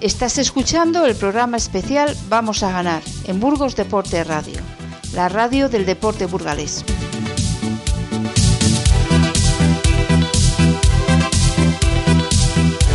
Estás 0.00 0.38
escuchando 0.38 1.06
el 1.06 1.16
programa 1.16 1.56
especial 1.56 2.14
Vamos 2.28 2.62
a 2.62 2.70
ganar 2.70 3.02
en 3.26 3.40
Burgos 3.40 3.74
Deporte 3.74 4.22
Radio, 4.22 4.60
la 5.12 5.28
radio 5.28 5.68
del 5.68 5.84
deporte 5.86 6.26
burgalés. 6.26 6.84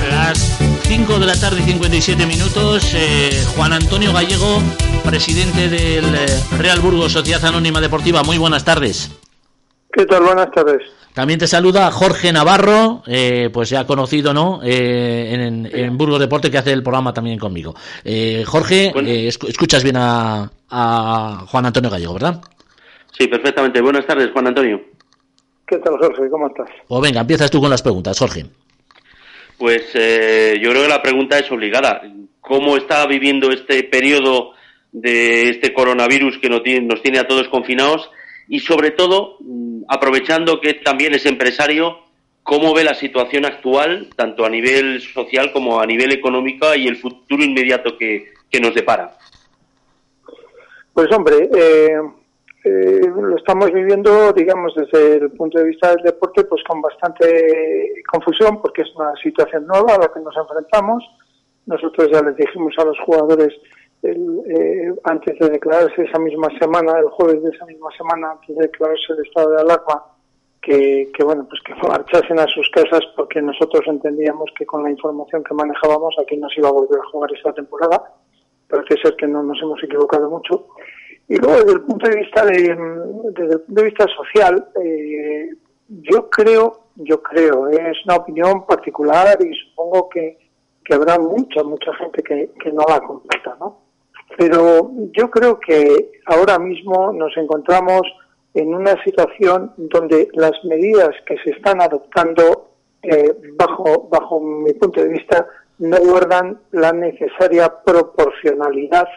Las 0.10 0.38
5 0.84 1.20
de 1.20 1.26
la 1.26 1.36
tarde 1.36 1.60
y 1.60 1.64
57 1.64 2.26
minutos, 2.26 2.94
eh, 2.96 3.44
Juan 3.58 3.74
Antonio 3.74 4.14
Gallego, 4.14 4.60
presidente 5.04 5.68
del 5.68 6.16
eh, 6.16 6.26
Real 6.58 6.80
Burgos 6.80 7.12
Sociedad 7.12 7.44
Anónima 7.44 7.82
Deportiva. 7.82 8.24
Muy 8.24 8.38
buenas 8.38 8.64
tardes. 8.64 9.12
¿Qué 9.92 10.06
tal? 10.06 10.24
Buenas 10.24 10.50
tardes. 10.52 10.82
También 11.14 11.40
te 11.40 11.46
saluda 11.46 11.92
Jorge 11.92 12.34
Navarro, 12.34 13.04
eh, 13.06 13.52
pues 13.54 13.70
ya 13.70 13.86
conocido, 13.86 14.34
¿no? 14.34 14.62
Eh, 14.64 15.70
en, 15.72 15.98
Burgos 15.98 16.20
Deporte, 16.20 16.50
que 16.50 16.58
hace 16.58 16.72
el 16.72 16.82
programa 16.82 17.14
también 17.14 17.38
conmigo. 17.38 17.76
Eh, 18.04 18.44
Jorge, 18.46 18.92
escuchas 19.28 19.84
bien 19.84 19.96
a, 19.98 20.50
Juan 21.48 21.66
Antonio 21.68 21.92
Gallego, 21.92 22.14
¿verdad? 22.14 22.42
Sí, 23.16 23.28
perfectamente. 23.28 23.80
Buenas 23.80 24.08
tardes, 24.08 24.32
Juan 24.32 24.48
Antonio. 24.48 24.82
¿Qué 25.68 25.78
tal, 25.78 25.98
Jorge? 26.00 26.28
¿Cómo 26.32 26.48
estás? 26.48 26.70
Pues 26.88 27.02
venga, 27.02 27.22
empiezas 27.22 27.52
tú 27.52 27.62
con 27.62 27.70
las 27.70 27.84
preguntas, 27.84 28.18
Jorge. 28.18 28.48
Pues 29.60 29.94
yo 29.94 30.70
creo 30.72 30.82
que 30.82 30.90
la 30.90 31.04
pregunta 31.04 31.38
es 31.38 31.52
obligada. 31.52 32.02
¿Cómo 32.42 32.76
está 32.76 33.06
viviendo 33.06 33.52
este 33.52 33.84
periodo 33.84 34.54
de 34.92 35.52
este 35.52 35.74
coronavirus 35.76 36.40
que 36.40 36.50
nos 36.50 36.64
tiene 37.04 37.20
a 37.20 37.28
todos 37.28 37.48
confinados? 37.50 38.10
y 38.48 38.60
sobre 38.60 38.92
todo, 38.92 39.38
aprovechando 39.88 40.60
que 40.62 40.76
también 40.76 41.14
es 41.14 41.26
empresario, 41.26 42.00
cómo 42.44 42.74
ve 42.74 42.84
la 42.84 42.94
situación 42.94 43.46
actual, 43.46 44.10
tanto 44.16 44.46
a 44.46 44.50
nivel 44.50 45.02
social 45.02 45.52
como 45.52 45.80
a 45.80 45.86
nivel 45.86 46.12
económico 46.12 46.74
y 46.76 46.88
el 46.88 46.98
futuro 46.98 47.44
inmediato 47.44 47.98
que, 47.98 48.32
nos 48.62 48.76
depara. 48.76 49.18
Pues 50.94 51.12
hombre, 51.12 51.50
eh, 51.56 51.98
eh, 52.66 53.02
lo 53.20 53.36
estamos 53.36 53.74
viviendo, 53.74 54.32
digamos, 54.32 54.76
desde 54.76 55.16
el 55.16 55.32
punto 55.32 55.58
de 55.58 55.66
vista 55.66 55.90
del 55.90 56.04
deporte, 56.04 56.44
pues 56.44 56.64
con 56.64 56.80
bastante 56.80 58.04
confusión, 58.08 58.62
porque 58.62 58.84
es 58.84 58.96
una 58.96 59.14
situación 59.16 59.66
nueva 59.66 59.96
a 59.96 60.00
la 60.00 60.14
que 60.14 60.20
nos 60.20 60.38
enfrentamos. 60.38 61.04
Nosotros 61.66 62.10
ya 62.12 62.22
les 62.22 62.38
dijimos 62.38 62.74
a 62.78 62.86
los 62.86 63.00
jugadores 63.00 63.54
eh, 64.04 64.94
antes 65.04 65.40
de 65.40 65.50
declararse 65.50 66.04
esa 66.04 66.20
misma 66.20 66.50
semana, 66.60 67.00
el 67.00 67.10
jueves 67.10 67.42
de 67.42 67.50
esa 67.50 67.66
misma 67.66 67.90
semana, 67.98 68.32
antes 68.32 68.56
de 68.56 68.64
declararse 68.64 69.14
el 69.14 69.26
estado 69.26 69.52
de 69.52 69.62
alarma, 69.62 70.04
que, 70.62 71.12
bueno, 71.24 71.46
pues 71.50 71.62
que 71.62 71.74
marchasen 71.88 72.40
a 72.40 72.48
sus 72.48 72.70
casas 72.70 73.02
porque 73.16 73.42
nosotros 73.42 73.84
entendíamos 73.88 74.50
que 74.58 74.66
con 74.66 74.84
la 74.84 74.92
información 74.92 75.44
que 75.44 75.54
manejábamos 75.54 76.16
aquí 76.22 76.38
no 76.38 76.50
se 76.50 76.60
iba 76.60 76.70
a 76.70 76.74
volver 76.74 77.00
a 77.00 77.10
jugar 77.12 77.32
esta 77.34 77.54
temporada. 77.54 78.14
Parece 78.70 79.02
ser 79.02 79.16
que 79.16 79.28
no 79.28 79.44
nos 79.44 79.62
hemos 79.62 79.82
equivocado 79.84 80.30
mucho. 80.30 80.68
Y 81.28 81.38
luego 81.38 81.58
desde 81.60 81.74
el 81.74 81.82
punto 81.82 82.10
de 82.10 82.16
vista 82.16 82.46
de, 82.46 82.54
desde 83.32 83.54
el 83.54 83.62
punto 83.62 83.82
de 83.82 83.86
vista 83.86 84.08
social, 84.08 84.68
eh, 84.82 85.50
yo 85.88 86.30
creo, 86.30 86.88
yo 86.96 87.22
creo, 87.22 87.70
es 87.70 87.98
una 88.06 88.16
opinión 88.18 88.66
particular 88.66 89.38
y 89.42 89.54
supongo 89.54 90.10
que, 90.10 90.38
que 90.84 90.94
habrá 90.94 91.20
mucha, 91.20 91.64
mucha 91.64 91.94
gente 91.96 92.24
que, 92.24 92.52
que 92.62 92.72
no 92.72 92.84
la 92.88 93.00
completa, 93.02 93.56
¿no? 93.60 93.83
Pero 94.38 94.92
yo 95.12 95.30
creo 95.30 95.60
que 95.60 96.12
ahora 96.26 96.58
mismo 96.60 97.12
nos 97.14 97.36
encontramos 97.38 98.02
en 98.54 98.74
una 98.74 99.02
situación 99.04 99.74
donde 99.78 100.30
las 100.34 100.54
medidas 100.64 101.12
que 101.26 101.38
se 101.44 101.52
están 101.52 101.82
adoptando, 101.82 102.72
eh, 103.02 103.34
bajo, 103.58 104.08
bajo 104.10 104.40
mi 104.40 104.74
punto 104.74 105.02
de 105.02 105.10
vista, 105.10 105.48
no 105.80 105.98
guardan 105.98 106.60
la 106.72 106.94
necesaria 106.94 107.74
proporcionalidad 107.84 109.08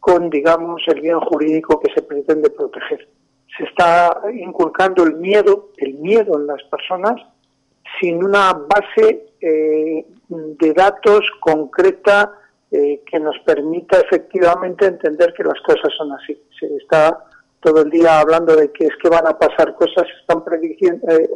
con, 0.00 0.30
digamos, 0.30 0.82
el 0.86 1.00
bien 1.00 1.20
jurídico 1.20 1.80
que 1.80 1.92
se 1.92 2.02
pretende 2.02 2.50
proteger. 2.50 3.08
Se 3.56 3.64
está 3.64 4.20
inculcando 4.32 5.04
el 5.04 5.16
miedo, 5.16 5.70
el 5.78 5.94
miedo 5.94 6.38
en 6.38 6.46
las 6.46 6.62
personas, 6.64 7.20
sin 8.00 8.22
una 8.22 8.52
base 8.52 9.26
eh, 9.40 10.06
de 10.28 10.72
datos 10.72 11.28
concreta 11.40 12.32
eh, 12.70 13.02
que 13.10 13.18
nos 13.18 13.38
permita 13.46 13.98
efectivamente 13.98 14.86
entender 14.86 15.32
que 15.34 15.44
las 15.44 15.60
cosas 15.62 15.90
son 15.96 16.12
así. 16.12 16.40
Se 16.58 16.66
está 16.76 17.24
todo 17.60 17.82
el 17.82 17.90
día 17.90 18.20
hablando 18.20 18.54
de 18.54 18.70
que 18.72 18.86
es 18.86 18.96
que 19.02 19.08
van 19.08 19.26
a 19.26 19.38
pasar 19.38 19.74
cosas, 19.74 20.06
se 20.06 20.20
están 20.20 20.44
prediciendo, 20.44 21.06
eh, 21.08 21.28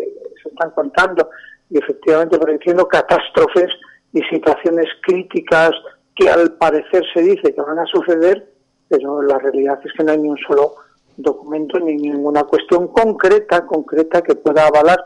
se 0.43 0.49
están 0.49 0.71
contando 0.71 1.31
y 1.71 1.79
efectivamente 1.79 2.39
prediciendo 2.39 2.87
catástrofes 2.87 3.71
y 4.13 4.21
situaciones 4.25 4.87
críticas 5.03 5.71
que 6.15 6.29
al 6.29 6.53
parecer 6.53 7.03
se 7.15 7.23
dice 7.23 7.55
que 7.55 7.61
van 7.61 7.79
a 7.79 7.87
suceder, 7.87 8.53
pero 8.89 9.23
la 9.23 9.39
realidad 9.39 9.81
es 9.85 9.93
que 9.95 10.05
no 10.05 10.13
hay 10.13 10.19
ni 10.19 10.29
un 10.29 10.39
solo 10.39 10.75
documento 11.17 11.79
ni 11.81 11.97
ninguna 11.97 12.45
cuestión 12.45 12.89
concreta, 12.89 13.67
concreta 13.67 14.23
que 14.23 14.35
pueda 14.35 14.67
avalar 14.67 14.99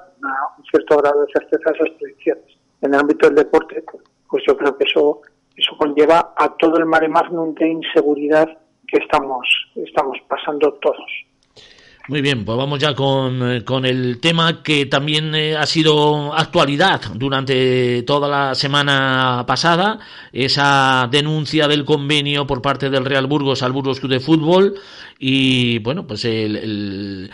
un 0.58 0.64
cierto 0.64 0.97
grado 0.97 1.22
de 1.22 1.32
certeza 1.32 1.70
esas 1.70 1.91
predicciones. 1.98 2.44
En 2.81 2.94
el 2.94 3.00
ámbito 3.00 3.26
del 3.26 3.37
deporte, 3.37 3.84
pues 4.28 4.43
yo 4.47 4.56
creo 4.56 4.76
que 4.76 4.84
eso 4.84 5.22
conlleva 5.76 6.34
a 6.37 6.48
todo 6.56 6.78
el 6.78 6.87
mare 6.87 7.09
magnum 7.09 7.54
de 7.54 7.69
inseguridad 7.69 8.48
que 8.87 8.98
estamos, 8.98 9.47
estamos 9.75 10.19
pasando 10.28 10.72
todos. 10.75 11.26
Muy 12.09 12.21
bien, 12.21 12.44
pues 12.44 12.56
vamos 12.56 12.78
ya 12.78 12.94
con, 12.94 13.50
eh, 13.50 13.65
con 13.65 13.84
el 13.84 14.21
tema 14.21 14.62
que 14.62 14.87
también 14.87 15.34
eh, 15.34 15.56
ha 15.56 15.67
sido 15.67 16.33
actualidad 16.34 17.00
durante 17.15 18.05
toda 18.05 18.28
la 18.28 18.55
semana 18.55 19.43
pasada, 19.44 19.99
esa 20.33 21.09
denuncia 21.11 21.67
del 21.67 21.84
convenio 21.84 22.47
por 22.47 22.62
parte 22.62 22.91
del 22.91 23.05
Real 23.05 23.27
Burgos 23.27 23.65
al 23.65 23.72
Burgos 23.72 23.99
Club 23.99 24.12
de 24.12 24.21
Fútbol 24.21 24.75
y 25.19 25.78
bueno, 25.81 26.06
pues 26.06 26.25
el, 26.25 27.31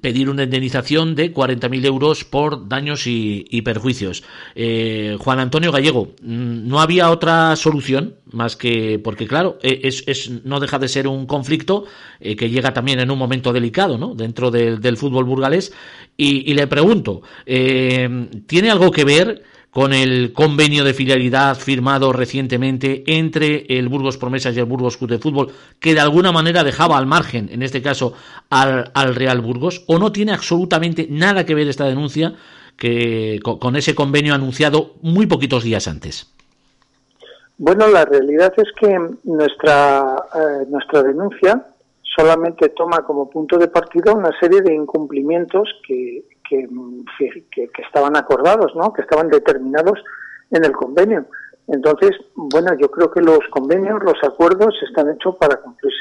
pedir 0.00 0.28
una 0.28 0.44
indemnización 0.44 1.16
de 1.16 1.34
40.000 1.34 1.84
euros 1.86 2.24
por 2.24 2.68
daños 2.68 3.06
y, 3.06 3.62
perjuicios. 3.62 4.22
Eh, 4.54 5.16
Juan 5.18 5.40
Antonio 5.40 5.72
Gallego, 5.72 6.14
mm, 6.22 6.68
¿no 6.68 6.80
había 6.80 7.10
otra 7.10 7.56
solución 7.56 8.16
más 8.32 8.56
que, 8.56 8.98
porque 8.98 9.26
claro, 9.26 9.58
e, 9.62 9.80
es, 9.84 10.04
es 10.06 10.30
no 10.44 10.60
deja 10.60 10.78
de 10.78 10.88
ser 10.88 11.06
un 11.08 11.26
conflicto 11.26 11.84
eh, 12.20 12.36
que 12.36 12.50
llega 12.50 12.72
también 12.72 13.00
en 13.00 13.10
un 13.10 13.18
momento 13.18 13.52
delicado, 13.52 13.98
¿no? 13.98 14.14
Dentro 14.14 14.50
del 14.50 14.96
fútbol 14.96 15.24
burgalés 15.24 15.72
y, 16.16 16.52
le 16.54 16.66
pregunto, 16.66 17.22
eh, 17.46 18.28
¿tiene 18.46 18.70
algo 18.70 18.90
que 18.90 19.04
ver 19.04 19.42
con 19.70 19.92
el 19.92 20.32
convenio 20.32 20.82
de 20.82 20.94
filialidad 20.94 21.56
firmado 21.56 22.12
recientemente 22.12 23.04
entre 23.06 23.66
el 23.68 23.88
Burgos 23.88 24.18
Promesas 24.18 24.56
y 24.56 24.58
el 24.58 24.64
Burgos 24.64 24.96
Club 24.96 25.10
de 25.10 25.18
Fútbol, 25.18 25.52
que 25.78 25.94
de 25.94 26.00
alguna 26.00 26.32
manera 26.32 26.64
dejaba 26.64 26.98
al 26.98 27.06
margen, 27.06 27.48
en 27.52 27.62
este 27.62 27.80
caso, 27.80 28.12
al, 28.50 28.90
al 28.94 29.14
Real 29.14 29.40
Burgos, 29.40 29.84
o 29.86 29.98
no 29.98 30.10
tiene 30.10 30.32
absolutamente 30.32 31.06
nada 31.08 31.46
que 31.46 31.54
ver 31.54 31.68
esta 31.68 31.84
denuncia 31.84 32.34
que, 32.80 33.40
con, 33.42 33.76
ese 33.76 33.94
convenio 33.94 34.34
anunciado 34.34 34.96
muy 35.02 35.26
poquitos 35.26 35.62
días 35.62 35.86
antes. 35.86 36.32
Bueno, 37.62 37.88
la 37.88 38.06
realidad 38.06 38.54
es 38.56 38.72
que 38.72 38.98
nuestra, 39.24 40.16
eh, 40.34 40.64
nuestra 40.70 41.02
denuncia 41.02 41.62
solamente 42.16 42.70
toma 42.70 43.04
como 43.04 43.28
punto 43.28 43.58
de 43.58 43.68
partida 43.68 44.14
una 44.14 44.30
serie 44.40 44.62
de 44.62 44.72
incumplimientos 44.72 45.68
que, 45.86 46.24
que, 46.48 46.66
estaban 47.86 48.16
acordados, 48.16 48.74
¿no? 48.74 48.94
que 48.94 49.02
estaban 49.02 49.28
determinados 49.28 50.02
en 50.50 50.64
el 50.64 50.72
convenio. 50.72 51.26
Entonces, 51.68 52.12
bueno, 52.34 52.72
yo 52.80 52.90
creo 52.90 53.10
que 53.10 53.20
los 53.20 53.40
convenios, 53.50 54.02
los 54.04 54.16
acuerdos 54.24 54.74
están 54.88 55.10
hechos 55.10 55.36
para 55.36 55.56
cumplirse. 55.56 55.98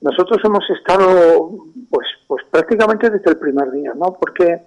Nosotros 0.00 0.38
hemos 0.44 0.64
estado, 0.70 1.50
pues, 1.90 2.06
pues 2.28 2.44
prácticamente 2.52 3.10
desde 3.10 3.32
el 3.32 3.38
primer 3.38 3.68
día, 3.72 3.94
¿no? 3.96 4.16
Porque 4.20 4.62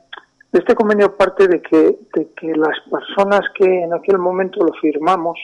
este 0.52 0.76
convenio 0.76 1.16
parte 1.16 1.48
de 1.48 1.62
que, 1.62 2.00
de 2.14 2.34
que 2.36 2.54
las 2.54 2.78
personas 2.92 3.44
que 3.56 3.84
en 3.84 3.94
aquel 3.94 4.18
momento 4.18 4.60
lo 4.60 4.74
firmamos 4.82 5.40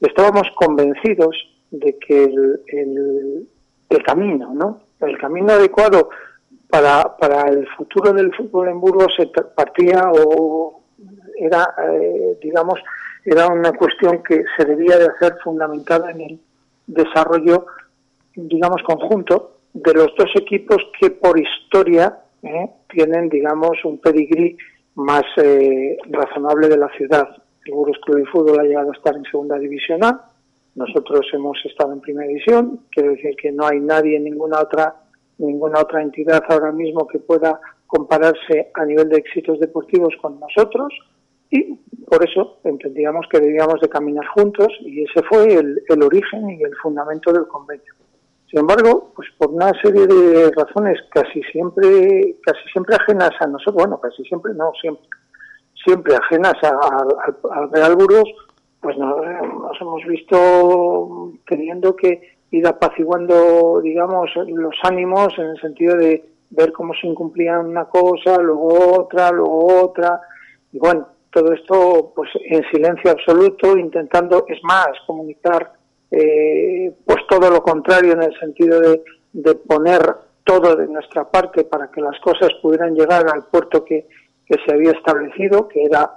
estábamos 0.00 0.48
convencidos 0.56 1.36
de 1.70 1.96
que 1.98 2.24
el, 2.24 3.48
el, 3.88 4.02
camino, 4.04 4.52
¿no? 4.54 4.80
El 5.00 5.18
camino 5.18 5.52
adecuado 5.52 6.10
para, 6.68 7.16
para 7.16 7.48
el 7.48 7.66
futuro 7.76 8.12
del 8.12 8.34
fútbol 8.34 8.68
en 8.68 8.80
Burgos 8.80 9.14
se 9.16 9.26
partía 9.26 10.10
o 10.12 10.82
era, 11.36 11.74
eh, 11.90 12.38
digamos, 12.42 12.80
era 13.24 13.48
una 13.48 13.72
cuestión 13.72 14.22
que 14.22 14.44
se 14.56 14.64
debía 14.64 14.98
de 14.98 15.06
hacer 15.06 15.36
fundamentada 15.42 16.10
en 16.10 16.20
el 16.20 16.40
desarrollo, 16.86 17.66
digamos, 18.34 18.82
conjunto 18.82 19.60
de 19.72 19.94
los 19.94 20.14
dos 20.16 20.30
equipos 20.36 20.78
que 20.98 21.10
por 21.10 21.38
historia 21.38 22.18
eh, 22.42 22.70
tienen, 22.88 23.28
digamos, 23.28 23.84
un 23.84 23.98
pedigrí 23.98 24.56
más 24.94 25.24
eh, 25.36 25.96
razonable 26.10 26.68
de 26.68 26.76
la 26.76 26.88
ciudad. 26.96 27.28
El 27.64 27.74
Burgos 27.74 27.98
Club 28.04 28.18
de 28.18 28.26
Fútbol 28.26 28.60
ha 28.60 28.64
llegado 28.64 28.90
a 28.90 28.94
estar 28.94 29.16
en 29.16 29.24
segunda 29.24 29.58
división 29.58 30.02
A, 30.04 30.30
nosotros 30.74 31.26
hemos 31.32 31.58
estado 31.64 31.92
en 31.92 32.00
primera 32.00 32.28
división, 32.28 32.80
quiero 32.90 33.10
decir 33.10 33.34
que 33.36 33.50
no 33.50 33.66
hay 33.66 33.80
nadie, 33.80 34.20
ninguna 34.20 34.60
otra, 34.60 34.94
ninguna 35.38 35.80
otra 35.80 36.00
entidad 36.02 36.42
ahora 36.48 36.72
mismo 36.72 37.06
que 37.08 37.18
pueda 37.18 37.60
compararse 37.86 38.70
a 38.74 38.84
nivel 38.84 39.08
de 39.08 39.16
éxitos 39.16 39.58
deportivos 39.58 40.14
con 40.22 40.38
nosotros. 40.38 40.92
Y 41.50 41.74
por 42.08 42.24
eso 42.24 42.60
entendíamos 42.62 43.26
que 43.28 43.40
debíamos 43.40 43.80
de 43.80 43.88
caminar 43.88 44.24
juntos 44.28 44.68
y 44.80 45.02
ese 45.02 45.22
fue 45.28 45.52
el, 45.52 45.82
el 45.88 46.02
origen 46.02 46.48
y 46.50 46.62
el 46.62 46.74
fundamento 46.76 47.32
del 47.32 47.48
convenio. 47.48 47.92
Sin 48.48 48.60
embargo, 48.60 49.12
pues 49.14 49.28
por 49.36 49.50
una 49.50 49.72
serie 49.82 50.06
de 50.06 50.52
razones 50.52 50.98
casi 51.10 51.42
siempre, 51.52 52.36
casi 52.42 52.68
siempre 52.72 52.94
ajenas 52.94 53.30
a 53.40 53.46
nosotros, 53.48 53.74
bueno, 53.74 54.00
casi 54.00 54.22
siempre 54.24 54.54
no, 54.54 54.72
siempre, 54.80 55.08
siempre 55.84 56.14
ajenas 56.14 56.54
al 56.62 57.70
Real 57.70 57.96
Burgos, 57.96 58.28
pues 58.80 58.96
nos, 58.96 59.20
hemos 59.80 60.04
visto 60.06 61.32
teniendo 61.46 61.94
que 61.94 62.38
ir 62.50 62.66
apaciguando, 62.66 63.80
digamos, 63.82 64.30
los 64.34 64.74
ánimos 64.82 65.38
en 65.38 65.46
el 65.46 65.60
sentido 65.60 65.96
de 65.96 66.24
ver 66.50 66.72
cómo 66.72 66.94
se 66.94 67.06
incumplía 67.06 67.58
una 67.60 67.84
cosa, 67.84 68.38
luego 68.38 69.02
otra, 69.02 69.30
luego 69.30 69.84
otra, 69.84 70.20
y 70.72 70.78
bueno, 70.78 71.06
todo 71.32 71.52
esto 71.52 72.12
pues 72.14 72.30
en 72.44 72.62
silencio 72.70 73.10
absoluto, 73.10 73.76
intentando, 73.76 74.44
es 74.48 74.58
más, 74.64 74.88
comunicar 75.06 75.72
eh, 76.10 76.92
pues 77.04 77.18
todo 77.28 77.50
lo 77.50 77.62
contrario 77.62 78.12
en 78.12 78.22
el 78.24 78.38
sentido 78.38 78.80
de, 78.80 79.02
poner 79.66 80.02
todo 80.44 80.74
de 80.74 80.88
nuestra 80.88 81.30
parte 81.30 81.64
para 81.64 81.88
que 81.88 82.00
las 82.00 82.18
cosas 82.20 82.50
pudieran 82.60 82.94
llegar 82.94 83.28
al 83.28 83.44
puerto 83.44 83.84
que, 83.84 84.08
que 84.50 84.58
se 84.66 84.74
había 84.74 84.90
establecido, 84.90 85.68
que 85.68 85.84
era 85.84 86.10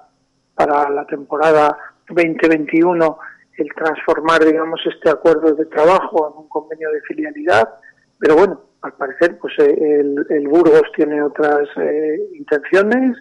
para 0.56 0.90
la 0.90 1.06
temporada 1.06 1.78
2021 2.10 3.20
el 3.58 3.68
transformar, 3.76 4.44
digamos, 4.44 4.82
este 4.92 5.12
acuerdo 5.12 5.54
de 5.54 5.66
trabajo 5.68 6.32
en 6.32 6.42
un 6.42 6.50
convenio 6.50 6.90
de 6.92 7.02
filialidad, 7.02 7.70
pero 8.18 8.36
bueno, 8.36 8.62
al 8.82 8.94
parecer, 8.94 9.38
pues 9.38 9.54
eh, 9.60 10.02
el, 10.30 10.48
Burgos 10.48 10.84
tiene 10.96 11.22
otras 11.22 11.70
eh, 11.78 12.20
intenciones, 12.34 13.18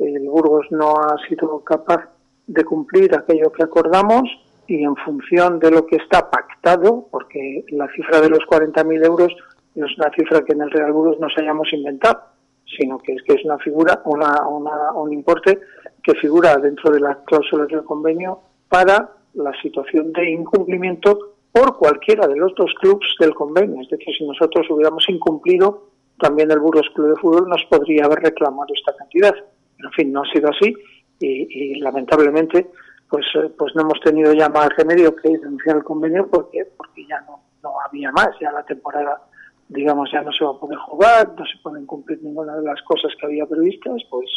el 0.00 0.28
Burgos 0.28 0.66
no 0.72 0.94
ha 0.94 1.16
sido 1.28 1.60
capaz 1.60 2.08
de 2.48 2.64
cumplir 2.64 3.14
aquello 3.14 3.52
que 3.52 3.62
acordamos 3.62 4.24
y 4.66 4.82
en 4.82 4.96
función 4.96 5.60
de 5.60 5.70
lo 5.70 5.86
que 5.86 5.96
está 5.96 6.28
pactado, 6.28 7.06
porque 7.12 7.64
la 7.68 7.88
cifra 7.92 8.20
de 8.20 8.30
los 8.30 8.40
40.000 8.40 9.06
euros 9.06 9.32
no 9.76 9.86
es 9.86 9.96
una 9.96 10.10
cifra 10.10 10.42
que 10.42 10.54
en 10.54 10.62
el 10.62 10.70
Real 10.72 10.92
Burgos 10.92 11.20
nos 11.20 11.32
hayamos 11.38 11.72
inventado, 11.72 12.20
sino 12.66 12.98
que 12.98 13.12
es 13.12 13.22
que 13.22 13.34
es 13.34 13.44
una 13.44 13.58
figura, 13.58 14.02
una, 14.04 14.46
una, 14.48 14.92
un 14.92 15.12
importe 15.12 15.60
que 16.02 16.14
figura 16.14 16.56
dentro 16.56 16.92
de 16.92 17.00
las 17.00 17.18
cláusulas 17.18 17.68
del 17.68 17.84
convenio 17.84 18.40
para 18.68 19.10
la 19.34 19.52
situación 19.62 20.12
de 20.12 20.30
incumplimiento 20.30 21.36
por 21.52 21.76
cualquiera 21.78 22.26
de 22.26 22.36
los 22.36 22.54
dos 22.54 22.72
clubes 22.80 23.08
del 23.20 23.34
convenio. 23.34 23.80
Es 23.82 23.88
decir, 23.88 24.14
si 24.16 24.26
nosotros 24.26 24.66
hubiéramos 24.70 25.04
incumplido, 25.08 25.88
también 26.18 26.50
el 26.50 26.58
Burgos 26.58 26.88
Club 26.94 27.08
de 27.08 27.20
Fútbol 27.20 27.48
nos 27.48 27.64
podría 27.70 28.04
haber 28.04 28.20
reclamado 28.20 28.72
esta 28.74 28.94
cantidad. 28.96 29.34
En 29.78 29.92
fin, 29.92 30.12
no 30.12 30.22
ha 30.22 30.32
sido 30.32 30.48
así 30.50 30.74
y, 31.20 31.74
y 31.76 31.80
lamentablemente 31.80 32.70
pues, 33.08 33.26
eh, 33.34 33.50
pues 33.56 33.74
no 33.74 33.82
hemos 33.82 34.00
tenido 34.00 34.32
ya 34.32 34.48
más 34.48 34.68
remedio 34.76 35.14
que 35.14 35.30
denunciar 35.30 35.76
el 35.76 35.84
convenio 35.84 36.28
porque, 36.28 36.66
porque 36.76 37.06
ya 37.06 37.20
no, 37.22 37.40
no 37.62 37.74
había 37.86 38.10
más, 38.12 38.30
ya 38.40 38.50
la 38.52 38.64
temporada 38.64 39.22
digamos, 39.68 40.10
ya 40.12 40.22
no 40.22 40.32
se 40.32 40.44
va 40.44 40.50
a 40.50 40.60
poder 40.60 40.78
jugar, 40.78 41.34
no 41.36 41.44
se 41.44 41.58
pueden 41.62 41.86
cumplir 41.86 42.22
ninguna 42.22 42.56
de 42.56 42.62
las 42.62 42.80
cosas 42.82 43.12
que 43.18 43.26
había 43.26 43.46
previstas, 43.46 44.02
pues, 44.10 44.30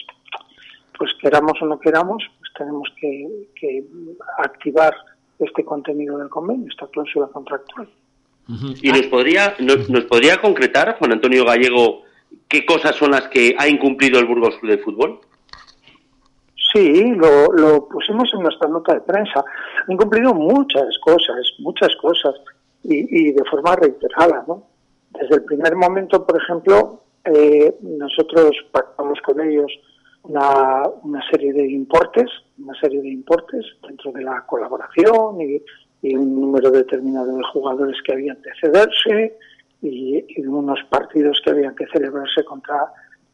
pues 0.98 1.12
queramos 1.22 1.54
o 1.62 1.66
no 1.66 1.80
queramos, 1.80 2.24
pues 2.40 2.52
tenemos 2.58 2.90
que, 3.00 3.84
activar 4.40 4.96
este 5.38 5.64
contenido 5.64 6.18
del 6.18 6.30
convenio, 6.30 6.68
esta 6.70 6.88
cláusula 6.88 7.28
contractual. 7.28 7.88
¿Y 8.82 8.92
nos 8.92 9.06
podría, 9.08 9.56
nos, 9.60 10.06
podría 10.06 10.38
concretar, 10.38 10.98
Juan 10.98 11.12
Antonio 11.12 11.46
Gallego, 11.46 12.02
qué 12.48 12.66
cosas 12.66 12.96
son 12.96 13.12
las 13.12 13.28
que 13.28 13.56
ha 13.58 13.68
incumplido 13.68 14.20
el 14.20 14.26
Burgos 14.26 14.58
Club 14.60 14.72
de 14.72 14.78
Fútbol? 14.80 15.20
Sí, 16.74 17.12
lo, 17.16 17.52
lo 17.54 17.88
pusimos 17.88 18.32
en 18.34 18.42
nuestra 18.42 18.68
nota 18.68 18.96
de 18.96 19.02
prensa. 19.02 19.44
Ha 19.88 19.94
incumplido 19.94 20.34
muchas 20.34 20.98
cosas, 21.00 21.54
muchas 21.60 21.96
cosas, 22.02 22.36
y, 22.84 23.28
y 23.30 23.32
de 23.32 23.44
forma 23.46 23.76
reiterada, 23.76 24.44
¿no? 24.48 24.69
Desde 25.20 25.36
el 25.36 25.44
primer 25.44 25.76
momento, 25.76 26.26
por 26.26 26.42
ejemplo, 26.42 27.04
eh, 27.26 27.76
nosotros 27.82 28.52
pactamos 28.72 29.20
con 29.22 29.42
ellos 29.42 29.72
una, 30.24 30.84
una, 31.04 31.22
serie 31.30 31.52
de 31.52 31.70
importes, 31.70 32.30
una 32.58 32.74
serie 32.80 33.02
de 33.02 33.10
importes 33.10 33.66
dentro 33.86 34.12
de 34.12 34.22
la 34.24 34.46
colaboración 34.46 35.42
y, 35.42 35.62
un 36.16 36.40
número 36.40 36.72
determinado 36.72 37.36
de 37.36 37.44
jugadores 37.52 37.98
que 38.06 38.14
habían 38.14 38.38
que 38.38 38.52
cederse 38.62 39.38
y, 39.82 40.24
unos 40.48 40.80
partidos 40.90 41.42
que 41.44 41.50
habían 41.50 41.76
que 41.76 41.88
celebrarse 41.88 42.46
contra 42.46 42.88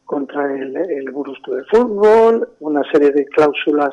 contra 0.04 0.52
el, 0.54 0.76
el 0.76 1.06
de 1.06 1.64
Fútbol, 1.70 2.50
una 2.60 2.84
serie 2.92 3.12
de 3.12 3.26
cláusulas, 3.26 3.92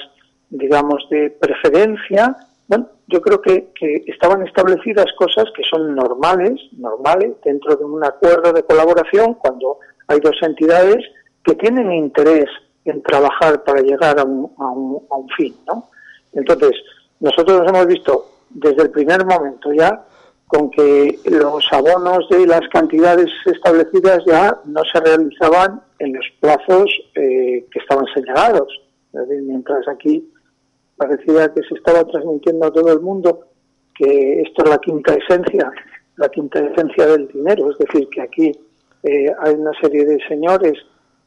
digamos, 0.50 1.06
de 1.10 1.30
preferencia 1.30 2.36
bueno, 2.72 2.88
yo 3.08 3.20
creo 3.20 3.42
que, 3.42 3.70
estaban 4.06 4.46
establecidas 4.46 5.04
cosas 5.18 5.44
que 5.54 5.62
son 5.62 5.94
normales, 5.94 6.58
normales, 6.72 7.32
dentro 7.44 7.76
de 7.76 7.84
un 7.84 8.02
acuerdo 8.02 8.50
de 8.50 8.62
colaboración, 8.62 9.34
cuando 9.34 9.78
hay 10.08 10.18
dos 10.20 10.36
entidades 10.40 11.04
que 11.44 11.54
tienen 11.56 11.92
interés 11.92 12.46
en 12.86 13.02
trabajar 13.02 13.62
para 13.62 13.82
llegar 13.82 14.18
a 14.18 14.24
un, 14.24 14.50
a 14.58 14.70
un, 14.70 15.02
a 15.10 15.16
un 15.16 15.28
fin, 15.36 15.54
¿no? 15.66 15.90
Entonces, 16.32 16.72
nosotros 17.20 17.60
nos 17.60 17.68
hemos 17.68 17.86
visto 17.86 18.26
desde 18.48 18.84
el 18.84 18.90
primer 18.90 19.26
momento 19.26 19.70
ya 19.72 20.04
con 20.46 20.70
que 20.70 21.18
los 21.26 21.70
abonos 21.72 22.26
de 22.30 22.46
las 22.46 22.66
cantidades 22.72 23.28
establecidas 23.44 24.24
ya 24.26 24.58
no 24.64 24.82
se 24.90 24.98
realizaban 25.00 25.82
en 25.98 26.14
los 26.14 26.26
plazos 26.40 26.90
eh, 27.14 27.66
que 27.70 27.78
estaban 27.78 28.06
señalados. 28.14 28.68
Mientras 29.12 29.86
aquí 29.88 30.31
parecía 30.96 31.52
que 31.52 31.62
se 31.62 31.74
estaba 31.74 32.04
transmitiendo 32.04 32.66
a 32.66 32.72
todo 32.72 32.92
el 32.92 33.00
mundo 33.00 33.46
que 33.94 34.42
esto 34.42 34.64
es 34.64 34.70
la 34.70 34.78
quinta 34.78 35.14
esencia, 35.14 35.70
la 36.16 36.28
quinta 36.28 36.60
esencia 36.60 37.06
del 37.06 37.28
dinero, 37.28 37.70
es 37.70 37.78
decir, 37.78 38.08
que 38.08 38.22
aquí 38.22 38.52
eh, 39.02 39.32
hay 39.40 39.54
una 39.54 39.72
serie 39.80 40.04
de 40.04 40.18
señores 40.28 40.74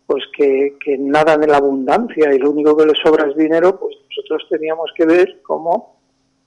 pues 0.07 0.23
que, 0.37 0.77
que 0.83 0.97
nadan 0.97 1.43
en 1.43 1.51
la 1.51 1.57
abundancia 1.57 2.33
y 2.33 2.37
lo 2.37 2.51
único 2.51 2.77
que 2.77 2.85
les 2.85 2.97
sobra 3.03 3.27
es 3.27 3.35
dinero, 3.35 3.79
pues 3.79 3.95
nosotros 4.09 4.47
teníamos 4.49 4.91
que 4.95 5.05
ver 5.05 5.41
cómo 5.41 5.95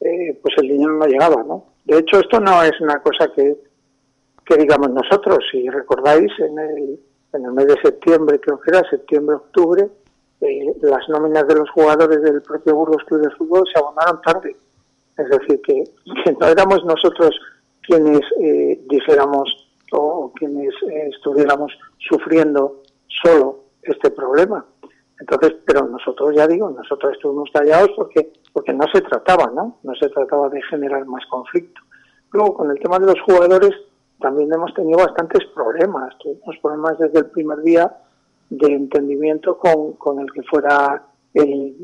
eh, 0.01 0.39
pues 0.41 0.55
el 0.59 0.69
dinero 0.69 0.93
no 0.93 1.07
llegaba, 1.07 1.43
¿no? 1.43 1.65
De 1.85 1.99
hecho, 1.99 2.21
esto 2.21 2.39
no 2.39 2.63
es 2.63 2.81
una 2.81 3.01
cosa 3.03 3.33
que, 3.35 3.57
que 4.45 4.57
digamos 4.57 4.91
nosotros, 4.91 5.39
si 5.51 5.69
recordáis, 5.69 6.31
en 6.39 6.59
el, 6.59 7.01
en 7.33 7.45
el 7.45 7.53
mes 7.53 7.67
de 7.67 7.81
septiembre, 7.83 8.39
creo 8.41 8.61
que 8.61 8.71
era 8.71 8.89
septiembre-octubre, 8.89 9.89
eh, 10.41 10.75
las 10.83 11.09
nóminas 11.09 11.47
de 11.49 11.57
los 11.57 11.71
jugadores 11.71 12.23
del 12.23 12.43
propio 12.43 12.75
Burgos 12.77 13.03
Club 13.05 13.23
de 13.23 13.31
Fútbol 13.37 13.65
se 13.73 13.79
abonaron 13.79 14.21
tarde. 14.23 14.57
Es 15.17 15.29
decir, 15.29 15.61
que, 15.63 15.85
no 16.41 16.47
éramos 16.47 16.85
nosotros 16.85 17.39
quienes 17.83 18.21
eh, 18.41 18.81
dijéramos 18.89 19.69
o 19.93 20.33
quienes 20.35 20.73
eh, 20.91 21.09
estuviéramos 21.13 21.73
sufriendo 21.99 22.83
solo 23.23 23.65
este 23.83 24.11
problema. 24.11 24.65
Entonces, 25.19 25.55
pero 25.67 25.87
nosotros, 25.87 26.35
ya 26.37 26.47
digo, 26.47 26.71
nosotros 26.71 27.15
estuvimos 27.15 27.51
callados 27.53 27.91
porque, 27.97 28.33
porque 28.53 28.73
no 28.73 28.85
se 28.93 29.01
trataba, 29.01 29.51
¿no? 29.53 29.79
No 29.83 29.95
se 29.97 30.09
trataba 30.11 30.49
de 30.51 30.63
generar 30.63 31.05
más 31.07 31.25
conflicto. 31.27 31.81
Luego, 32.31 32.55
con 32.55 32.71
el 32.71 32.79
tema 32.79 33.01
de 33.01 33.07
los 33.07 33.21
jugadores, 33.23 33.73
también 34.21 34.53
hemos 34.53 34.73
tenido 34.75 34.99
bastantes 34.99 35.45
problemas. 35.55 36.17
Tuvimos 36.19 36.57
problemas 36.63 36.99
desde 36.99 37.19
el 37.21 37.27
primer 37.27 37.59
día 37.63 37.93
de 38.51 38.73
entendimiento 38.73 39.59
con, 39.59 39.93
con 39.95 40.21
el 40.21 40.33
que 40.33 40.43
fuera 40.43 41.05
el 41.35 41.77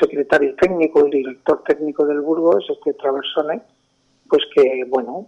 secretario 0.00 0.54
técnico, 0.56 1.04
el 1.04 1.10
director 1.10 1.62
técnico 1.66 2.04
del 2.04 2.20
Burgos, 2.20 2.66
este 2.68 2.94
Traversone, 2.94 3.62
pues 4.28 4.42
que, 4.54 4.84
bueno, 4.88 5.26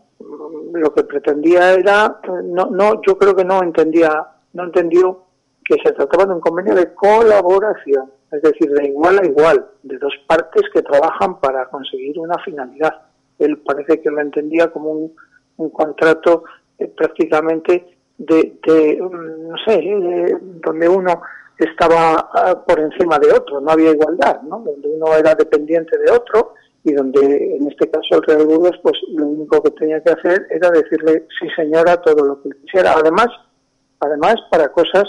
lo 0.73 0.92
que 0.92 1.04
pretendía 1.04 1.73
era, 1.73 2.20
no, 2.44 2.66
no, 2.66 3.00
yo 3.06 3.16
creo 3.16 3.35
que 3.35 3.44
no 3.44 3.62
entendía, 3.62 4.26
no 4.52 4.64
entendió 4.64 5.25
que 5.64 5.76
se 5.82 5.92
trataba 5.92 6.26
de 6.26 6.35
un 6.35 6.40
convenio 6.40 6.75
de 6.75 6.92
colaboración, 6.92 8.11
es 8.30 8.42
decir, 8.42 8.70
de 8.70 8.88
igual 8.88 9.18
a 9.20 9.26
igual, 9.26 9.70
de 9.82 9.99
dos 9.99 10.12
partes 10.26 10.62
que 10.73 10.82
trabajan 10.82 11.40
para 11.40 11.66
conseguir 11.66 12.18
una 12.18 12.37
finalidad. 12.44 13.02
él 13.38 13.59
parece 13.59 14.00
que 14.00 14.11
lo 14.11 14.20
entendía 14.20 14.70
como 14.70 14.90
un, 14.90 15.14
un 15.56 15.70
contrato 15.70 16.44
eh, 16.78 16.88
prácticamente 16.88 18.00
de, 18.21 18.59
de, 18.67 19.00
mm, 19.00 19.49
no 19.49 19.57
sé, 19.67 19.81
donde 20.65 20.89
uno 20.89 21.23
estaba 21.59 22.31
ah, 22.33 22.65
por 22.67 22.79
encima 22.81 23.19
de 23.19 23.33
otro, 23.33 23.61
no 23.61 23.71
había 23.71 23.91
igualdad, 23.91 24.43
¿no? 24.43 24.61
Donde 24.61 24.89
uno 24.89 25.15
era 25.15 25.35
dependiente 25.35 25.99
de 25.99 26.11
otro 26.11 26.55
y 26.85 26.93
donde 26.93 27.57
en 27.57 27.69
este 27.69 27.91
caso 27.91 28.17
el 28.17 28.23
Real 28.23 28.47
Burgos 28.47 28.79
pues 28.83 28.95
lo 29.09 29.27
único 29.27 29.62
que 29.62 29.71
tenía 29.73 30.03
que 30.03 30.12
hacer 30.12 30.47
era 30.49 30.71
decirle 30.71 31.27
sí 31.39 31.47
señora 31.55 32.00
todo 32.00 32.25
lo 32.25 32.43
que 32.43 32.50
quisiera 32.62 32.95
además 32.95 33.27
además 33.99 34.37
para 34.50 34.73
cosas 34.73 35.05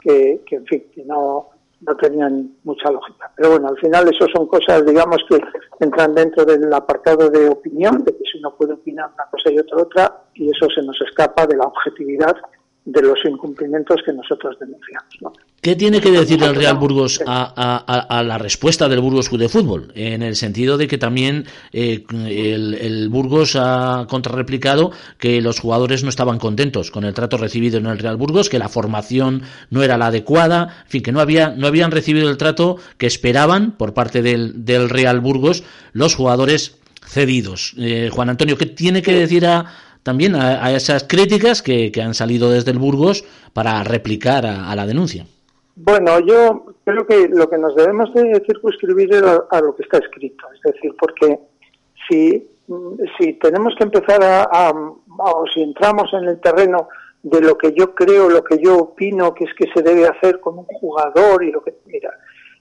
que, 0.00 0.40
que 0.46 0.56
en 0.56 0.64
fin 0.64 0.86
que 0.94 1.04
no 1.04 1.50
no 1.86 1.96
tenían 1.96 2.56
mucha 2.64 2.90
lógica 2.90 3.30
pero 3.36 3.50
bueno 3.50 3.68
al 3.68 3.78
final 3.78 4.08
eso 4.08 4.26
son 4.34 4.46
cosas 4.46 4.84
digamos 4.86 5.24
que 5.28 5.38
entran 5.80 6.14
dentro 6.14 6.44
del 6.44 6.72
apartado 6.72 7.30
de 7.30 7.48
opinión 7.48 8.04
de 8.04 8.12
que 8.12 8.24
si 8.30 8.38
uno 8.38 8.54
puede 8.56 8.74
opinar 8.74 9.10
una 9.14 9.24
cosa 9.30 9.50
y 9.50 9.58
otra 9.58 9.82
otra 9.82 10.22
y 10.34 10.50
eso 10.50 10.68
se 10.74 10.82
nos 10.82 11.00
escapa 11.00 11.46
de 11.46 11.56
la 11.56 11.64
objetividad 11.64 12.36
de 12.84 13.02
los 13.02 13.18
incumplimientos 13.24 14.02
que 14.04 14.12
nosotros 14.12 14.58
denunciamos. 14.58 15.14
¿no? 15.22 15.32
¿Qué 15.64 15.76
tiene 15.76 16.02
que 16.02 16.10
decir 16.10 16.42
el 16.42 16.54
Real 16.54 16.76
Burgos 16.76 17.22
a, 17.26 18.22
la 18.22 18.36
respuesta 18.36 18.86
del 18.86 19.00
Burgos 19.00 19.30
de 19.30 19.48
Fútbol? 19.48 19.92
En 19.94 20.22
el 20.22 20.36
sentido 20.36 20.76
de 20.76 20.86
que 20.86 20.98
también 20.98 21.46
eh, 21.72 22.04
el, 22.12 23.08
Burgos 23.08 23.56
ha 23.56 24.04
contrarreplicado 24.06 24.92
que 25.16 25.40
los 25.40 25.60
jugadores 25.60 26.02
no 26.02 26.10
estaban 26.10 26.38
contentos 26.38 26.90
con 26.90 27.04
el 27.04 27.14
trato 27.14 27.38
recibido 27.38 27.78
en 27.78 27.86
el 27.86 27.98
Real 27.98 28.18
Burgos, 28.18 28.50
que 28.50 28.58
la 28.58 28.68
formación 28.68 29.40
no 29.70 29.82
era 29.82 29.96
la 29.96 30.08
adecuada, 30.08 30.82
en 30.84 30.90
fin, 30.90 31.02
que 31.02 31.12
no, 31.12 31.20
había, 31.20 31.48
no 31.48 31.66
habían 31.66 31.92
recibido 31.92 32.28
el 32.28 32.36
trato 32.36 32.76
que 32.98 33.06
esperaban 33.06 33.70
por 33.70 33.94
parte 33.94 34.20
del, 34.20 34.66
del 34.66 34.90
Real 34.90 35.20
Burgos 35.20 35.62
los 35.94 36.14
jugadores 36.14 36.76
cedidos. 37.06 37.72
Eh, 37.78 38.10
Juan 38.12 38.28
Antonio, 38.28 38.58
¿qué 38.58 38.66
tiene 38.66 39.00
que 39.00 39.14
decir 39.14 39.46
a, 39.46 39.64
también 40.02 40.34
a, 40.34 40.70
esas 40.72 41.04
críticas 41.04 41.62
que, 41.62 41.90
han 42.04 42.12
salido 42.12 42.50
desde 42.50 42.70
el 42.70 42.78
Burgos 42.78 43.24
para 43.54 43.82
replicar 43.82 44.44
a 44.44 44.76
la 44.76 44.86
denuncia? 44.86 45.24
Bueno, 45.76 46.20
yo 46.20 46.66
creo 46.84 47.06
que 47.06 47.28
lo 47.28 47.50
que 47.50 47.58
nos 47.58 47.74
debemos 47.74 48.12
de 48.14 48.42
circunscribir 48.46 49.12
es 49.12 49.22
a, 49.22 49.60
lo 49.60 49.74
que 49.74 49.82
está 49.82 49.98
escrito, 49.98 50.46
es 50.54 50.60
decir, 50.72 50.94
porque 50.98 51.38
si, 52.08 52.48
si 53.18 53.32
tenemos 53.34 53.74
que 53.76 53.84
empezar 53.84 54.22
a, 54.22 54.70
o 54.70 55.44
si 55.52 55.62
entramos 55.62 56.12
en 56.12 56.24
el 56.28 56.40
terreno 56.40 56.88
de 57.24 57.40
lo 57.40 57.58
que 57.58 57.72
yo 57.72 57.94
creo, 57.94 58.28
lo 58.28 58.44
que 58.44 58.58
yo 58.62 58.78
opino 58.78 59.34
que 59.34 59.44
es 59.44 59.54
que 59.54 59.66
se 59.74 59.82
debe 59.82 60.06
hacer 60.06 60.38
con 60.40 60.58
un 60.58 60.66
jugador 60.66 61.42
y 61.42 61.50
lo 61.50 61.62
que 61.62 61.74
mira, 61.86 62.10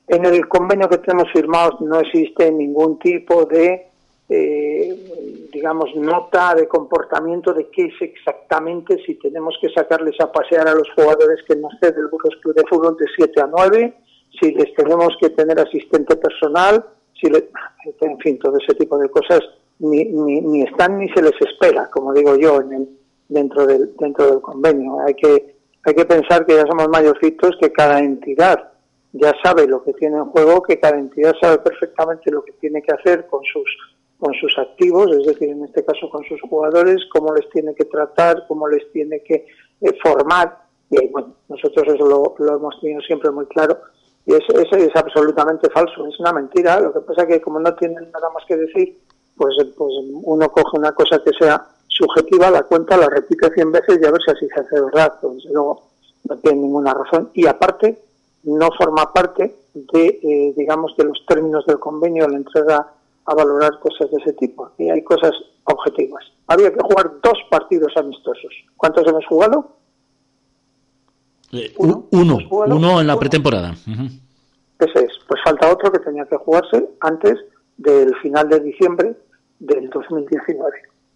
en 0.08 0.26
el 0.26 0.48
convenio 0.48 0.90
que 0.90 0.98
tenemos 0.98 1.32
firmado 1.32 1.78
no 1.82 2.00
existe 2.00 2.52
ningún 2.52 2.98
tipo 2.98 3.46
de 3.46 3.92
eh, 4.36 5.48
digamos, 5.54 5.96
nota 5.96 6.56
de 6.56 6.68
comportamiento 6.68 7.54
de 7.54 7.70
qué 7.70 7.86
es 7.86 8.02
exactamente 8.02 8.98
si 9.06 9.14
tenemos 9.16 9.56
que 9.62 9.70
sacarles 9.70 10.20
a 10.20 10.32
pasear 10.32 10.68
a 10.68 10.74
los 10.74 10.90
jugadores 10.96 11.44
que 11.48 11.56
nos 11.56 11.72
cede 11.80 12.00
el 12.00 12.08
Burgos 12.08 12.36
Club 12.42 12.56
de 12.56 12.64
Fútbol 12.68 12.98
de 12.98 13.06
7 13.16 13.42
a 13.42 13.48
9, 13.48 13.94
si 14.40 14.52
les 14.54 14.74
tenemos 14.74 15.16
que 15.22 15.30
tener 15.30 15.60
asistente 15.60 16.16
personal, 16.16 16.84
si 17.22 17.28
en 17.28 18.18
fin, 18.20 18.40
todo 18.40 18.58
ese 18.58 18.74
tipo 18.74 18.98
de 18.98 19.10
cosas 19.10 19.42
ni, 19.78 20.04
ni, 20.06 20.64
están 20.64 20.98
ni 20.98 21.08
se 21.10 21.22
les 21.22 21.40
espera, 21.40 21.90
como 21.92 22.12
digo 22.12 22.36
yo, 22.36 22.62
en 22.62 22.74
el, 22.74 22.90
dentro, 23.30 23.68
del, 23.68 23.96
dentro 23.98 24.26
del 24.32 24.42
convenio. 24.42 25.00
Hay 25.06 25.14
que, 25.14 25.56
hay 25.84 25.94
que 25.94 26.06
pensar 26.06 26.46
que 26.46 26.56
ya 26.56 26.66
somos 26.66 26.90
mayorcitos, 26.90 27.56
que 27.62 27.72
cada 27.72 28.00
entidad 28.00 28.72
ya 29.12 29.32
sabe 29.44 29.68
lo 29.68 29.84
que 29.84 29.94
tiene 29.94 30.18
en 30.18 30.26
juego, 30.26 30.64
que 30.64 30.80
cada 30.80 30.98
entidad 30.98 31.36
sabe 31.40 31.60
perfectamente 31.60 32.32
lo 32.32 32.44
que 32.44 32.54
tiene 32.54 32.82
que 32.82 32.94
hacer 32.94 33.28
con 33.28 33.44
sus 33.44 33.93
con 34.24 34.34
sus 34.36 34.58
activos, 34.58 35.12
es 35.12 35.26
decir, 35.26 35.50
en 35.50 35.66
este 35.66 35.84
caso 35.84 36.10
con 36.10 36.24
sus 36.24 36.40
jugadores, 36.44 37.02
cómo 37.12 37.36
les 37.36 37.50
tiene 37.50 37.76
que 37.76 37.84
tratar, 37.84 38.46
cómo 38.48 38.70
les 38.70 38.90
tiene 38.94 39.22
que 39.22 39.46
eh, 39.82 39.98
formar. 40.02 40.60
Y 40.90 41.08
bueno, 41.08 41.34
nosotros 41.50 41.94
eso 41.94 42.06
lo, 42.40 42.56
hemos 42.56 42.80
tenido 42.80 43.02
siempre 43.02 43.32
muy 43.32 43.46
claro. 43.48 43.80
Y 44.26 44.34
eso, 44.34 44.58
es 44.58 44.96
absolutamente 44.96 45.70
falso, 45.72 46.08
es 46.08 46.18
una 46.22 46.32
mentira. 46.32 46.80
Lo 46.80 46.94
que 46.94 47.02
pasa 47.02 47.24
es 47.24 47.28
que 47.28 47.42
como 47.42 47.60
no 47.60 47.76
tienen 47.76 48.10
nada 48.14 48.30
más 48.34 48.46
que 48.48 48.56
decir, 48.56 48.98
pues, 49.36 49.58
pues 49.78 49.94
uno 50.24 50.50
coge 50.54 50.78
una 50.78 50.94
cosa 50.94 51.22
que 51.22 51.32
sea 51.38 51.62
subjetiva, 51.90 52.50
la 52.50 52.64
cuenta, 52.64 52.96
la 52.96 53.10
repite 53.10 53.52
cien 53.54 53.74
veces 53.74 54.00
y 54.02 54.06
a 54.06 54.12
ver 54.12 54.22
si 54.22 54.32
así 54.32 54.48
se 54.48 54.62
hace 54.62 54.82
verdad. 54.82 55.16
Pues 55.20 55.44
luego 55.52 55.84
no 56.30 56.38
tiene 56.38 56.62
ninguna 56.62 56.94
razón. 56.94 57.30
Y 57.34 57.46
aparte, 57.46 58.02
no 58.44 58.70
forma 58.72 59.12
parte 59.12 59.54
de, 59.74 60.20
eh, 60.24 60.54
digamos, 60.56 60.96
de 60.96 61.04
los 61.04 61.26
términos 61.28 61.66
del 61.66 61.80
convenio, 61.80 62.26
la 62.30 62.38
entrega 62.38 62.88
a 63.26 63.36
valorar 63.36 63.80
cosas 63.80 64.10
de 64.12 64.18
ese 64.22 64.34
tipo. 64.34 64.72
Y 64.78 64.90
hay 64.90 65.04
cosas 65.04 65.32
objetivas. 65.66 66.24
Había 66.48 66.72
que 66.72 66.80
jugar 66.82 67.12
dos 67.22 67.38
partidos 67.50 67.94
amistosos. 67.96 68.54
¿Cuántos 68.78 69.08
hemos 69.08 69.26
jugado? 69.26 69.78
Eh, 71.52 71.74
uno, 71.78 72.08
uno, 72.12 73.00
en 73.00 73.08
la 73.08 73.18
pretemporada. 73.18 73.76
Ese 74.80 75.06
es. 75.06 75.12
Pues 75.28 75.42
falta 75.44 75.72
otro 75.72 75.92
que 75.92 76.00
tenía 76.00 76.26
que 76.26 76.38
jugarse 76.38 76.90
antes 77.00 77.36
del 77.78 78.16
final 78.18 78.50
de 78.50 78.60
diciembre 78.60 79.16
del 79.60 79.90
2019. 79.90 80.72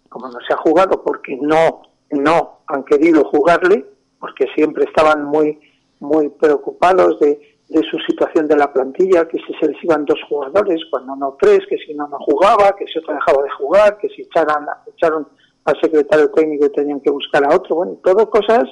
Como 0.09 0.29
no 0.29 0.39
se 0.47 0.53
ha 0.53 0.57
jugado 0.57 1.01
porque 1.03 1.37
no, 1.41 1.81
no 2.11 2.59
han 2.67 2.83
querido 2.83 3.25
jugarle, 3.25 3.85
porque 4.19 4.45
siempre 4.55 4.85
estaban 4.85 5.25
muy, 5.25 5.59
muy 5.99 6.29
preocupados 6.29 7.19
de 7.19 7.56
de 7.69 7.81
su 7.83 7.97
situación 7.99 8.47
de 8.47 8.55
la 8.55 8.71
plantilla, 8.71 9.27
que 9.27 9.37
si 9.39 9.53
se 9.59 9.67
les 9.67 9.83
iban 9.83 10.05
dos 10.05 10.19
jugadores, 10.29 10.81
cuando 10.89 11.15
no 11.15 11.37
tres, 11.39 11.59
que 11.69 11.77
si 11.77 11.93
no 11.93 12.07
no 12.07 12.17
jugaba, 12.19 12.75
que 12.77 12.87
si 12.87 12.99
otro 12.99 13.13
dejaba 13.13 13.43
de 13.43 13.49
jugar, 13.51 13.97
que 13.97 14.07
si 14.09 14.21
echaran, 14.21 14.65
echaron 14.87 15.27
al 15.65 15.81
secretario 15.81 16.31
técnico 16.31 16.65
y 16.65 16.71
tenían 16.71 17.01
que 17.01 17.11
buscar 17.11 17.43
a 17.43 17.53
otro, 17.53 17.75
bueno, 17.75 17.97
todo 18.03 18.29
cosas 18.29 18.63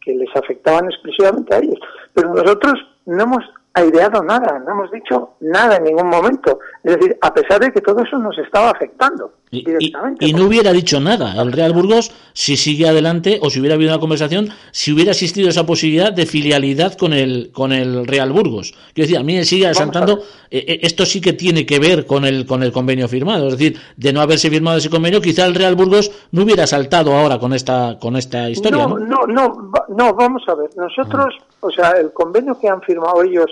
que 0.00 0.12
les 0.14 0.34
afectaban 0.34 0.86
exclusivamente 0.86 1.54
a 1.54 1.58
ellos. 1.58 1.78
Pero 2.12 2.34
nosotros 2.34 2.74
no 3.06 3.22
hemos 3.22 3.44
aireado 3.74 4.22
nada, 4.22 4.58
no 4.58 4.72
hemos 4.72 4.90
dicho 4.90 5.34
nada 5.40 5.76
en 5.76 5.84
ningún 5.84 6.08
momento. 6.08 6.58
Es 6.82 6.96
decir, 6.96 7.16
a 7.20 7.32
pesar 7.32 7.60
de 7.60 7.72
que 7.72 7.80
todo 7.80 8.02
eso 8.02 8.18
nos 8.18 8.36
estaba 8.38 8.70
afectando. 8.70 9.32
Y, 9.54 9.92
y, 10.20 10.32
no 10.32 10.46
hubiera 10.46 10.72
dicho 10.72 10.98
nada 10.98 11.34
el 11.42 11.52
Real 11.52 11.74
Burgos 11.74 12.10
si 12.32 12.56
sigue 12.56 12.88
adelante 12.88 13.38
o 13.42 13.50
si 13.50 13.60
hubiera 13.60 13.74
habido 13.74 13.90
una 13.90 14.00
conversación, 14.00 14.48
si 14.70 14.92
hubiera 14.92 15.10
existido 15.10 15.50
esa 15.50 15.66
posibilidad 15.66 16.10
de 16.10 16.24
filialidad 16.24 16.94
con 16.94 17.12
el 17.12 17.50
con 17.52 17.70
el 17.70 18.06
Real 18.06 18.32
Burgos. 18.32 18.72
Quiero 18.94 19.08
decir, 19.08 19.18
a 19.18 19.22
mí 19.22 19.34
me 19.34 19.44
sigue 19.44 19.66
asaltando, 19.66 20.20
eh, 20.50 20.64
eh, 20.66 20.78
esto 20.80 21.04
sí 21.04 21.20
que 21.20 21.34
tiene 21.34 21.66
que 21.66 21.78
ver 21.78 22.06
con 22.06 22.24
el 22.24 22.46
con 22.46 22.62
el 22.62 22.72
convenio 22.72 23.08
firmado. 23.08 23.48
Es 23.48 23.58
decir, 23.58 23.78
de 23.94 24.12
no 24.14 24.22
haberse 24.22 24.48
firmado 24.48 24.78
ese 24.78 24.88
convenio, 24.88 25.20
quizá 25.20 25.44
el 25.44 25.54
Real 25.54 25.74
Burgos 25.74 26.10
no 26.30 26.44
hubiera 26.44 26.66
saltado 26.66 27.12
ahora 27.12 27.38
con 27.38 27.52
esta 27.52 27.98
con 28.00 28.16
esta 28.16 28.48
historia. 28.48 28.86
No, 28.86 28.98
no, 28.98 29.26
no, 29.26 29.70
no, 29.90 30.14
vamos 30.14 30.44
a 30.48 30.54
ver. 30.54 30.70
Nosotros, 30.78 31.34
o 31.60 31.70
sea, 31.70 31.90
el 31.90 32.10
convenio 32.14 32.58
que 32.58 32.68
han 32.68 32.80
firmado 32.80 33.22
ellos 33.22 33.50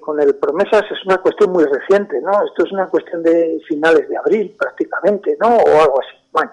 con 0.00 0.20
el 0.20 0.34
promesas 0.34 0.82
es 0.90 1.04
una 1.06 1.18
cuestión 1.18 1.52
muy 1.52 1.64
reciente, 1.64 2.20
¿no? 2.20 2.32
Esto 2.44 2.64
es 2.64 2.72
una 2.72 2.88
cuestión 2.88 3.22
de 3.22 3.60
finales 3.68 4.08
de 4.08 4.16
abril 4.16 4.54
prácticamente, 4.58 5.36
¿no? 5.40 5.48
O 5.48 5.80
algo 5.80 6.00
así. 6.00 6.16
Bueno, 6.32 6.50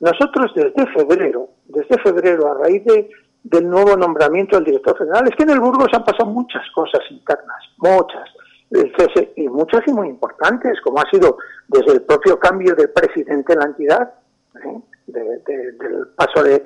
nosotros 0.00 0.52
desde 0.54 0.86
febrero, 0.92 1.48
desde 1.66 1.98
febrero, 1.98 2.50
a 2.50 2.54
raíz 2.54 2.84
de, 2.84 3.08
del 3.44 3.68
nuevo 3.68 3.96
nombramiento 3.96 4.56
del 4.56 4.64
director 4.64 4.98
general, 4.98 5.28
es 5.28 5.36
que 5.36 5.44
en 5.44 5.50
el 5.50 5.60
Burgos 5.60 5.88
han 5.92 6.04
pasado 6.04 6.26
muchas 6.30 6.62
cosas 6.74 7.00
internas, 7.10 7.62
muchas, 7.78 8.28
y 9.36 9.48
muchas 9.48 9.82
y 9.86 9.92
muy 9.92 10.08
importantes, 10.08 10.80
como 10.82 10.98
ha 10.98 11.08
sido 11.10 11.38
desde 11.68 11.92
el 11.92 12.02
propio 12.02 12.38
cambio 12.38 12.74
de 12.74 12.88
presidente 12.88 13.52
en 13.52 13.58
la 13.60 13.66
entidad, 13.66 14.14
¿eh? 14.64 14.80
del 15.06 16.08
paso 16.16 16.42
de, 16.42 16.62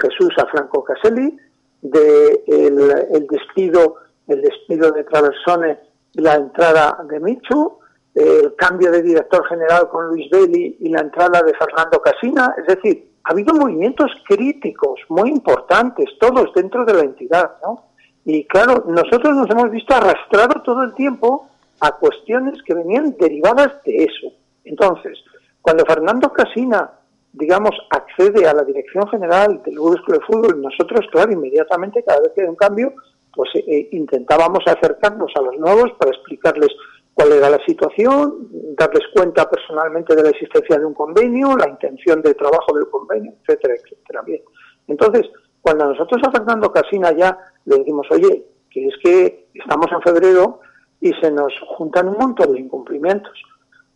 Jesús 0.00 0.32
a 0.38 0.46
Franco 0.46 0.84
Caselli, 0.84 1.36
de 1.82 2.44
el 2.46 3.26
despido 3.26 3.96
el 4.30 4.42
despido 4.42 4.92
de 4.92 5.04
Traversone 5.04 5.78
y 6.12 6.20
la 6.20 6.34
entrada 6.34 6.98
de 7.08 7.20
Michu, 7.20 7.78
el 8.14 8.54
cambio 8.56 8.90
de 8.90 9.02
director 9.02 9.46
general 9.46 9.88
con 9.88 10.06
Luis 10.06 10.30
Belli 10.30 10.76
y 10.80 10.88
la 10.88 11.00
entrada 11.00 11.42
de 11.42 11.52
Fernando 11.54 12.00
Casina. 12.00 12.54
Es 12.58 12.66
decir, 12.66 13.10
ha 13.24 13.32
habido 13.32 13.54
movimientos 13.54 14.10
críticos 14.26 15.00
muy 15.08 15.30
importantes, 15.30 16.06
todos 16.18 16.52
dentro 16.54 16.84
de 16.84 16.94
la 16.94 17.00
entidad. 17.00 17.52
¿no? 17.62 17.90
Y 18.24 18.44
claro, 18.46 18.84
nosotros 18.86 19.34
nos 19.36 19.50
hemos 19.50 19.70
visto 19.70 19.94
arrastrados 19.94 20.62
todo 20.62 20.82
el 20.82 20.94
tiempo 20.94 21.48
a 21.80 21.92
cuestiones 21.92 22.62
que 22.62 22.74
venían 22.74 23.16
derivadas 23.18 23.82
de 23.84 24.04
eso. 24.04 24.32
Entonces, 24.64 25.18
cuando 25.60 25.84
Fernando 25.84 26.32
Casina, 26.32 26.90
digamos, 27.32 27.72
accede 27.90 28.46
a 28.46 28.54
la 28.54 28.64
dirección 28.64 29.08
general 29.08 29.62
del 29.64 29.74
Grupo 29.74 30.12
de 30.12 30.20
Fútbol, 30.20 30.62
nosotros, 30.62 31.06
claro, 31.10 31.32
inmediatamente, 31.32 32.04
cada 32.04 32.20
vez 32.20 32.32
que 32.34 32.42
hay 32.42 32.48
un 32.48 32.56
cambio, 32.56 32.92
pues 33.32 33.50
eh, 33.54 33.64
eh, 33.66 33.88
intentábamos 33.92 34.60
acercarnos 34.66 35.32
a 35.36 35.42
los 35.42 35.56
nuevos 35.58 35.92
para 35.98 36.10
explicarles 36.10 36.68
cuál 37.14 37.32
era 37.32 37.50
la 37.50 37.64
situación, 37.64 38.48
darles 38.76 39.04
cuenta 39.14 39.48
personalmente 39.48 40.14
de 40.14 40.22
la 40.22 40.30
existencia 40.30 40.78
de 40.78 40.84
un 40.84 40.94
convenio, 40.94 41.56
la 41.56 41.68
intención 41.68 42.22
de 42.22 42.34
trabajo 42.34 42.74
del 42.74 42.88
convenio, 42.88 43.32
etcétera, 43.42 43.74
etcétera. 43.74 44.22
Bien. 44.22 44.42
Entonces, 44.86 45.26
cuando 45.60 45.86
nosotros 45.86 46.20
a 46.26 46.30
Fernando 46.30 46.72
Casina 46.72 47.12
ya 47.12 47.36
le 47.66 47.78
decimos, 47.78 48.06
oye, 48.10 48.46
que 48.70 48.86
es 48.86 48.94
que 49.02 49.48
estamos 49.54 49.86
en 49.92 50.00
febrero 50.02 50.60
y 51.00 51.12
se 51.14 51.30
nos 51.30 51.52
juntan 51.76 52.08
un 52.08 52.16
montón 52.18 52.52
de 52.52 52.60
incumplimientos. 52.60 53.32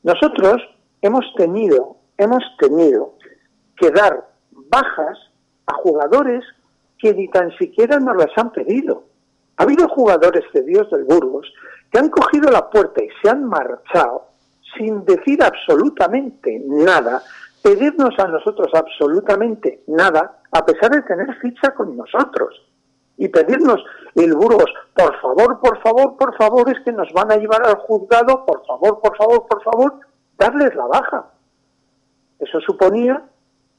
Nosotros 0.02 0.56
hemos 1.00 1.24
tenido 1.36 1.96
hemos 2.18 2.42
tenido 2.58 3.14
que 3.76 3.90
dar 3.90 4.28
bajas 4.52 5.18
a 5.66 5.74
jugadores 5.74 6.44
que 6.98 7.12
ni 7.14 7.28
tan 7.28 7.50
siquiera 7.58 7.98
nos 7.98 8.16
las 8.16 8.30
han 8.36 8.52
pedido. 8.52 9.04
Ha 9.56 9.62
habido 9.62 9.88
jugadores 9.88 10.44
cedidos 10.52 10.90
del 10.90 11.04
Burgos 11.04 11.52
que 11.90 11.98
han 11.98 12.08
cogido 12.08 12.50
la 12.50 12.68
puerta 12.68 13.02
y 13.02 13.08
se 13.22 13.30
han 13.30 13.44
marchado 13.44 14.26
sin 14.76 15.04
decir 15.04 15.42
absolutamente 15.42 16.62
nada, 16.66 17.22
pedirnos 17.62 18.18
a 18.18 18.26
nosotros 18.26 18.68
absolutamente 18.74 19.82
nada, 19.86 20.40
a 20.50 20.64
pesar 20.64 20.90
de 20.90 21.02
tener 21.02 21.34
ficha 21.36 21.72
con 21.74 21.96
nosotros. 21.96 22.60
Y 23.16 23.28
pedirnos 23.28 23.82
el 24.16 24.34
Burgos, 24.34 24.72
por 24.94 25.20
favor, 25.20 25.60
por 25.60 25.80
favor, 25.80 26.16
por 26.16 26.36
favor, 26.36 26.68
es 26.68 26.80
que 26.80 26.92
nos 26.92 27.12
van 27.12 27.30
a 27.30 27.36
llevar 27.36 27.64
al 27.64 27.76
juzgado, 27.76 28.44
por 28.44 28.66
favor, 28.66 29.00
por 29.00 29.16
favor, 29.16 29.46
por 29.46 29.62
favor, 29.62 30.00
darles 30.36 30.74
la 30.74 30.86
baja. 30.86 31.26
Eso 32.40 32.60
suponía 32.60 33.22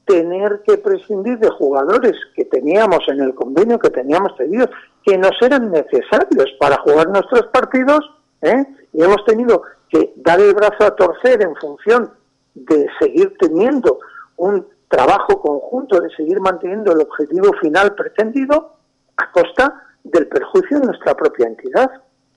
tener 0.06 0.62
que 0.66 0.78
prescindir 0.78 1.38
de 1.38 1.50
jugadores 1.50 2.12
que 2.34 2.46
teníamos 2.46 3.00
en 3.08 3.20
el 3.20 3.34
convenio, 3.34 3.78
que 3.78 3.90
teníamos 3.90 4.32
pedidos, 4.32 4.70
que 5.06 5.16
nos 5.16 5.40
eran 5.40 5.70
necesarios 5.70 6.52
para 6.58 6.78
jugar 6.78 7.08
nuestros 7.08 7.46
partidos, 7.52 8.00
¿eh? 8.42 8.66
y 8.92 9.02
hemos 9.02 9.24
tenido 9.24 9.62
que 9.88 10.12
dar 10.16 10.40
el 10.40 10.52
brazo 10.52 10.84
a 10.84 10.96
torcer 10.96 11.40
en 11.42 11.54
función 11.54 12.10
de 12.54 12.88
seguir 12.98 13.36
teniendo 13.38 14.00
un 14.36 14.66
trabajo 14.88 15.40
conjunto, 15.40 16.00
de 16.00 16.10
seguir 16.10 16.40
manteniendo 16.40 16.90
el 16.92 17.02
objetivo 17.02 17.52
final 17.60 17.94
pretendido 17.94 18.78
a 19.16 19.30
costa 19.30 19.84
del 20.02 20.26
perjuicio 20.26 20.80
de 20.80 20.86
nuestra 20.86 21.14
propia 21.14 21.46
entidad. 21.46 21.88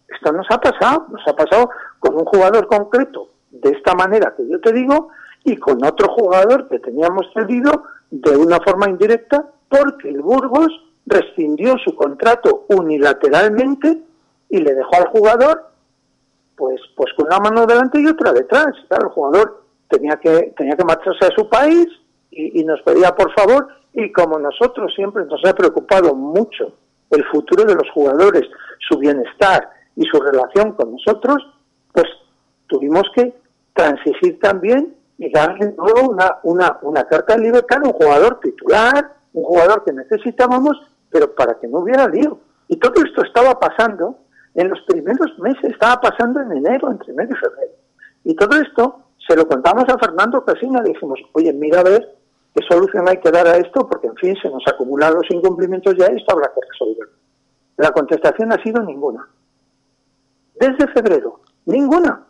Esto 0.08 0.32
nos 0.32 0.46
ha 0.52 0.62
pasado, 0.62 1.08
nos 1.10 1.28
ha 1.28 1.36
pasado 1.36 1.72
con 1.98 2.16
un 2.16 2.26
jugador 2.26 2.68
concreto 2.68 3.30
de 3.50 3.72
esta 3.72 3.96
manera 3.96 4.36
que 4.38 4.48
yo 4.48 4.62
te 4.62 4.72
digo 4.74 5.10
y 5.44 5.58
con 5.58 5.84
otro 5.84 6.10
jugador 6.10 6.68
que 6.70 6.78
teníamos 6.78 7.26
cedido 7.34 7.84
de 8.12 8.38
una 8.38 8.60
forma 8.60 8.90
indirecta 8.90 9.50
porque 9.70 10.10
el 10.10 10.22
Burgos 10.22 10.72
rescindió 11.10 11.76
su 11.84 11.96
contrato 11.96 12.66
unilateralmente 12.70 14.00
y 14.50 14.60
le 14.60 14.74
dejó 14.74 14.96
al 14.96 15.08
jugador 15.08 15.70
pues 16.56 16.82
pues 16.96 17.14
con 17.16 17.28
una 17.28 17.40
mano 17.40 17.66
delante 17.66 18.00
y 18.02 18.08
otra 18.08 18.34
detrás. 18.34 18.76
Claro, 18.88 19.08
el 19.08 19.14
jugador 19.14 19.64
tenía 19.90 20.18
que 20.18 20.54
tenía 20.58 20.76
que 20.76 20.84
marcharse 20.84 21.26
a 21.26 21.36
su 21.36 21.50
país 21.50 21.88
y, 22.32 22.64
nos 22.64 22.82
pedía 22.82 23.16
por 23.16 23.34
favor 23.34 23.68
y 23.94 24.12
como 24.12 24.38
nosotros 24.38 24.94
siempre 24.96 25.26
nos 25.26 25.42
ha 25.46 25.54
preocupado 25.54 26.14
mucho 26.14 26.74
el 27.10 27.26
futuro 27.26 27.64
de 27.64 27.74
los 27.74 27.90
jugadores, 27.92 28.44
su 28.88 29.00
bienestar 29.00 29.70
y 29.96 30.04
su 30.04 30.20
relación 30.22 30.74
con 30.74 30.92
nosotros, 30.92 31.38
pues 31.92 32.06
tuvimos 32.68 33.04
que 33.16 33.34
transigir 33.74 34.40
también 34.40 34.96
y 35.18 35.32
darle 35.32 35.74
luego 35.76 36.10
una, 36.10 36.38
una, 36.44 36.78
una 36.84 37.04
carta 37.06 37.36
de 37.36 37.42
libertad 37.42 37.80
a 37.84 37.88
un 37.88 37.94
jugador 37.94 38.40
titular, 38.42 39.16
un 39.34 39.44
jugador 39.44 39.84
que 39.84 39.92
necesitábamos, 39.92 40.78
pero 41.10 41.34
para 41.34 41.60
que 41.60 41.68
no 41.68 41.80
hubiera 41.80 42.08
lío. 42.08 42.40
Y 42.68 42.78
todo 42.78 42.94
esto 43.04 43.24
estaba 43.24 43.60
pasando 43.60 44.18
en 44.54 44.70
los 44.70 44.80
primeros 44.82 45.38
meses, 45.40 45.72
estaba 45.72 46.02
pasando 46.02 46.42
en 46.42 46.52
enero, 46.52 46.92
entre 46.92 47.14
enero 47.14 47.30
y 47.32 47.36
febrero. 47.36 47.72
Y 48.24 48.36
todo 48.36 48.56
esto 48.60 49.00
se 49.28 49.36
lo 49.36 49.48
contamos 49.48 49.86
a 49.88 49.98
Fernando 49.98 50.44
Casina, 50.44 50.82
le 50.82 50.90
dijimos, 50.90 51.20
oye, 51.34 51.54
mira 51.54 51.80
a 51.80 51.84
ver 51.84 52.16
qué 52.54 52.66
solución 52.68 53.08
hay 53.08 53.18
que 53.18 53.32
dar 53.32 53.48
a 53.48 53.58
esto, 53.58 53.88
porque 53.88 54.08
en 54.08 54.16
fin, 54.16 54.36
se 54.42 54.50
nos 54.50 54.64
acumulan 54.68 55.14
los 55.14 55.30
incumplimientos 55.30 55.96
ya 55.98 56.08
esto 56.08 56.34
habrá 56.34 56.52
que 56.54 56.62
resolverlo. 56.72 57.14
La 57.78 57.92
contestación 57.92 58.52
ha 58.52 58.62
sido 58.62 58.84
ninguna. 58.84 59.28
Desde 60.60 60.88
febrero, 60.92 61.42
ninguna. 61.66 62.26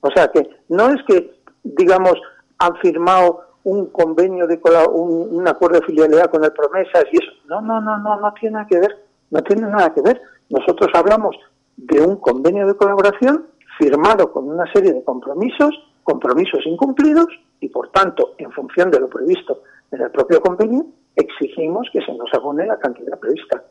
O 0.00 0.10
sea 0.10 0.28
que 0.28 0.48
no 0.68 0.88
es 0.88 1.02
que 1.06 1.40
digamos, 1.62 2.14
han 2.58 2.76
firmado 2.76 3.49
un 3.64 3.86
convenio 3.86 4.46
de 4.46 4.60
un, 4.92 5.28
un 5.30 5.48
acuerdo 5.48 5.80
de 5.80 5.86
filialidad 5.86 6.30
con 6.30 6.44
el 6.44 6.52
Promesas 6.52 7.04
y 7.12 7.16
eso. 7.16 7.32
No, 7.46 7.60
no, 7.60 7.80
no, 7.80 7.98
no, 7.98 8.20
no 8.20 8.32
tiene 8.34 8.54
nada 8.54 8.66
que 8.66 8.78
ver. 8.78 8.96
No 9.30 9.42
tiene 9.42 9.62
nada 9.62 9.92
que 9.94 10.00
ver. 10.02 10.20
Nosotros 10.48 10.90
hablamos 10.94 11.36
de 11.76 12.00
un 12.00 12.16
convenio 12.16 12.66
de 12.66 12.74
colaboración 12.74 13.46
firmado 13.78 14.32
con 14.32 14.48
una 14.48 14.70
serie 14.72 14.92
de 14.92 15.04
compromisos, 15.04 15.70
compromisos 16.02 16.60
incumplidos 16.66 17.26
y, 17.60 17.68
por 17.68 17.90
tanto, 17.90 18.34
en 18.38 18.50
función 18.52 18.90
de 18.90 19.00
lo 19.00 19.08
previsto 19.08 19.62
en 19.92 20.02
el 20.02 20.10
propio 20.10 20.40
convenio, 20.40 20.86
exigimos 21.16 21.88
que 21.92 22.00
se 22.00 22.12
nos 22.12 22.32
abone 22.34 22.66
la 22.66 22.78
cantidad 22.78 23.18
prevista. 23.18 23.62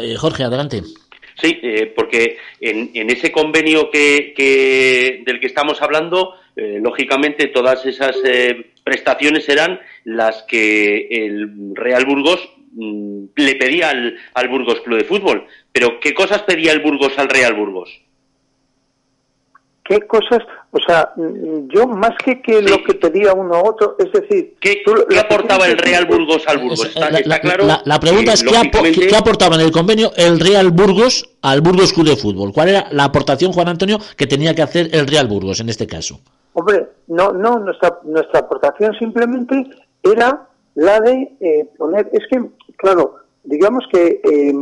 Eh, 0.00 0.16
Jorge, 0.16 0.44
adelante. 0.44 0.82
Sí, 1.40 1.58
eh, 1.62 1.92
porque 1.96 2.36
en, 2.60 2.90
en, 2.94 3.10
ese 3.10 3.32
convenio 3.32 3.90
que, 3.90 4.34
que, 4.36 5.22
del 5.24 5.40
que 5.40 5.46
estamos 5.46 5.80
hablando 5.80 6.34
eh, 6.54 6.78
lógicamente 6.82 7.48
todas 7.48 7.84
esas 7.86 8.16
eh, 8.24 8.71
prestaciones 8.84 9.48
eran 9.48 9.80
las 10.04 10.42
que 10.44 11.08
el 11.10 11.74
Real 11.74 12.04
Burgos 12.04 12.40
mm, 12.72 13.24
le 13.36 13.54
pedía 13.56 13.90
al, 13.90 14.16
al, 14.34 14.48
Burgos 14.48 14.80
Club 14.80 14.98
de 14.98 15.04
Fútbol. 15.04 15.46
Pero 15.72 16.00
¿qué 16.00 16.14
cosas 16.14 16.42
pedía 16.42 16.72
el 16.72 16.80
Burgos 16.80 17.18
al 17.18 17.28
Real 17.28 17.54
Burgos? 17.54 18.02
¿Qué 19.84 20.00
cosas? 20.06 20.38
O 20.70 20.78
sea, 20.86 21.10
mm, 21.16 21.68
yo 21.74 21.86
más 21.86 22.12
que, 22.24 22.40
que 22.40 22.60
sí. 22.60 22.68
lo 22.68 22.82
que 22.84 22.94
pedía 22.94 23.32
uno 23.32 23.60
u 23.62 23.68
otro, 23.68 23.96
es 23.98 24.12
decir... 24.12 24.54
¿Qué, 24.60 24.82
tú, 24.84 24.94
¿qué 25.08 25.18
aportaba 25.18 25.66
el 25.66 25.76
Real 25.76 26.06
Burgos 26.06 26.44
al 26.46 26.58
Burgos? 26.58 26.86
¿Está, 26.86 27.10
la, 27.10 27.18
está 27.18 27.40
claro? 27.40 27.66
La, 27.66 27.82
la 27.84 28.00
pregunta 28.00 28.32
es, 28.32 28.42
¿qué, 28.42 28.52
lógicamente... 28.52 29.06
¿qué, 29.06 29.16
aportaba 29.16 29.56
en 29.56 29.62
el 29.62 29.72
convenio 29.72 30.12
el 30.16 30.38
Real 30.38 30.70
Burgos 30.70 31.28
al 31.42 31.60
Burgos 31.60 31.92
Club 31.92 32.08
de 32.08 32.16
Fútbol? 32.16 32.52
¿Cuál 32.52 32.68
era 32.68 32.88
la 32.92 33.04
aportación, 33.04 33.52
Juan 33.52 33.68
Antonio, 33.68 33.98
que 34.16 34.26
tenía 34.26 34.54
que 34.54 34.62
hacer 34.62 34.88
el 34.92 35.06
Real 35.06 35.26
Burgos 35.26 35.60
en 35.60 35.68
este 35.68 35.86
caso? 35.86 36.20
Hombre, 36.54 36.88
no, 37.06 37.32
no, 37.32 37.58
nuestra, 37.58 38.00
nuestra 38.04 38.40
aportación 38.40 38.94
simplemente 38.94 39.64
era 40.02 40.48
la 40.74 41.00
de 41.00 41.36
eh, 41.40 41.68
poner, 41.78 42.10
es 42.12 42.26
que, 42.30 42.50
claro, 42.76 43.16
digamos 43.44 43.84
que 43.92 44.20
eh, 44.22 44.52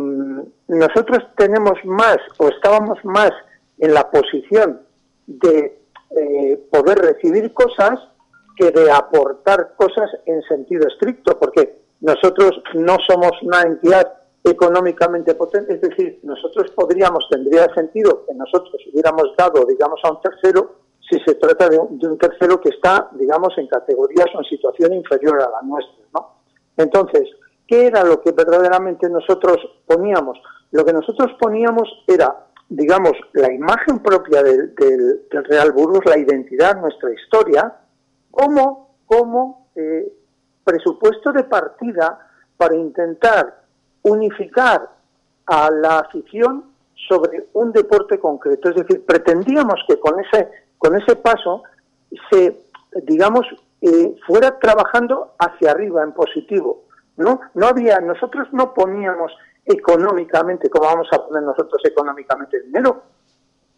nosotros 0.69 1.19
tenemos 1.37 1.75
más 1.85 2.19
o 2.39 2.49
estábamos 2.49 2.99
más 3.05 3.33
en 3.79 3.95
la 3.95 4.11
posición 4.11 4.81
de 5.27 5.81
eh, 6.11 6.67
poder 6.71 6.99
recibir 6.99 7.53
cosas 7.53 7.99
que 8.57 8.71
de 8.71 8.91
aportar 8.91 9.75
cosas 9.77 10.11
en 10.27 10.43
sentido 10.43 10.87
estricto, 10.87 11.39
porque 11.39 11.81
nosotros 12.01 12.63
no 12.75 12.97
somos 13.09 13.33
una 13.43 13.63
entidad 13.63 14.13
económicamente 14.45 15.35
potente, 15.35 15.75
es 15.75 15.81
decir, 15.81 16.19
nosotros 16.23 16.71
podríamos, 16.73 17.27
tendría 17.31 17.73
sentido 17.75 18.25
que 18.27 18.35
nosotros 18.35 18.75
hubiéramos 18.93 19.35
dado, 19.37 19.65
digamos, 19.67 20.01
a 20.03 20.13
un 20.13 20.21
tercero 20.21 20.80
si 21.11 21.19
se 21.21 21.35
trata 21.35 21.69
de 21.69 21.79
un, 21.79 22.19
tercero 22.19 22.61
que 22.61 22.71
está, 22.71 23.09
digamos, 23.13 23.57
en 23.59 23.67
categorías 23.67 24.27
o 24.35 24.39
en 24.39 24.45
situación 24.45 24.95
inferior 24.95 25.43
a 25.43 25.51
la 25.51 25.63
nuestra, 25.63 26.05
¿no? 26.15 26.37
Entonces, 26.77 27.29
¿qué 27.67 27.87
era 27.87 28.05
lo 28.05 28.21
que 28.21 28.33
verdaderamente 28.33 29.09
nosotros 29.11 29.57
poníamos? 29.87 30.41
Lo 30.71 30.85
que 30.85 30.93
nosotros 30.93 31.33
poníamos 31.41 31.89
era, 32.07 32.47
digamos, 32.69 33.13
la 33.33 33.53
imagen 33.53 33.99
propia 33.99 34.43
del 34.43 34.75
Real 35.31 35.73
Burgos, 35.73 36.05
la 36.07 36.19
identidad, 36.19 36.81
nuestra 36.81 37.11
historia, 37.13 37.77
como, 38.31 38.95
como 39.07 39.69
eh, 39.75 40.13
presupuesto 40.65 41.33
de 41.33 41.45
partida 41.45 42.31
para 42.57 42.77
intentar 42.77 43.63
unificar 44.03 44.89
a 45.47 45.71
la 45.71 45.99
afición 45.99 46.71
sobre 47.09 47.49
un 47.55 47.73
deporte 47.73 48.19
concreto. 48.19 48.69
Es 48.69 48.77
decir, 48.77 49.05
pretendíamos 49.05 49.83
que 49.89 49.99
con 49.99 50.21
ese 50.21 50.49
con 50.81 50.97
ese 50.97 51.15
paso 51.15 51.63
se, 52.31 52.59
digamos, 53.03 53.47
eh, 53.83 54.17
fuera 54.27 54.59
trabajando 54.59 55.35
hacia 55.39 55.73
arriba, 55.73 56.03
en 56.03 56.13
positivo. 56.13 56.85
¿no? 57.19 57.39
no 57.53 57.67
había, 57.67 58.01
nosotros 58.01 58.49
no 58.53 58.73
poníamos 58.73 59.31
económicamente, 59.67 60.71
¿cómo 60.71 60.87
vamos 60.87 61.09
a 61.13 61.23
poner 61.23 61.43
nosotros 61.43 61.83
económicamente 61.85 62.63
dinero? 62.63 63.03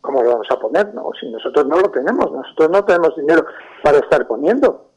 ¿Cómo 0.01 0.23
lo 0.23 0.31
vamos 0.31 0.47
a 0.49 0.61
poner? 0.61 0.95
No, 0.95 1.11
si 1.19 1.29
nosotros 1.29 1.67
no 1.67 1.81
lo 1.81 1.91
tenemos, 1.91 2.31
nosotros 2.31 2.71
no 2.71 2.85
tenemos 2.85 3.17
dinero 3.17 3.47
para 3.83 3.99
estar 3.99 4.25
poniendo. 4.29 4.91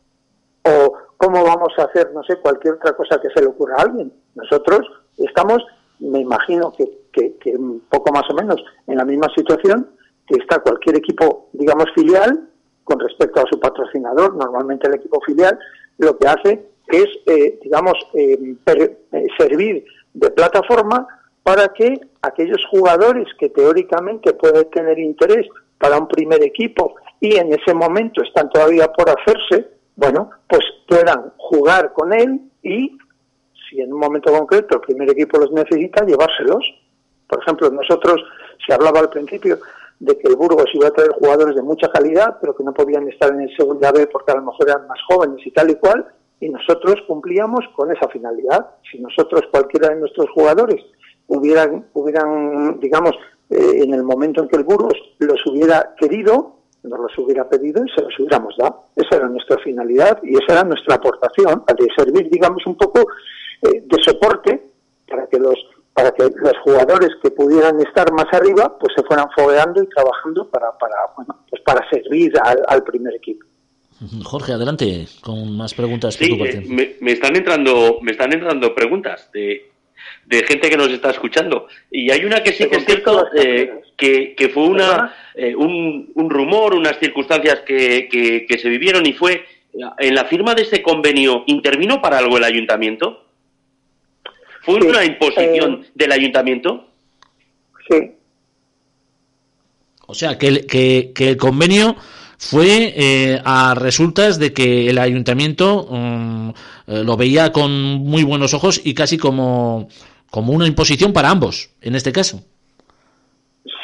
O 0.63 0.93
cómo 1.17 1.43
vamos 1.43 1.73
a 1.79 1.85
hacer, 1.85 2.11
no 2.13 2.23
sé, 2.23 2.39
cualquier 2.39 2.75
otra 2.75 2.93
cosa 2.93 3.19
que 3.19 3.29
se 3.31 3.41
le 3.41 3.47
ocurra 3.47 3.77
a 3.79 3.81
alguien. 3.81 4.13
Nosotros 4.35 4.81
estamos, 5.17 5.65
me 5.99 6.19
imagino 6.19 6.71
que, 6.71 7.07
que, 7.11 7.35
que 7.37 7.55
un 7.57 7.81
poco 7.89 8.11
más 8.11 8.29
o 8.29 8.35
menos 8.35 8.63
en 8.85 8.97
la 8.97 9.05
misma 9.05 9.27
situación 9.35 9.94
que 10.27 10.37
está 10.37 10.59
cualquier 10.59 10.97
equipo, 10.97 11.49
digamos, 11.53 11.85
filial 11.93 12.49
con 12.83 12.99
respecto 12.99 13.41
a 13.41 13.45
su 13.49 13.59
patrocinador. 13.59 14.35
Normalmente 14.35 14.87
el 14.87 14.95
equipo 14.95 15.19
filial 15.25 15.57
lo 15.97 16.17
que 16.17 16.27
hace 16.27 16.65
es, 16.87 17.07
eh, 17.25 17.59
digamos, 17.61 17.93
per, 18.63 18.97
eh, 19.11 19.27
servir 19.37 19.85
de 20.13 20.29
plataforma 20.31 21.07
para 21.43 21.67
que 21.69 21.99
aquellos 22.21 22.63
jugadores 22.71 23.27
que 23.39 23.49
teóricamente 23.49 24.33
pueden 24.33 24.69
tener 24.69 24.97
interés 24.97 25.47
para 25.77 25.97
un 25.99 26.07
primer 26.07 26.43
equipo 26.43 26.95
y 27.19 27.35
en 27.35 27.53
ese 27.53 27.73
momento 27.73 28.23
están 28.23 28.49
todavía 28.49 28.91
por 28.91 29.09
hacerse, 29.09 29.69
bueno, 29.95 30.29
pues 30.47 30.63
puedan 30.87 31.33
jugar 31.37 31.93
con 31.93 32.13
él 32.13 32.41
y, 32.63 32.97
si 33.69 33.81
en 33.81 33.93
un 33.93 33.99
momento 33.99 34.31
concreto 34.31 34.75
el 34.75 34.81
primer 34.81 35.09
equipo 35.11 35.37
los 35.37 35.51
necesita, 35.51 36.05
llevárselos. 36.05 36.63
Por 37.27 37.41
ejemplo, 37.41 37.69
nosotros, 37.69 38.23
se 38.65 38.73
hablaba 38.73 38.99
al 38.99 39.09
principio 39.09 39.59
de 39.99 40.17
que 40.17 40.27
el 40.27 40.35
Burgos 40.35 40.69
iba 40.73 40.87
a 40.87 40.91
traer 40.91 41.11
jugadores 41.11 41.55
de 41.55 41.61
mucha 41.61 41.89
calidad, 41.89 42.37
pero 42.41 42.55
que 42.55 42.63
no 42.63 42.73
podían 42.73 43.07
estar 43.07 43.31
en 43.33 43.41
el 43.41 43.55
segunda 43.55 43.91
B 43.91 44.07
porque 44.07 44.31
a 44.31 44.35
lo 44.35 44.43
mejor 44.43 44.69
eran 44.69 44.87
más 44.87 44.99
jóvenes 45.07 45.45
y 45.45 45.51
tal 45.51 45.69
y 45.69 45.75
cual, 45.75 46.05
y 46.39 46.49
nosotros 46.49 46.95
cumplíamos 47.07 47.65
con 47.75 47.91
esa 47.91 48.07
finalidad. 48.09 48.71
Si 48.91 48.99
nosotros, 48.99 49.41
cualquiera 49.51 49.89
de 49.89 49.95
nuestros 49.95 50.29
jugadores, 50.31 50.83
hubieran, 51.27 51.85
hubieran 51.93 52.79
digamos, 52.79 53.15
eh, 53.49 53.83
en 53.83 53.93
el 53.93 54.03
momento 54.03 54.41
en 54.41 54.49
que 54.49 54.57
el 54.57 54.63
Burgos 54.63 54.97
los 55.19 55.39
hubiera 55.47 55.95
querido, 55.97 56.55
nos 56.83 56.99
los 56.99 57.17
hubiera 57.17 57.47
pedido 57.47 57.83
y 57.83 57.89
se 57.89 58.01
los 58.01 58.13
hubiéramos 58.19 58.55
dado. 58.57 58.83
Esa 58.95 59.17
era 59.17 59.29
nuestra 59.29 59.57
finalidad 59.59 60.19
y 60.23 60.35
esa 60.35 60.53
era 60.53 60.63
nuestra 60.63 60.95
aportación, 60.95 61.63
de 61.67 61.87
servir, 61.95 62.29
digamos, 62.29 62.65
un 62.65 62.77
poco 62.77 63.07
eh, 63.61 63.83
de 63.85 64.03
soporte 64.03 64.71
para 65.07 65.27
que 65.27 65.39
los 65.39 65.55
para 65.95 66.11
que 66.11 66.23
los 66.23 66.57
jugadores 66.61 67.09
que 67.23 67.31
pudieran 67.31 67.79
estar 67.79 68.11
más 68.11 68.25
arriba 68.33 68.77
pues 68.77 68.93
se 68.95 69.03
fueran 69.03 69.27
fogueando 69.33 69.81
y 69.81 69.87
trabajando 69.87 70.47
para 70.49 70.71
para 70.77 70.95
bueno, 71.15 71.39
pues 71.49 71.61
para 71.63 71.89
servir 71.89 72.33
al, 72.43 72.83
primer 72.83 73.15
equipo. 73.15 73.45
Jorge, 74.25 74.51
adelante 74.51 75.07
con 75.21 75.55
más 75.55 75.73
preguntas. 75.73 76.15
Sí, 76.15 76.37
eh, 76.43 76.97
me, 76.99 77.11
están 77.13 77.37
entrando 77.37 77.99
me 78.01 78.11
están 78.11 78.33
entrando 78.33 78.75
preguntas 78.75 79.29
de, 79.33 79.71
de 80.25 80.43
gente 80.43 80.69
que 80.69 80.75
nos 80.75 80.89
está 80.89 81.11
escuchando 81.11 81.67
y 81.89 82.11
hay 82.11 82.25
una 82.25 82.43
que 82.43 82.51
sí 82.51 82.67
que 82.67 82.75
es 82.75 82.85
cierto 82.85 83.27
eh, 83.33 83.81
que, 83.95 84.35
que, 84.35 84.49
fue 84.49 84.63
una 84.63 85.15
un, 85.57 86.11
un, 86.13 86.29
rumor, 86.29 86.75
unas 86.75 86.99
circunstancias 86.99 87.61
que, 87.65 88.09
que, 88.11 88.45
que 88.45 88.57
se 88.57 88.67
vivieron 88.67 89.05
y 89.05 89.13
fue 89.13 89.45
en 89.97 90.15
la 90.15 90.25
firma 90.25 90.55
de 90.55 90.63
ese 90.63 90.81
convenio 90.81 91.43
intervino 91.47 92.01
para 92.01 92.17
algo 92.17 92.37
el 92.37 92.43
ayuntamiento. 92.43 93.24
¿Fue 94.65 94.75
una 94.75 95.05
imposición 95.05 95.83
eh, 95.83 95.91
del 95.93 96.11
ayuntamiento? 96.11 96.87
Sí. 97.87 98.11
O 100.07 100.13
sea, 100.13 100.37
que 100.37 100.47
el, 100.47 100.65
que, 100.65 101.13
el 101.17 101.37
convenio 101.37 101.95
fue 102.37 102.93
eh, 102.95 103.41
a 103.43 103.75
resultas 103.75 104.39
de 104.39 104.53
que 104.53 104.89
el 104.89 104.97
ayuntamiento 104.97 105.87
mm, 105.89 106.49
eh, 106.87 107.03
lo 107.03 107.15
veía 107.15 107.51
con 107.51 107.71
muy 107.71 108.23
buenos 108.23 108.53
ojos 108.53 108.81
y 108.83 108.93
casi 108.93 109.17
como, 109.17 109.87
como 110.29 110.53
una 110.53 110.67
imposición 110.67 111.13
para 111.13 111.29
ambos, 111.29 111.69
en 111.81 111.95
este 111.95 112.11
caso. 112.11 112.43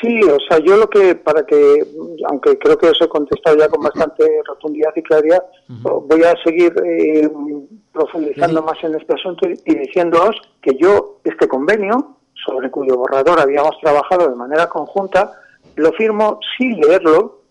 Sí, 0.01 0.19
o 0.23 0.37
sea, 0.49 0.57
yo 0.59 0.77
lo 0.77 0.89
que, 0.89 1.13
para 1.13 1.45
que, 1.45 1.85
aunque 2.27 2.57
creo 2.57 2.75
que 2.77 2.87
eso 2.87 3.05
he 3.05 3.09
contestado 3.09 3.55
ya 3.55 3.69
con 3.69 3.83
bastante 3.83 4.25
rotundidad 4.45 4.91
y 4.95 5.03
claridad, 5.03 5.43
voy 5.67 6.23
a 6.23 6.33
seguir 6.43 6.73
eh, 6.83 7.29
profundizando 7.91 8.63
más 8.63 8.83
en 8.83 8.95
este 8.95 9.13
asunto 9.13 9.47
y 9.47 9.75
diciéndoos 9.75 10.35
que 10.61 10.75
yo, 10.75 11.19
este 11.23 11.47
convenio, 11.47 12.17
sobre 12.33 12.71
cuyo 12.71 12.97
borrador 12.97 13.39
habíamos 13.39 13.77
trabajado 13.79 14.27
de 14.27 14.35
manera 14.35 14.67
conjunta, 14.67 15.33
lo 15.75 15.91
firmo 15.91 16.39
sin 16.57 16.79
leerlo, 16.79 17.41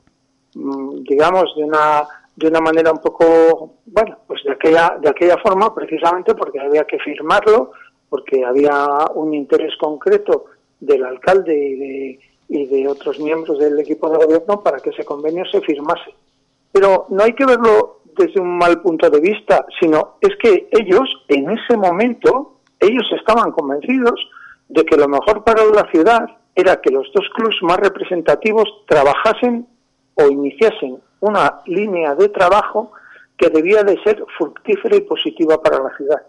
mm, 0.54 1.02
digamos, 1.04 1.54
de 1.56 1.64
una 1.64 2.08
de 2.36 2.48
una 2.48 2.60
manera 2.60 2.90
un 2.90 3.00
poco, 3.00 3.74
bueno, 3.84 4.18
pues 4.26 4.42
de 4.44 4.52
aquella, 4.52 4.96
de 4.98 5.10
aquella 5.10 5.36
forma, 5.38 5.74
precisamente 5.74 6.34
porque 6.34 6.58
había 6.58 6.84
que 6.84 6.98
firmarlo, 6.98 7.72
porque 8.08 8.42
había 8.44 8.96
un 9.14 9.34
interés 9.34 9.76
concreto 9.78 10.46
del 10.80 11.04
alcalde 11.04 11.54
y 11.54 11.74
de, 11.76 12.20
y 12.50 12.66
de 12.66 12.88
otros 12.88 13.18
miembros 13.20 13.60
del 13.60 13.78
equipo 13.78 14.10
de 14.10 14.18
gobierno 14.24 14.60
para 14.60 14.80
que 14.80 14.90
ese 14.90 15.04
convenio 15.04 15.44
se 15.46 15.60
firmase. 15.60 16.12
Pero 16.72 17.06
no 17.08 17.22
hay 17.22 17.32
que 17.32 17.46
verlo 17.46 18.00
desde 18.18 18.40
un 18.40 18.58
mal 18.58 18.82
punto 18.82 19.08
de 19.08 19.20
vista, 19.20 19.64
sino 19.80 20.16
es 20.20 20.34
que 20.42 20.68
ellos, 20.72 21.08
en 21.28 21.48
ese 21.50 21.76
momento, 21.76 22.56
ellos 22.80 23.06
estaban 23.16 23.52
convencidos 23.52 24.20
de 24.68 24.84
que 24.84 24.96
lo 24.96 25.06
mejor 25.06 25.44
para 25.44 25.64
la 25.64 25.88
ciudad 25.92 26.26
era 26.54 26.80
que 26.80 26.90
los 26.90 27.06
dos 27.14 27.24
clubes 27.36 27.56
más 27.62 27.78
representativos 27.78 28.68
trabajasen 28.88 29.68
o 30.14 30.26
iniciasen 30.26 30.98
una 31.20 31.60
línea 31.66 32.16
de 32.16 32.30
trabajo 32.30 32.90
que 33.36 33.48
debía 33.48 33.84
de 33.84 33.96
ser 34.02 34.24
fructífera 34.36 34.96
y 34.96 35.02
positiva 35.02 35.62
para 35.62 35.78
la 35.78 35.96
ciudad. 35.96 36.22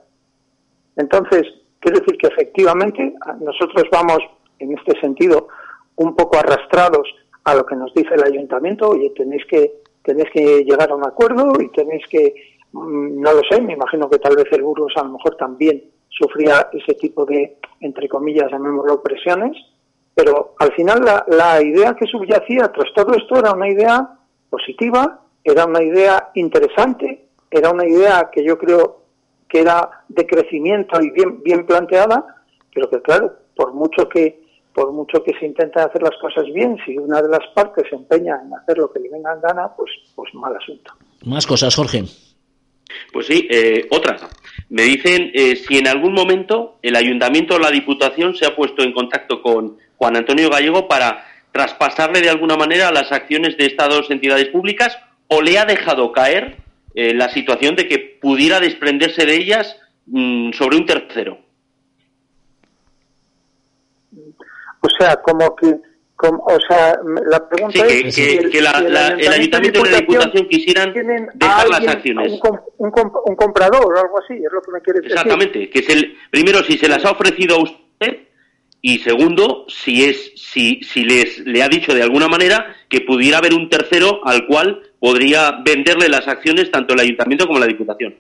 Entonces, 0.98 1.48
quiero 1.80 2.00
decir 2.00 2.18
que 2.18 2.28
efectivamente 2.28 3.16
nosotros 3.40 3.86
vamos 3.92 4.20
en 4.60 4.78
este 4.78 5.00
sentido 5.00 5.48
un 6.02 6.16
poco 6.16 6.38
arrastrados 6.38 7.08
a 7.44 7.56
lo 7.56 7.66
que 7.66 7.76
nos 7.76 7.94
dice 7.94 8.14
el 8.14 8.24
ayuntamiento, 8.24 8.90
oye, 8.90 9.12
tenéis 9.16 9.46
que, 9.46 9.82
tenéis 10.04 10.30
que 10.32 10.64
llegar 10.64 10.92
a 10.92 10.96
un 10.96 11.06
acuerdo 11.06 11.54
y 11.60 11.70
tenéis 11.70 12.04
que, 12.10 12.34
mm, 12.72 13.22
no 13.22 13.34
lo 13.34 13.42
sé, 13.50 13.62
me 13.62 13.74
imagino 13.74 14.10
que 14.10 14.20
tal 14.20 14.36
vez 14.36 14.46
el 14.52 14.64
Burgos 14.64 14.94
a 14.96 15.04
lo 15.04 15.14
mejor 15.14 15.36
también 15.38 15.84
sufría 16.10 16.70
ese 16.74 16.94
tipo 16.96 17.26
de, 17.26 17.58
entre 17.80 18.08
comillas, 18.08 18.52
llamémoslo 18.52 19.02
presiones, 19.02 19.58
pero 20.14 20.56
al 20.60 20.74
final 20.74 21.04
la, 21.28 21.62
idea 21.62 21.96
que 21.96 22.06
subyacía 22.06 22.72
tras 22.72 22.94
todo 22.94 23.14
esto 23.14 23.40
era 23.40 23.54
una 23.54 23.70
idea 23.70 24.10
positiva, 24.50 25.22
era 25.44 25.66
una 25.66 25.82
idea 25.82 26.30
interesante, 26.36 27.28
era 27.50 27.72
una 27.72 27.88
idea 27.88 28.30
que 28.32 28.44
yo 28.44 28.58
creo 28.58 29.02
que 29.48 29.62
era 29.62 29.90
de 30.10 30.26
crecimiento 30.28 31.02
y 31.02 31.10
bien, 31.12 31.42
bien 31.42 31.66
planteada, 31.66 32.44
pero 32.74 32.90
que 32.90 33.02
claro, 33.02 33.34
por 33.56 33.74
mucho 33.74 34.08
que 34.10 34.41
por 34.74 34.92
mucho 34.92 35.24
que 35.24 35.34
se 35.40 35.46
intenten 35.46 35.84
hacer 35.84 36.02
las 36.02 36.16
cosas 36.22 36.46
bien, 36.54 36.78
si 36.86 36.98
una 36.98 37.22
de 37.22 37.30
las 37.30 37.46
partes 37.54 37.86
se 37.90 37.96
empeña 37.96 38.40
en 38.44 38.54
hacer 38.54 38.78
lo 38.78 38.92
que 38.92 39.00
le 39.00 39.10
venga 39.10 39.34
en 39.34 39.42
gana, 39.42 39.70
pues, 39.76 39.92
pues 40.16 40.34
mal 40.34 40.56
asunto. 40.56 40.94
Más 41.26 41.46
cosas, 41.46 41.76
Jorge. 41.76 42.04
Pues 43.12 43.28
sí, 43.28 43.48
eh, 43.50 43.88
otra. 43.90 44.18
Me 44.70 44.84
dicen 44.84 45.32
eh, 45.34 45.56
si 45.56 45.78
en 45.78 45.88
algún 45.88 46.14
momento 46.14 46.78
el 46.82 46.96
ayuntamiento 46.96 47.56
o 47.56 47.60
la 47.60 47.72
diputación 47.72 48.36
se 48.36 48.46
ha 48.46 48.56
puesto 48.56 48.84
en 48.84 48.94
contacto 48.94 49.42
con 49.42 49.78
Juan 49.98 50.18
Antonio 50.18 50.50
Gallego 50.50 50.88
para 50.88 51.26
traspasarle 51.52 52.22
de 52.22 52.30
alguna 52.30 52.56
manera 52.56 52.92
las 52.92 53.12
acciones 53.12 53.58
de 53.58 53.66
estas 53.66 53.90
dos 53.90 54.10
entidades 54.10 54.48
públicas 54.48 54.98
o 55.28 55.42
le 55.42 55.60
ha 55.60 55.66
dejado 55.66 56.12
caer 56.12 56.58
eh, 56.96 57.14
la 57.14 57.30
situación 57.30 57.76
de 57.76 57.88
que 57.88 58.00
pudiera 58.22 58.60
desprenderse 58.60 59.26
de 59.26 59.36
ellas 59.36 59.78
mm, 60.08 60.52
sobre 60.54 60.78
un 60.78 60.86
tercero. 60.86 61.40
O 64.82 64.90
sea, 64.90 65.16
como 65.18 65.56
que, 65.56 65.80
como, 66.16 66.44
o 66.44 66.60
sea, 66.68 67.00
la 67.26 67.48
pregunta 67.48 67.86
es 67.86 68.16
que, 68.16 68.38
el, 68.38 68.56
el, 68.56 68.68
ayuntamiento 68.68 69.86
y 69.86 69.90
la 69.90 69.98
diputación 70.00 70.48
quisieran 70.48 70.94
dejar 71.36 71.70
las 71.70 71.88
acciones. 71.88 72.40
Un, 72.78 72.92
un, 73.26 73.36
comprador 73.36 73.94
o 73.94 74.00
algo 74.00 74.20
así, 74.20 74.34
es 74.34 74.52
lo 74.52 74.62
que 74.62 74.72
me 74.72 74.82
quiere 74.82 75.02
decir. 75.02 75.14
Exactamente, 75.14 75.70
que 75.70 75.80
es 75.80 75.90
el 75.90 76.18
primero 76.30 76.64
si 76.64 76.78
se 76.78 76.88
las 76.88 77.06
ha 77.06 77.12
ofrecido 77.12 77.56
a 77.58 77.64
usted 77.64 78.28
y 78.82 79.00
segundo 79.00 79.66
si 79.68 80.06
es 80.06 80.32
si 80.36 80.82
si 80.82 81.04
les 81.04 81.40
le 81.46 81.62
ha 81.62 81.70
dicho 81.70 81.94
de 81.94 82.02
alguna 82.02 82.28
manera 82.28 82.76
que 82.90 83.02
pudiera 83.02 83.38
haber 83.38 83.54
un 83.54 83.70
tercero 83.70 84.22
al 84.24 84.48
cual 84.48 84.82
podría 85.00 85.62
venderle 85.64 86.10
las 86.10 86.28
acciones 86.28 86.72
tanto 86.72 86.96
el 86.96 87.02
ayuntamiento 87.02 87.46
como 87.46 87.60
la 87.60 87.68
diputación. 87.68 88.16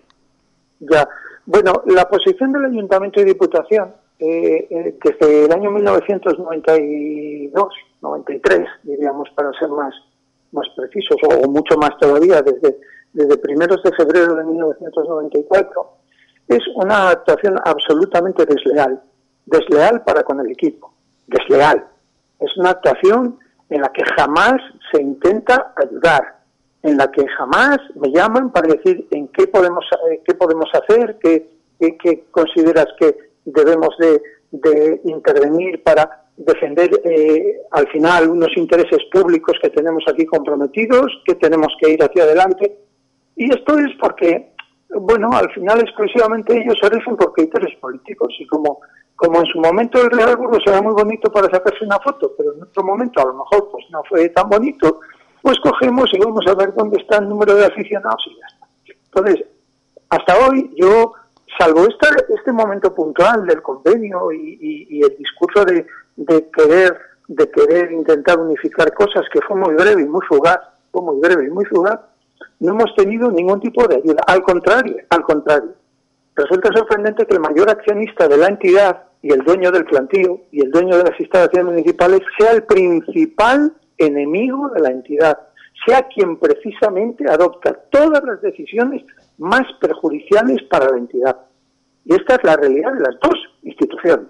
Ya. 0.79 1.07
Bueno, 1.45 1.81
la 1.87 2.07
posición 2.07 2.51
del 2.51 2.65
ayuntamiento 2.65 3.19
y 3.19 3.25
diputación 3.25 3.93
eh, 4.23 4.67
eh, 4.69 4.95
desde 5.03 5.45
el 5.45 5.51
año 5.51 5.71
1992, 5.71 7.73
93, 8.03 8.67
diríamos 8.83 9.27
para 9.31 9.51
ser 9.53 9.69
más, 9.69 9.95
más 10.51 10.67
precisos, 10.75 11.17
o, 11.23 11.49
mucho 11.49 11.75
más 11.77 11.97
todavía, 11.99 12.43
desde, 12.43 12.77
desde 13.13 13.37
primeros 13.37 13.81
de 13.81 13.91
febrero 13.93 14.35
de 14.35 14.43
1994, 14.43 15.89
es 16.49 16.61
una 16.75 17.09
actuación 17.09 17.55
absolutamente 17.65 18.45
desleal, 18.45 19.01
desleal 19.47 20.03
para 20.03 20.21
con 20.21 20.39
el 20.39 20.51
equipo, 20.51 20.93
desleal. 21.25 21.83
Es 22.39 22.55
una 22.57 22.69
actuación 22.69 23.39
en 23.71 23.81
la 23.81 23.89
que 23.89 24.03
jamás 24.15 24.61
se 24.91 25.01
intenta 25.01 25.73
ayudar, 25.77 26.41
en 26.83 26.97
la 26.97 27.09
que 27.09 27.27
jamás 27.27 27.79
me 27.95 28.11
llaman 28.11 28.51
para 28.51 28.67
decir 28.67 29.07
en 29.09 29.29
qué 29.29 29.47
podemos, 29.47 29.83
eh, 30.11 30.21
qué 30.23 30.35
podemos 30.35 30.69
hacer, 30.75 31.17
qué, 31.23 31.49
qué 31.79 32.25
consideras 32.29 32.85
que 32.99 33.30
debemos 33.45 33.95
de, 33.97 34.21
intervenir 35.05 35.81
para 35.81 36.25
defender 36.35 36.89
eh, 37.05 37.61
al 37.71 37.87
final 37.87 38.29
unos 38.29 38.49
intereses 38.57 38.99
públicos 39.11 39.57
que 39.61 39.69
tenemos 39.69 40.03
aquí 40.07 40.25
comprometidos, 40.25 41.21
que 41.25 41.35
tenemos 41.35 41.73
que 41.79 41.91
ir 41.91 42.03
hacia 42.03 42.23
adelante. 42.23 42.77
Y 43.37 43.49
esto 43.49 43.77
es 43.79 43.91
porque, 43.97 44.51
bueno, 44.89 45.29
al 45.31 45.49
final 45.53 45.79
exclusivamente 45.79 46.57
ellos 46.57 46.77
se 46.81 46.89
rigen 46.89 47.15
por 47.15 47.31
criterios 47.31 47.73
políticos 47.79 48.35
y 48.39 48.47
como, 48.47 48.81
como 49.15 49.39
en 49.39 49.45
su 49.45 49.59
momento 49.59 50.01
el 50.01 50.11
Real 50.11 50.35
Burgos 50.35 50.63
era 50.67 50.81
muy 50.81 50.93
bonito 50.93 51.31
para 51.31 51.49
sacarse 51.49 51.85
una 51.85 51.99
foto, 51.99 52.33
pero 52.37 52.53
en 52.53 52.63
otro 52.63 52.83
momento 52.83 53.21
a 53.21 53.25
lo 53.25 53.35
mejor 53.35 53.69
pues 53.71 53.85
no 53.89 54.03
fue 54.09 54.27
tan 54.29 54.49
bonito, 54.49 54.99
pues 55.41 55.57
cogemos 55.59 56.09
y 56.13 56.19
vamos 56.19 56.45
a 56.45 56.55
ver 56.55 56.73
dónde 56.75 56.97
está 56.99 57.19
el 57.19 57.29
número 57.29 57.55
de 57.55 57.65
aficionados 57.65 58.23
y 58.27 58.35
ya 58.35 58.47
está. 58.47 58.67
Entonces, 59.05 59.45
hasta 60.09 60.35
hoy 60.45 60.73
yo 60.75 61.13
salvo 61.57 61.87
este, 61.87 62.07
este 62.33 62.51
momento 62.51 62.93
puntual 62.93 63.45
del 63.45 63.61
convenio 63.61 64.31
y, 64.31 65.01
el 65.03 65.17
discurso 65.17 65.65
de, 65.65 65.85
querer 66.51 66.97
de 67.27 67.49
querer 67.49 67.91
intentar 67.91 68.39
unificar 68.39 68.93
cosas 68.93 69.23
que 69.31 69.39
fue 69.41 69.55
muy 69.55 69.73
breve 69.75 70.01
y 70.01 70.05
muy 70.05 70.21
fugaz, 70.27 70.59
fue 70.91 71.01
muy 71.01 71.19
breve 71.19 71.45
y 71.45 71.49
muy 71.49 71.65
fugaz, 71.65 71.99
no 72.59 72.73
hemos 72.73 72.93
tenido 72.95 73.31
ningún 73.31 73.59
tipo 73.59 73.87
de 73.87 73.95
ayuda. 73.97 74.21
Al 74.27 74.43
contrario, 74.43 74.97
al 75.09 75.23
contrario. 75.23 75.73
Resulta 76.35 76.69
sorprendente 76.73 77.25
que 77.25 77.33
el 77.33 77.39
mayor 77.39 77.69
accionista 77.69 78.27
de 78.27 78.37
la 78.37 78.47
entidad 78.47 79.03
y 79.21 79.31
el 79.31 79.39
dueño 79.39 79.71
del 79.71 79.85
plantío 79.85 80.41
y 80.51 80.61
el 80.61 80.71
dueño 80.71 80.97
de 80.97 81.03
las 81.03 81.19
instalaciones 81.19 81.73
municipales 81.73 82.21
sea 82.37 82.51
el 82.51 82.63
principal 82.63 83.73
enemigo 83.97 84.69
de 84.69 84.81
la 84.81 84.89
entidad, 84.89 85.37
sea 85.85 86.07
quien 86.07 86.37
precisamente 86.37 87.29
adopta 87.29 87.73
todas 87.89 88.23
las 88.23 88.41
decisiones 88.41 89.03
más 89.37 89.63
perjudiciales 89.79 90.63
para 90.69 90.89
la 90.89 90.97
entidad. 90.97 91.37
Y 92.05 92.13
esta 92.13 92.35
es 92.35 92.43
la 92.43 92.55
realidad 92.55 92.93
de 92.93 93.01
las 93.01 93.19
dos 93.21 93.35
instituciones. 93.63 94.27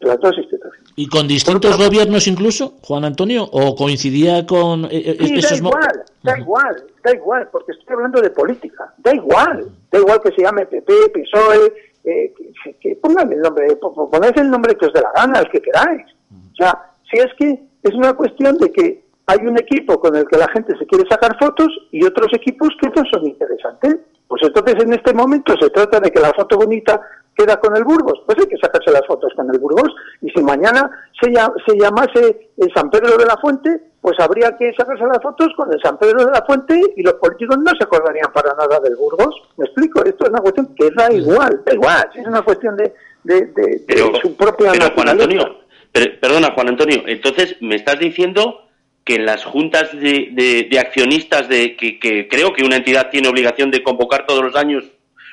De 0.00 0.08
las 0.08 0.20
dos 0.20 0.36
instituciones. 0.36 0.80
¿Y 0.96 1.06
con 1.06 1.28
distintos 1.28 1.76
gobiernos 1.78 2.26
incluso, 2.26 2.74
Juan 2.82 3.04
Antonio? 3.04 3.44
¿O 3.44 3.74
coincidía 3.74 4.44
con 4.46 4.86
eh, 4.86 5.16
eh, 5.20 5.40
da 5.42 5.56
igual, 5.56 6.04
da 6.22 6.38
igual, 6.38 6.84
da 7.04 7.14
igual, 7.14 7.48
porque 7.52 7.72
estoy 7.72 7.94
hablando 7.94 8.20
de 8.20 8.30
política. 8.30 8.92
Da 8.98 9.14
igual, 9.14 9.70
da 9.90 9.98
igual 9.98 10.20
que 10.20 10.32
se 10.32 10.42
llame 10.42 10.66
PP, 10.66 10.92
PSOE, 11.14 11.72
eh, 12.04 12.34
que, 12.80 12.96
pongan 12.96 13.32
el 13.32 13.40
nombre, 13.40 13.76
poned 13.76 14.36
el 14.36 14.50
nombre 14.50 14.76
que 14.76 14.86
os 14.86 14.92
dé 14.92 15.00
la 15.00 15.12
gana, 15.12 15.38
el 15.38 15.50
que 15.50 15.62
queráis. 15.62 16.04
O 16.52 16.56
sea, 16.56 16.90
si 17.10 17.18
es 17.18 17.32
que 17.38 17.62
es 17.82 17.94
una 17.94 18.14
cuestión 18.14 18.58
de 18.58 18.72
que 18.72 19.02
hay 19.26 19.46
un 19.46 19.58
equipo 19.58 20.00
con 20.00 20.16
el 20.16 20.26
que 20.26 20.36
la 20.36 20.48
gente 20.48 20.76
se 20.78 20.86
quiere 20.86 21.08
sacar 21.08 21.36
fotos 21.38 21.68
y 21.90 22.04
otros 22.04 22.28
equipos 22.34 22.70
que 22.80 22.88
no 22.88 23.02
son 23.10 23.26
interesantes. 23.26 23.98
Pues 24.32 24.44
entonces 24.44 24.82
en 24.82 24.94
este 24.94 25.12
momento 25.12 25.54
se 25.60 25.68
trata 25.68 26.00
de 26.00 26.10
que 26.10 26.18
la 26.18 26.32
foto 26.32 26.56
bonita 26.56 26.98
queda 27.36 27.60
con 27.60 27.76
el 27.76 27.84
Burgos, 27.84 28.22
pues 28.24 28.38
hay 28.38 28.46
que 28.46 28.56
sacarse 28.56 28.90
las 28.90 29.06
fotos 29.06 29.30
con 29.36 29.46
el 29.50 29.58
Burgos. 29.58 29.94
Y 30.22 30.30
si 30.30 30.42
mañana 30.42 30.90
se, 31.20 31.30
se 31.66 31.78
llamase 31.78 32.48
el 32.56 32.72
San 32.74 32.90
Pedro 32.90 33.18
de 33.18 33.26
la 33.26 33.36
Fuente, 33.36 33.78
pues 34.00 34.18
habría 34.20 34.56
que 34.56 34.72
sacarse 34.72 35.04
las 35.04 35.20
fotos 35.22 35.48
con 35.54 35.70
el 35.70 35.78
San 35.82 35.98
Pedro 35.98 36.24
de 36.24 36.30
la 36.30 36.42
Fuente 36.46 36.80
y 36.96 37.02
los 37.02 37.12
políticos 37.16 37.58
no 37.58 37.72
se 37.78 37.84
acordarían 37.84 38.32
para 38.32 38.54
nada 38.54 38.80
del 38.80 38.96
Burgos. 38.96 39.34
¿Me 39.58 39.66
explico? 39.66 40.02
Esto 40.02 40.24
es 40.24 40.30
una 40.30 40.40
cuestión 40.40 40.74
que 40.76 40.90
da 40.92 41.12
igual, 41.12 41.60
da 41.66 41.74
igual, 41.74 42.10
es 42.14 42.26
una 42.26 42.40
cuestión 42.40 42.74
de, 42.74 42.94
de, 43.24 44.14
su 44.22 44.34
propia 44.34 44.72
pero 44.72 44.94
Juan 44.94 45.10
Antonio, 45.10 45.56
perdona 45.92 46.52
Juan 46.54 46.68
Antonio, 46.68 47.02
entonces 47.06 47.58
me 47.60 47.74
estás 47.74 47.98
diciendo 47.98 48.62
que 49.04 49.16
en 49.16 49.26
las 49.26 49.44
juntas 49.44 49.92
de, 49.92 50.66
de, 50.70 50.78
accionistas 50.78 51.48
de 51.48 51.76
que, 51.76 52.28
creo 52.28 52.52
que 52.52 52.64
una 52.64 52.76
entidad 52.76 53.10
tiene 53.10 53.28
obligación 53.28 53.70
de 53.70 53.82
convocar 53.82 54.26
todos 54.26 54.44
los 54.44 54.56
años, 54.56 54.84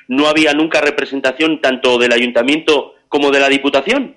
no 0.07 0.27
había 0.27 0.53
nunca 0.53 0.81
representación 0.81 1.61
tanto 1.61 1.97
del 1.97 2.11
ayuntamiento 2.11 2.95
como 3.07 3.29
de 3.31 3.39
la 3.39 3.49
diputación. 3.49 4.15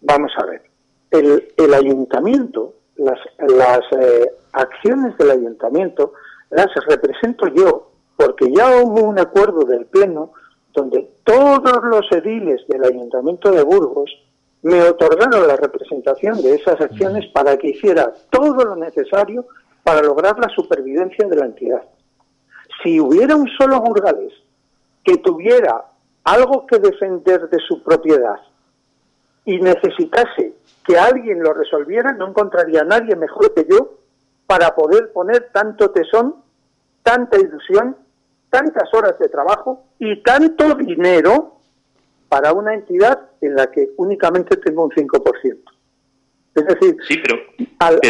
Vamos 0.00 0.32
a 0.38 0.46
ver, 0.46 0.62
el, 1.10 1.48
el 1.56 1.74
ayuntamiento, 1.74 2.74
las, 2.96 3.18
las 3.38 3.80
eh, 4.00 4.30
acciones 4.52 5.16
del 5.18 5.30
ayuntamiento 5.32 6.12
las 6.50 6.68
represento 6.88 7.48
yo, 7.48 7.90
porque 8.16 8.46
ya 8.52 8.80
hubo 8.80 9.02
un 9.02 9.18
acuerdo 9.18 9.64
del 9.64 9.86
Pleno 9.86 10.32
donde 10.72 11.10
todos 11.24 11.82
los 11.84 12.06
ediles 12.12 12.62
del 12.68 12.84
ayuntamiento 12.84 13.50
de 13.50 13.62
Burgos 13.62 14.10
me 14.66 14.82
otorgaron 14.82 15.46
la 15.46 15.54
representación 15.54 16.42
de 16.42 16.56
esas 16.56 16.80
acciones 16.80 17.24
para 17.32 17.56
que 17.56 17.68
hiciera 17.68 18.12
todo 18.30 18.64
lo 18.64 18.74
necesario 18.74 19.46
para 19.84 20.02
lograr 20.02 20.36
la 20.40 20.48
supervivencia 20.48 21.28
de 21.28 21.36
la 21.36 21.46
entidad. 21.46 21.82
Si 22.82 22.98
hubiera 22.98 23.36
un 23.36 23.46
solo 23.56 23.80
burgales 23.80 24.32
que 25.04 25.18
tuviera 25.18 25.84
algo 26.24 26.66
que 26.66 26.80
defender 26.80 27.48
de 27.48 27.58
su 27.60 27.80
propiedad 27.84 28.40
y 29.44 29.60
necesitase 29.60 30.54
que 30.84 30.98
alguien 30.98 31.44
lo 31.44 31.52
resolviera, 31.52 32.10
no 32.10 32.26
encontraría 32.26 32.80
a 32.80 32.86
nadie 32.86 33.14
mejor 33.14 33.54
que 33.54 33.68
yo 33.70 33.98
para 34.48 34.74
poder 34.74 35.12
poner 35.12 35.50
tanto 35.52 35.92
tesón, 35.92 36.42
tanta 37.04 37.38
ilusión, 37.38 37.96
tantas 38.50 38.92
horas 38.92 39.16
de 39.20 39.28
trabajo 39.28 39.84
y 40.00 40.24
tanto 40.24 40.74
dinero 40.74 41.55
para 42.28 42.52
una 42.52 42.74
entidad 42.74 43.30
en 43.40 43.54
la 43.54 43.70
que 43.70 43.90
únicamente 43.96 44.56
tengo 44.56 44.84
un 44.84 44.90
5%. 44.90 45.58
Es 46.54 46.66
decir, 46.66 46.96
al, 47.78 48.00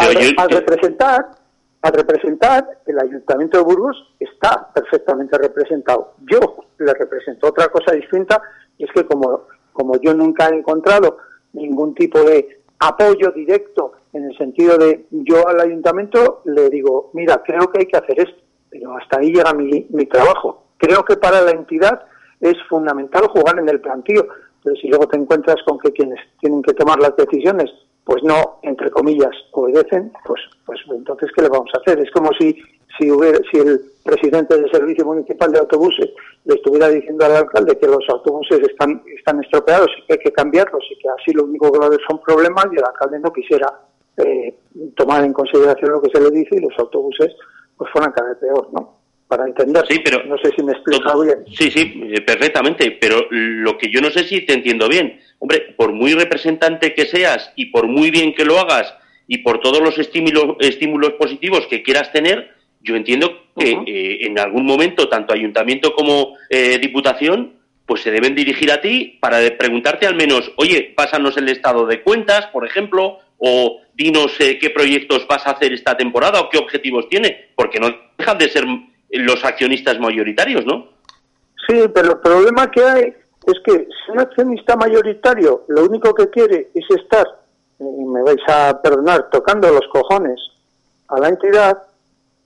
representar, 0.50 1.30
al 1.82 1.92
representar, 1.92 2.80
el 2.86 2.98
Ayuntamiento 3.00 3.58
de 3.58 3.64
Burgos 3.64 4.14
está 4.20 4.70
perfectamente 4.72 5.36
representado. 5.36 6.14
Yo 6.30 6.38
le 6.78 6.94
represento 6.94 7.48
otra 7.48 7.68
cosa 7.68 7.92
distinta, 7.92 8.40
es 8.78 8.88
que 8.92 9.04
como, 9.04 9.48
como 9.72 10.00
yo 10.00 10.14
nunca 10.14 10.48
he 10.48 10.58
encontrado 10.58 11.18
ningún 11.52 11.94
tipo 11.94 12.20
de 12.22 12.62
apoyo 12.78 13.32
directo 13.32 13.94
en 14.12 14.30
el 14.30 14.38
sentido 14.38 14.78
de 14.78 15.06
yo 15.10 15.48
al 15.48 15.60
ayuntamiento 15.60 16.42
le 16.44 16.70
digo, 16.70 17.10
mira, 17.14 17.42
creo 17.44 17.70
que 17.70 17.80
hay 17.80 17.86
que 17.86 17.96
hacer 17.96 18.20
esto, 18.20 18.42
pero 18.70 18.96
hasta 18.96 19.18
ahí 19.18 19.32
llega 19.32 19.52
mi, 19.52 19.86
mi 19.90 20.06
trabajo. 20.06 20.66
Creo 20.78 21.04
que 21.04 21.16
para 21.16 21.40
la 21.40 21.50
entidad 21.50 22.06
es 22.40 22.56
fundamental 22.68 23.26
jugar 23.28 23.58
en 23.58 23.68
el 23.68 23.80
plantío, 23.80 24.26
pero 24.62 24.76
si 24.76 24.88
luego 24.88 25.06
te 25.08 25.16
encuentras 25.16 25.56
con 25.66 25.78
que 25.78 25.92
quienes 25.92 26.20
tienen 26.40 26.62
que 26.62 26.74
tomar 26.74 26.98
las 26.98 27.16
decisiones 27.16 27.70
pues 28.06 28.22
no, 28.22 28.60
entre 28.62 28.88
comillas, 28.88 29.32
obedecen, 29.50 30.12
pues, 30.24 30.40
pues 30.64 30.78
entonces, 30.88 31.28
¿qué 31.34 31.42
le 31.42 31.48
vamos 31.48 31.68
a 31.74 31.78
hacer? 31.78 31.98
Es 31.98 32.10
como 32.12 32.30
si, 32.38 32.56
si, 32.96 33.10
hubiera, 33.10 33.40
si 33.50 33.58
el 33.58 33.80
presidente 34.04 34.56
del 34.56 34.70
Servicio 34.70 35.04
Municipal 35.04 35.50
de 35.50 35.58
Autobuses 35.58 36.10
le 36.44 36.54
estuviera 36.54 36.88
diciendo 36.88 37.24
al 37.24 37.34
alcalde 37.34 37.76
que 37.76 37.88
los 37.88 38.08
autobuses 38.08 38.60
están, 38.60 39.02
están 39.12 39.42
estropeados 39.42 39.90
y 39.98 40.06
que 40.06 40.12
hay 40.12 40.18
que 40.20 40.32
cambiarlos 40.32 40.84
y 40.88 40.96
que 41.00 41.08
así 41.08 41.32
lo 41.32 41.46
único 41.46 41.72
que 41.72 41.80
va 41.80 41.86
a 41.86 41.88
haber 41.88 42.00
son 42.08 42.20
problemas 42.20 42.66
y 42.70 42.76
el 42.76 42.84
alcalde 42.84 43.18
no 43.18 43.32
quisiera 43.32 43.72
eh, 44.18 44.56
tomar 44.96 45.24
en 45.24 45.32
consideración 45.32 45.90
lo 45.90 46.00
que 46.00 46.10
se 46.14 46.20
le 46.20 46.30
dice 46.30 46.54
y 46.54 46.60
los 46.60 46.78
autobuses 46.78 47.34
pues 47.76 47.90
fueran 47.90 48.12
cada 48.12 48.28
vez 48.28 48.38
peor, 48.38 48.68
¿no? 48.72 48.95
Para 49.28 49.46
entender. 49.46 49.84
Sí, 49.88 50.00
pero 50.04 50.24
no 50.24 50.36
sé 50.38 50.52
si 50.56 50.62
me 50.62 50.72
explico 50.72 51.22
bien. 51.22 51.44
Sí, 51.52 51.70
sí, 51.70 52.02
eh, 52.12 52.20
perfectamente. 52.20 52.92
Pero 52.92 53.26
lo 53.30 53.76
que 53.78 53.90
yo 53.90 54.00
no 54.00 54.10
sé 54.10 54.24
si 54.24 54.42
te 54.42 54.54
entiendo 54.54 54.88
bien. 54.88 55.20
Hombre, 55.38 55.74
por 55.76 55.92
muy 55.92 56.14
representante 56.14 56.94
que 56.94 57.06
seas 57.06 57.52
y 57.56 57.66
por 57.66 57.86
muy 57.86 58.10
bien 58.10 58.34
que 58.34 58.44
lo 58.44 58.58
hagas 58.58 58.94
y 59.28 59.38
por 59.38 59.60
todos 59.60 59.80
los 59.80 59.98
estímulos, 59.98 60.56
estímulos 60.60 61.14
positivos 61.14 61.66
que 61.66 61.82
quieras 61.82 62.12
tener, 62.12 62.54
yo 62.80 62.94
entiendo 62.94 63.42
que 63.56 63.72
eh, 63.86 64.18
en 64.26 64.38
algún 64.38 64.64
momento 64.64 65.08
tanto 65.08 65.34
ayuntamiento 65.34 65.94
como 65.94 66.36
eh, 66.48 66.78
diputación 66.78 67.54
pues 67.84 68.02
se 68.02 68.10
deben 68.10 68.34
dirigir 68.34 68.72
a 68.72 68.80
ti 68.80 69.16
para 69.20 69.38
preguntarte 69.56 70.06
al 70.06 70.16
menos, 70.16 70.52
oye, 70.56 70.92
pásanos 70.96 71.36
el 71.36 71.48
estado 71.48 71.86
de 71.86 72.02
cuentas, 72.02 72.46
por 72.46 72.66
ejemplo, 72.66 73.20
o 73.38 73.80
dinos 73.94 74.32
qué 74.38 74.70
proyectos 74.70 75.26
vas 75.28 75.46
a 75.46 75.52
hacer 75.52 75.72
esta 75.72 75.96
temporada 75.96 76.40
o 76.40 76.48
qué 76.48 76.58
objetivos 76.58 77.08
tiene, 77.08 77.50
porque 77.54 77.78
no 77.78 77.94
dejan 78.18 78.38
de 78.38 78.48
ser 78.48 78.64
los 79.10 79.44
accionistas 79.44 79.98
mayoritarios, 79.98 80.64
¿no? 80.64 80.88
Sí, 81.68 81.84
pero 81.94 82.12
el 82.12 82.18
problema 82.18 82.70
que 82.70 82.84
hay 82.84 83.14
es 83.46 83.60
que 83.64 83.88
si 83.88 84.12
un 84.12 84.20
accionista 84.20 84.76
mayoritario 84.76 85.64
lo 85.68 85.84
único 85.84 86.14
que 86.14 86.28
quiere 86.30 86.70
es 86.74 86.84
estar, 86.90 87.26
y 87.78 87.84
me 87.84 88.22
vais 88.22 88.42
a 88.48 88.80
perdonar, 88.82 89.30
tocando 89.30 89.70
los 89.70 89.86
cojones 89.92 90.40
a 91.08 91.20
la 91.20 91.28
entidad, 91.28 91.82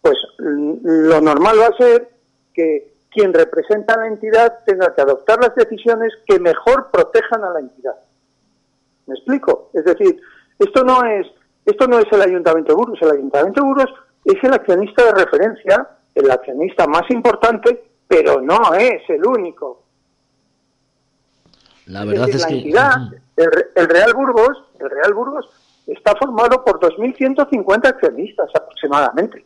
pues 0.03 0.17
lo 0.39 1.21
normal 1.21 1.59
va 1.61 1.67
a 1.67 1.77
ser 1.77 2.09
que 2.55 2.93
quien 3.11 3.33
representa 3.33 3.95
a 3.95 3.99
la 3.99 4.07
entidad 4.07 4.59
tenga 4.65 4.95
que 4.95 5.01
adoptar 5.01 5.41
las 5.41 5.55
decisiones 5.55 6.13
que 6.27 6.39
mejor 6.39 6.91
protejan 6.91 7.45
a 7.45 7.51
la 7.51 7.61
entidad. 7.61 7.97
¿Me 9.07 9.15
explico? 9.15 9.71
Es 9.75 9.85
decir, 9.85 10.21
esto 10.59 10.85
no 10.85 11.05
es 11.05 11.27
esto 11.67 11.87
no 11.87 11.99
es 11.99 12.07
el 12.11 12.23
Ayuntamiento 12.23 12.73
de 12.73 12.77
Burgos, 12.77 12.99
el 13.03 13.11
Ayuntamiento 13.11 13.61
de 13.61 13.67
Burgos 13.67 13.91
es 14.25 14.43
el 14.43 14.53
accionista 14.53 15.05
de 15.05 15.13
referencia 15.13 15.89
el 16.15 16.31
accionista 16.31 16.87
más 16.87 17.09
importante, 17.11 17.85
pero 18.07 18.41
no 18.41 18.75
es 18.75 19.03
el 19.09 19.25
único. 19.25 19.83
La 21.87 22.05
verdad 22.05 22.29
es, 22.29 22.47
que... 22.47 22.55
Entidad, 22.55 22.97
el, 23.37 23.89
Real 23.89 24.15
Burgos, 24.15 24.65
el 24.79 24.91
Real 24.91 25.15
Burgos 25.15 25.49
está 25.87 26.15
formado 26.17 26.65
por 26.65 26.79
2.150 26.81 27.89
accionistas 27.89 28.49
aproximadamente, 28.55 29.45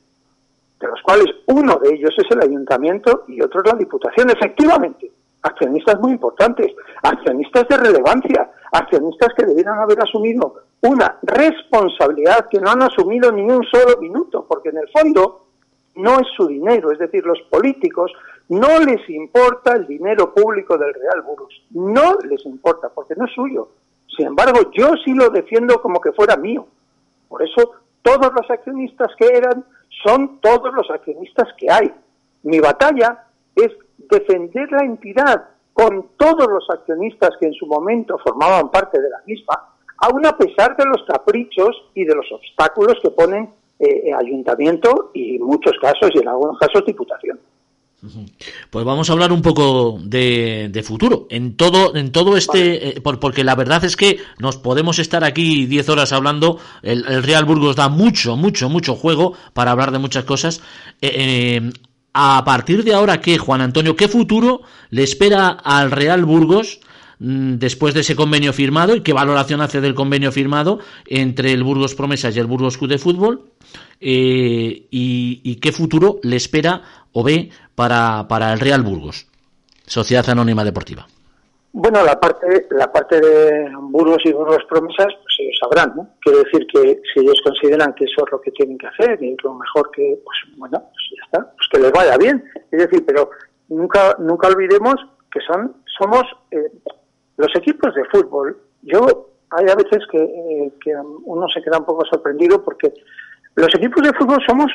de 0.80 0.86
los 0.86 1.00
cuales 1.02 1.26
uno 1.46 1.76
de 1.76 1.94
ellos 1.94 2.14
es 2.18 2.30
el 2.30 2.42
ayuntamiento 2.42 3.24
y 3.28 3.40
otro 3.40 3.62
es 3.62 3.72
la 3.72 3.78
diputación, 3.78 4.30
efectivamente. 4.30 5.10
Accionistas 5.42 6.00
muy 6.00 6.12
importantes, 6.12 6.72
accionistas 7.02 7.68
de 7.68 7.76
relevancia, 7.76 8.50
accionistas 8.72 9.28
que 9.36 9.44
debieran 9.44 9.78
haber 9.78 10.00
asumido 10.00 10.54
una 10.80 11.18
responsabilidad 11.22 12.46
que 12.50 12.60
no 12.60 12.70
han 12.70 12.82
asumido 12.82 13.30
ni 13.30 13.42
un 13.42 13.62
solo 13.64 13.98
minuto, 14.00 14.46
porque 14.48 14.70
en 14.70 14.78
el 14.78 14.88
fondo 14.88 15.43
no 15.96 16.20
es 16.20 16.26
su 16.36 16.46
dinero, 16.46 16.90
es 16.92 16.98
decir, 16.98 17.24
los 17.24 17.40
políticos 17.50 18.12
no 18.48 18.78
les 18.80 19.08
importa 19.08 19.74
el 19.74 19.86
dinero 19.86 20.34
público 20.34 20.76
del 20.76 20.92
Real 20.92 21.22
Burgos, 21.22 21.54
no 21.70 22.18
les 22.28 22.44
importa, 22.44 22.88
porque 22.88 23.14
no 23.16 23.24
es 23.24 23.32
suyo. 23.32 23.68
Sin 24.16 24.26
embargo, 24.26 24.70
yo 24.72 24.92
sí 25.04 25.14
lo 25.14 25.30
defiendo 25.30 25.80
como 25.80 26.00
que 26.00 26.12
fuera 26.12 26.36
mío. 26.36 26.66
Por 27.28 27.42
eso, 27.42 27.72
todos 28.02 28.32
los 28.34 28.50
accionistas 28.50 29.08
que 29.18 29.26
eran 29.26 29.64
son 30.04 30.40
todos 30.40 30.72
los 30.74 30.90
accionistas 30.90 31.48
que 31.58 31.70
hay. 31.70 31.92
Mi 32.42 32.60
batalla 32.60 33.24
es 33.56 33.70
defender 34.10 34.70
la 34.72 34.84
entidad 34.84 35.48
con 35.72 36.10
todos 36.16 36.46
los 36.48 36.68
accionistas 36.70 37.30
que 37.40 37.46
en 37.46 37.54
su 37.54 37.66
momento 37.66 38.18
formaban 38.18 38.70
parte 38.70 39.00
de 39.00 39.10
la 39.10 39.22
misma, 39.26 39.74
aun 39.98 40.24
a 40.26 40.36
pesar 40.36 40.76
de 40.76 40.84
los 40.84 41.02
caprichos 41.06 41.90
y 41.94 42.04
de 42.04 42.14
los 42.14 42.30
obstáculos 42.30 42.98
que 43.02 43.10
ponen 43.10 43.50
eh, 43.84 44.12
ayuntamiento 44.12 45.10
y 45.14 45.38
muchos 45.38 45.74
casos 45.80 46.10
y 46.14 46.18
en 46.18 46.28
algunos 46.28 46.58
casos 46.58 46.84
diputación. 46.86 47.38
Pues 48.70 48.84
vamos 48.84 49.08
a 49.08 49.12
hablar 49.12 49.32
un 49.32 49.42
poco 49.42 49.98
de, 50.02 50.84
futuro. 50.84 51.26
En 51.30 51.56
todo, 51.56 51.96
en 51.96 52.12
todo 52.12 52.36
este, 52.36 52.88
eh, 52.88 53.00
porque 53.00 53.44
la 53.44 53.54
verdad 53.54 53.84
es 53.84 53.96
que 53.96 54.18
nos 54.38 54.56
podemos 54.56 54.98
estar 54.98 55.24
aquí 55.24 55.66
10 55.66 55.88
horas 55.88 56.12
hablando. 56.12 56.58
El, 56.82 57.22
Real 57.22 57.44
Burgos 57.44 57.76
da 57.76 57.88
mucho, 57.88 58.36
mucho, 58.36 58.68
mucho 58.68 58.94
juego 58.94 59.34
para 59.52 59.70
hablar 59.70 59.90
de 59.90 59.98
muchas 59.98 60.24
cosas. 60.24 60.60
Eh, 61.00 61.12
eh, 61.16 61.72
a 62.12 62.42
partir 62.44 62.84
de 62.84 62.94
ahora, 62.94 63.20
¿qué, 63.20 63.38
Juan 63.38 63.60
Antonio? 63.60 63.96
¿Qué 63.96 64.08
futuro 64.08 64.62
le 64.90 65.02
espera 65.02 65.48
al 65.48 65.90
Real 65.90 66.24
Burgos? 66.24 66.80
Mm, 67.18 67.56
después 67.56 67.94
de 67.94 68.00
ese 68.00 68.16
convenio 68.16 68.52
firmado 68.52 68.94
y 68.94 69.02
qué 69.02 69.12
valoración 69.12 69.60
hace 69.60 69.80
del 69.80 69.94
convenio 69.94 70.32
firmado 70.32 70.80
entre 71.06 71.52
el 71.52 71.62
Burgos 71.62 71.94
Promesas 71.94 72.36
y 72.36 72.40
el 72.40 72.46
Burgos 72.46 72.76
Club 72.76 72.90
de 72.90 72.98
Fútbol 72.98 73.42
y, 74.00 74.86
y, 74.90 75.56
qué 75.56 75.72
futuro 75.72 76.18
le 76.22 76.36
espera 76.36 76.82
o 77.12 77.22
ve 77.22 77.50
para, 77.74 78.26
para 78.28 78.52
el 78.52 78.60
Real 78.60 78.82
Burgos, 78.82 79.26
Sociedad 79.86 80.28
Anónima 80.28 80.64
Deportiva? 80.64 81.06
Bueno, 81.72 82.04
la 82.04 82.20
parte, 82.20 82.66
la 82.70 82.92
parte 82.92 83.20
de 83.20 83.68
Burgos 83.80 84.18
y 84.24 84.32
Burgos 84.32 84.64
Promesas, 84.68 85.08
pues 85.22 85.36
ellos 85.40 85.58
sabrán, 85.60 85.92
¿no? 85.96 86.08
Quiero 86.20 86.38
decir 86.38 86.66
que 86.72 87.00
si 87.12 87.20
ellos 87.20 87.40
consideran 87.42 87.94
que 87.94 88.04
eso 88.04 88.24
es 88.24 88.32
lo 88.32 88.40
que 88.40 88.52
tienen 88.52 88.78
que 88.78 88.86
hacer 88.86 89.20
y 89.22 89.36
lo 89.42 89.54
mejor 89.54 89.90
que, 89.90 90.20
pues 90.24 90.38
bueno, 90.56 90.78
pues 90.80 91.10
ya 91.16 91.24
está, 91.24 91.52
pues 91.56 91.68
que 91.72 91.80
les 91.80 91.90
vaya 91.90 92.16
bien. 92.16 92.44
Es 92.70 92.78
decir, 92.78 93.04
pero 93.04 93.30
nunca, 93.68 94.14
nunca 94.20 94.48
olvidemos 94.48 94.94
que 95.32 95.40
son, 95.40 95.74
somos 95.98 96.22
eh, 96.52 96.70
los 97.36 97.54
equipos 97.56 97.94
de 97.94 98.04
fútbol. 98.06 98.56
Yo 98.82 99.28
hay 99.50 99.66
a 99.68 99.74
veces 99.74 100.04
que, 100.10 100.18
eh, 100.18 100.72
que 100.82 100.92
uno 101.24 101.46
se 101.48 101.62
queda 101.62 101.78
un 101.78 101.84
poco 101.84 102.04
sorprendido 102.06 102.62
porque 102.62 102.92
los 103.54 103.72
equipos 103.74 104.02
de 104.02 104.12
fútbol 104.14 104.42
somos 104.46 104.70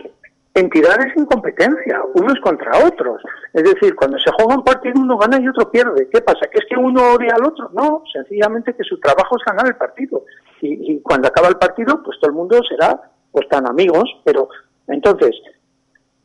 entidades 0.53 1.15
en 1.15 1.25
competencia, 1.25 2.01
unos 2.15 2.39
contra 2.41 2.85
otros. 2.85 3.21
Es 3.53 3.63
decir, 3.63 3.95
cuando 3.95 4.17
se 4.19 4.31
juega 4.31 4.55
un 4.55 4.63
partido 4.63 4.99
uno 4.99 5.17
gana 5.17 5.39
y 5.39 5.47
otro 5.47 5.69
pierde. 5.71 6.07
¿Qué 6.11 6.21
pasa? 6.21 6.47
¿Que 6.51 6.59
es 6.59 6.65
que 6.69 6.77
uno 6.77 7.13
odia 7.13 7.35
al 7.35 7.45
otro? 7.45 7.69
No, 7.73 8.03
sencillamente 8.11 8.73
que 8.73 8.83
su 8.83 8.99
trabajo 8.99 9.35
es 9.37 9.43
ganar 9.45 9.67
el 9.67 9.75
partido. 9.75 10.23
Y, 10.61 10.99
cuando 11.01 11.27
acaba 11.27 11.47
el 11.47 11.57
partido, 11.57 12.01
pues 12.03 12.19
todo 12.19 12.31
el 12.31 12.35
mundo 12.35 12.59
será 12.67 12.99
pues 13.31 13.47
tan 13.47 13.67
amigos. 13.67 14.09
Pero 14.23 14.49
entonces, 14.87 15.35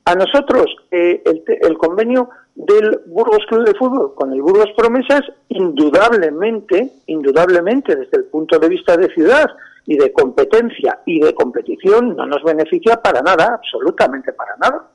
a 0.05 0.15
nosotros 0.15 0.67
eh, 0.91 1.23
el, 1.25 1.45
el 1.61 1.79
convenio 1.79 2.31
del 2.55 3.01
Burgos 3.07 3.45
Club 3.49 3.65
de 3.65 3.75
Fútbol 3.75 4.15
con 4.15 4.33
el 4.33 4.41
Burgos 4.41 4.71
Promesas, 4.77 5.23
indudablemente, 5.49 6.93
indudablemente 7.07 7.97
desde 7.97 8.19
el 8.19 8.25
punto 8.25 8.59
de 8.59 8.69
vista 8.69 8.97
de 8.97 9.13
ciudad, 9.13 9.51
y 9.87 9.97
de 9.97 10.13
competencia 10.13 11.01
y 11.05 11.21
de 11.21 11.35
competición 11.35 12.17
no 12.17 12.27
nos 12.27 12.43
beneficia 12.43 12.97
para 13.03 13.21
nada, 13.21 13.55
absolutamente 13.55 14.33
para 14.33 14.57
nada. 14.57 14.89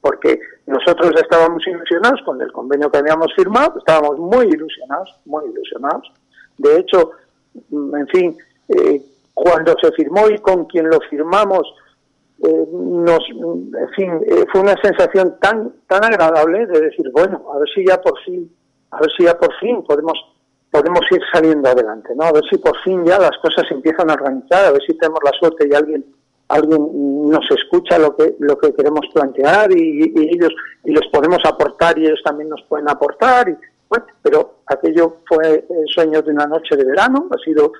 Porque 0.00 0.38
nosotros 0.66 1.12
estábamos 1.16 1.66
ilusionados 1.66 2.20
con 2.24 2.40
el 2.42 2.52
convenio 2.52 2.90
que 2.90 2.98
habíamos 2.98 3.34
firmado, 3.34 3.78
estábamos 3.78 4.18
muy 4.18 4.46
ilusionados, 4.46 5.16
muy 5.24 5.44
ilusionados. 5.46 6.12
De 6.58 6.78
hecho, 6.78 7.12
en 7.72 8.06
fin, 8.08 8.36
eh, 8.68 9.02
cuando 9.32 9.74
se 9.80 9.90
firmó 9.92 10.28
y 10.28 10.38
con 10.38 10.66
quien 10.66 10.90
lo 10.90 11.00
firmamos, 11.08 11.66
eh, 12.46 12.66
nos, 12.72 13.20
en 13.30 13.88
fin, 13.96 14.20
eh, 14.26 14.44
fue 14.52 14.60
una 14.60 14.76
sensación 14.82 15.36
tan, 15.40 15.72
tan 15.86 16.04
agradable 16.04 16.66
de 16.66 16.80
decir, 16.80 17.10
bueno, 17.12 17.42
a 17.54 17.58
ver 17.58 17.68
si 17.74 17.86
ya 17.86 18.00
por 18.00 18.18
fin, 18.20 18.50
a 18.90 19.00
ver 19.00 19.10
si 19.16 19.24
ya 19.24 19.38
por 19.38 19.52
fin 19.60 19.82
podemos 19.82 20.18
podemos 20.70 21.02
ir 21.12 21.20
saliendo 21.32 21.68
adelante, 21.68 22.12
¿no? 22.16 22.24
A 22.24 22.32
ver 22.32 22.42
si 22.50 22.58
por 22.58 22.76
fin 22.82 23.04
ya 23.04 23.16
las 23.16 23.38
cosas 23.40 23.64
se 23.68 23.74
empiezan 23.74 24.10
a 24.10 24.14
organizar, 24.14 24.64
a 24.64 24.72
ver 24.72 24.82
si 24.84 24.98
tenemos 24.98 25.20
la 25.24 25.30
suerte 25.38 25.68
y 25.70 25.74
alguien 25.74 26.04
alguien 26.48 27.30
nos 27.30 27.48
escucha 27.50 27.98
lo 27.98 28.14
que 28.16 28.34
lo 28.40 28.58
que 28.58 28.74
queremos 28.74 29.06
plantear 29.14 29.70
y, 29.72 30.12
ellos 30.16 30.52
y 30.84 30.92
les 30.92 31.06
podemos 31.12 31.38
aportar 31.44 31.98
y 31.98 32.06
ellos 32.06 32.20
también 32.24 32.48
nos 32.48 32.62
pueden 32.68 32.88
aportar 32.90 33.48
y 33.48 33.56
bueno, 33.88 34.04
pero 34.20 34.56
aquello 34.66 35.18
fue 35.26 35.64
el 35.68 35.86
sueño 35.86 36.20
de 36.22 36.32
una 36.32 36.46
noche 36.46 36.76
de 36.76 36.84
verano, 36.84 37.28
ha 37.30 37.38
sido 37.38 37.72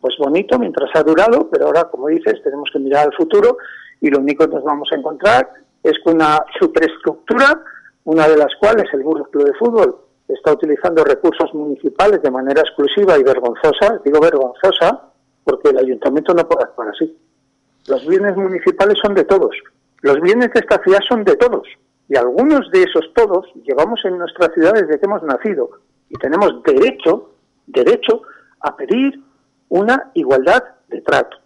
pues 0.00 0.16
bonito 0.18 0.58
mientras 0.58 0.90
ha 0.94 1.02
durado, 1.02 1.48
pero 1.50 1.66
ahora 1.66 1.84
como 1.84 2.08
dices 2.08 2.42
tenemos 2.42 2.70
que 2.72 2.78
mirar 2.78 3.06
al 3.06 3.14
futuro 3.14 3.58
y 4.04 4.10
lo 4.10 4.18
único 4.18 4.46
que 4.46 4.54
nos 4.56 4.64
vamos 4.64 4.86
a 4.92 4.96
encontrar 4.96 5.48
es 5.82 5.98
con 6.04 6.16
una 6.16 6.44
superestructura, 6.60 7.58
una 8.04 8.28
de 8.28 8.36
las 8.36 8.54
cuales 8.60 8.84
el 8.92 9.02
Burgos 9.02 9.28
Club 9.28 9.46
de 9.46 9.54
Fútbol 9.54 9.96
está 10.28 10.52
utilizando 10.52 11.02
recursos 11.04 11.54
municipales 11.54 12.20
de 12.20 12.30
manera 12.30 12.60
exclusiva 12.60 13.16
y 13.18 13.22
vergonzosa, 13.22 14.02
digo 14.04 14.20
vergonzosa, 14.20 15.08
porque 15.42 15.70
el 15.70 15.78
ayuntamiento 15.78 16.34
no 16.34 16.46
puede 16.46 16.64
actuar 16.64 16.88
así. 16.88 17.16
Los 17.86 18.06
bienes 18.06 18.36
municipales 18.36 18.98
son 19.02 19.14
de 19.14 19.24
todos, 19.24 19.56
los 20.02 20.20
bienes 20.20 20.52
de 20.52 20.60
esta 20.60 20.82
ciudad 20.82 21.00
son 21.08 21.24
de 21.24 21.36
todos, 21.36 21.66
y 22.06 22.16
algunos 22.16 22.70
de 22.72 22.82
esos 22.82 23.10
todos 23.14 23.46
llevamos 23.64 24.04
en 24.04 24.18
nuestra 24.18 24.52
ciudad 24.52 24.74
desde 24.74 25.00
que 25.00 25.06
hemos 25.06 25.22
nacido, 25.22 25.70
y 26.10 26.16
tenemos 26.16 26.62
derecho, 26.62 27.30
derecho 27.66 28.20
a 28.60 28.76
pedir 28.76 29.18
una 29.70 30.10
igualdad 30.12 30.62
de 30.88 31.00
trato. 31.00 31.38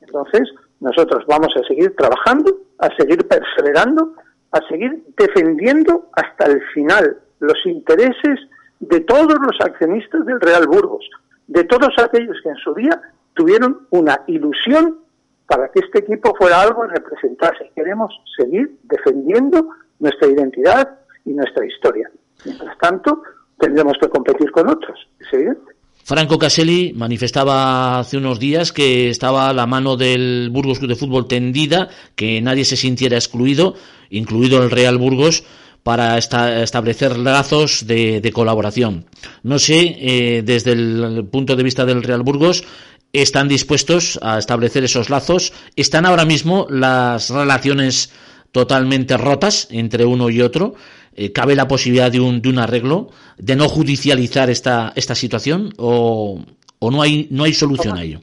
Entonces, 0.00 0.50
nosotros 0.80 1.24
vamos 1.26 1.54
a 1.56 1.66
seguir 1.66 1.94
trabajando, 1.94 2.56
a 2.78 2.94
seguir 2.96 3.26
perseverando, 3.28 4.14
a 4.52 4.60
seguir 4.68 5.04
defendiendo 5.16 6.08
hasta 6.12 6.46
el 6.46 6.60
final 6.74 7.18
los 7.38 7.64
intereses 7.66 8.40
de 8.80 9.00
todos 9.00 9.38
los 9.40 9.60
accionistas 9.60 10.24
del 10.24 10.40
Real 10.40 10.66
Burgos, 10.66 11.08
de 11.46 11.64
todos 11.64 11.92
aquellos 11.98 12.36
que 12.42 12.48
en 12.48 12.56
su 12.56 12.74
día 12.74 13.00
tuvieron 13.34 13.86
una 13.90 14.22
ilusión 14.26 14.98
para 15.46 15.68
que 15.68 15.80
este 15.80 15.98
equipo 15.98 16.34
fuera 16.36 16.62
algo 16.62 16.84
y 16.84 16.88
representase. 16.88 17.70
Queremos 17.74 18.12
seguir 18.36 18.78
defendiendo 18.84 19.68
nuestra 19.98 20.28
identidad 20.28 20.98
y 21.24 21.32
nuestra 21.32 21.66
historia. 21.66 22.10
Mientras 22.44 22.78
tanto, 22.78 23.22
tendremos 23.58 23.98
que 24.00 24.08
competir 24.08 24.50
con 24.50 24.68
otros, 24.68 25.08
es 25.18 25.32
evidente. 25.32 25.79
Franco 26.04 26.38
Caselli 26.38 26.92
manifestaba 26.94 28.00
hace 28.00 28.16
unos 28.16 28.38
días 28.38 28.72
que 28.72 29.10
estaba 29.10 29.52
la 29.52 29.66
mano 29.66 29.96
del 29.96 30.50
Burgos 30.50 30.78
Club 30.78 30.90
de 30.90 30.96
Fútbol 30.96 31.28
tendida, 31.28 31.88
que 32.16 32.40
nadie 32.40 32.64
se 32.64 32.76
sintiera 32.76 33.16
excluido, 33.16 33.74
incluido 34.10 34.62
el 34.62 34.70
Real 34.70 34.98
Burgos, 34.98 35.44
para 35.82 36.18
establecer 36.18 37.16
lazos 37.16 37.86
de, 37.86 38.30
colaboración. 38.34 39.06
No 39.42 39.58
sé, 39.58 39.96
eh, 39.98 40.42
desde 40.44 40.72
el 40.72 41.26
punto 41.30 41.56
de 41.56 41.62
vista 41.62 41.86
del 41.86 42.02
Real 42.02 42.22
Burgos, 42.22 42.64
están 43.12 43.48
dispuestos 43.48 44.18
a 44.22 44.38
establecer 44.38 44.84
esos 44.84 45.10
lazos. 45.10 45.52
Están 45.76 46.06
ahora 46.06 46.24
mismo 46.24 46.66
las 46.70 47.30
relaciones 47.30 48.10
totalmente 48.52 49.16
rotas 49.16 49.68
entre 49.70 50.04
uno 50.04 50.30
y 50.30 50.42
otro. 50.42 50.74
Eh, 51.20 51.32
¿Cabe 51.32 51.54
la 51.54 51.68
posibilidad 51.68 52.10
de 52.10 52.18
un, 52.18 52.40
de 52.40 52.48
un 52.48 52.58
arreglo, 52.58 53.08
de 53.36 53.54
no 53.54 53.68
judicializar 53.68 54.48
esta, 54.48 54.90
esta 54.96 55.14
situación 55.14 55.68
o, 55.76 56.40
o 56.78 56.90
no, 56.90 57.02
hay, 57.02 57.28
no 57.30 57.44
hay 57.44 57.52
solución 57.52 57.98
a 57.98 58.02
ello? 58.02 58.20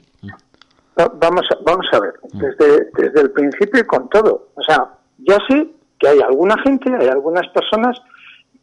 Vamos 0.96 1.46
a, 1.52 1.58
vamos 1.64 1.86
a 1.92 2.00
ver, 2.00 2.14
mm. 2.32 2.38
desde, 2.40 2.88
desde 2.96 3.20
el 3.20 3.30
principio 3.30 3.82
y 3.82 3.84
con 3.84 4.08
todo. 4.08 4.48
O 4.56 4.62
sea, 4.64 4.84
ya 5.18 5.38
sé 5.48 5.68
que 5.96 6.08
hay 6.08 6.18
alguna 6.18 6.60
gente, 6.64 6.92
hay 6.92 7.06
algunas 7.06 7.46
personas 7.50 7.96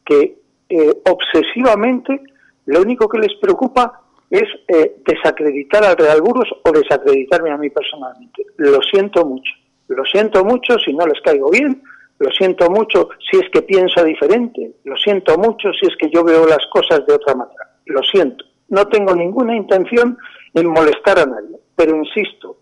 que 0.03 0.37
eh, 0.67 1.01
obsesivamente 1.05 2.21
lo 2.65 2.81
único 2.81 3.07
que 3.07 3.19
les 3.19 3.33
preocupa 3.39 4.01
es 4.29 4.49
eh, 4.67 4.97
desacreditar 5.07 5.85
al 5.85 5.95
Real 5.95 6.19
Burgos 6.19 6.49
o 6.61 6.71
desacreditarme 6.73 7.51
a 7.51 7.57
mí 7.57 7.69
personalmente. 7.69 8.47
Lo 8.57 8.81
siento 8.81 9.25
mucho, 9.25 9.53
lo 9.87 10.03
siento 10.03 10.43
mucho 10.43 10.77
si 10.85 10.91
no 10.91 11.07
les 11.07 11.21
caigo 11.21 11.49
bien, 11.49 11.81
lo 12.17 12.29
siento 12.31 12.69
mucho 12.69 13.09
si 13.29 13.37
es 13.37 13.49
que 13.51 13.61
pienso 13.61 14.03
diferente, 14.03 14.75
lo 14.83 14.95
siento 14.95 15.37
mucho 15.37 15.71
si 15.73 15.87
es 15.87 15.95
que 15.97 16.09
yo 16.09 16.23
veo 16.23 16.45
las 16.45 16.65
cosas 16.71 17.05
de 17.05 17.13
otra 17.13 17.35
manera, 17.35 17.69
lo 17.85 18.01
siento. 18.03 18.45
No 18.69 18.87
tengo 18.87 19.13
ninguna 19.15 19.55
intención 19.55 20.17
en 20.53 20.67
molestar 20.67 21.19
a 21.19 21.25
nadie, 21.25 21.57
pero 21.75 21.95
insisto, 21.95 22.57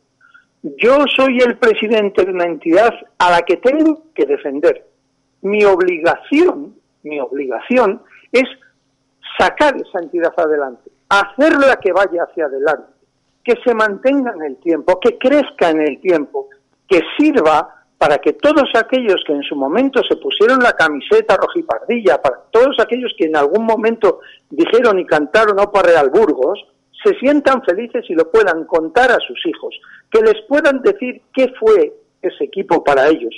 yo 0.64 1.06
soy 1.16 1.40
el 1.40 1.58
presidente 1.58 2.26
de 2.26 2.32
una 2.32 2.46
entidad 2.46 2.94
a 3.18 3.32
la 3.32 3.42
que 3.42 3.58
tengo 3.58 4.06
que 4.16 4.26
defender. 4.26 4.88
Mi 5.42 5.64
obligación, 5.66 6.76
mi 7.04 7.20
obligación 7.20 8.02
es 8.32 8.46
sacar 9.38 9.76
esa 9.76 10.00
entidad 10.00 10.34
adelante, 10.38 10.90
hacerla 11.10 11.76
que 11.78 11.92
vaya 11.92 12.24
hacia 12.24 12.46
adelante, 12.46 12.92
que 13.44 13.56
se 13.64 13.74
mantenga 13.76 14.34
en 14.34 14.44
el 14.44 14.58
tiempo, 14.58 15.00
que 15.00 15.18
crezca 15.18 15.70
en 15.70 15.82
el 15.82 16.00
tiempo, 16.00 16.50
que 16.88 17.02
sirva 17.18 17.83
para 17.98 18.18
que 18.18 18.34
todos 18.34 18.70
aquellos 18.76 19.24
que 19.26 19.34
en 19.34 19.44
su 19.44 19.56
momento 19.56 20.02
se 20.08 20.18
pusieron 20.18 20.60
la 20.60 20.74
camiseta 20.74 21.38
rojipardilla, 21.38 22.22
para 22.22 22.42
todos 22.52 22.78
aquellos 22.80 23.14
que 23.18 23.26
en 23.26 23.36
algún 23.36 23.66
momento 23.66 24.20
dijeron 24.50 25.00
y 25.00 25.06
cantaron 25.06 25.60
Opa 25.60 25.82
Real 25.82 26.10
Burgos, 26.10 26.60
se 27.04 27.14
sientan 27.20 27.64
felices 27.64 28.06
y 28.10 28.14
lo 28.14 28.30
puedan 28.32 28.66
contar 28.66 29.12
a 29.12 29.20
sus 29.20 29.46
hijos, 29.46 29.76
que 30.10 30.22
les 30.22 30.42
puedan 30.48 30.82
decir 30.82 31.22
qué 31.34 31.54
fue 31.60 31.94
ese 32.22 32.46
equipo 32.46 32.84
para 32.84 33.08
ellos, 33.08 33.34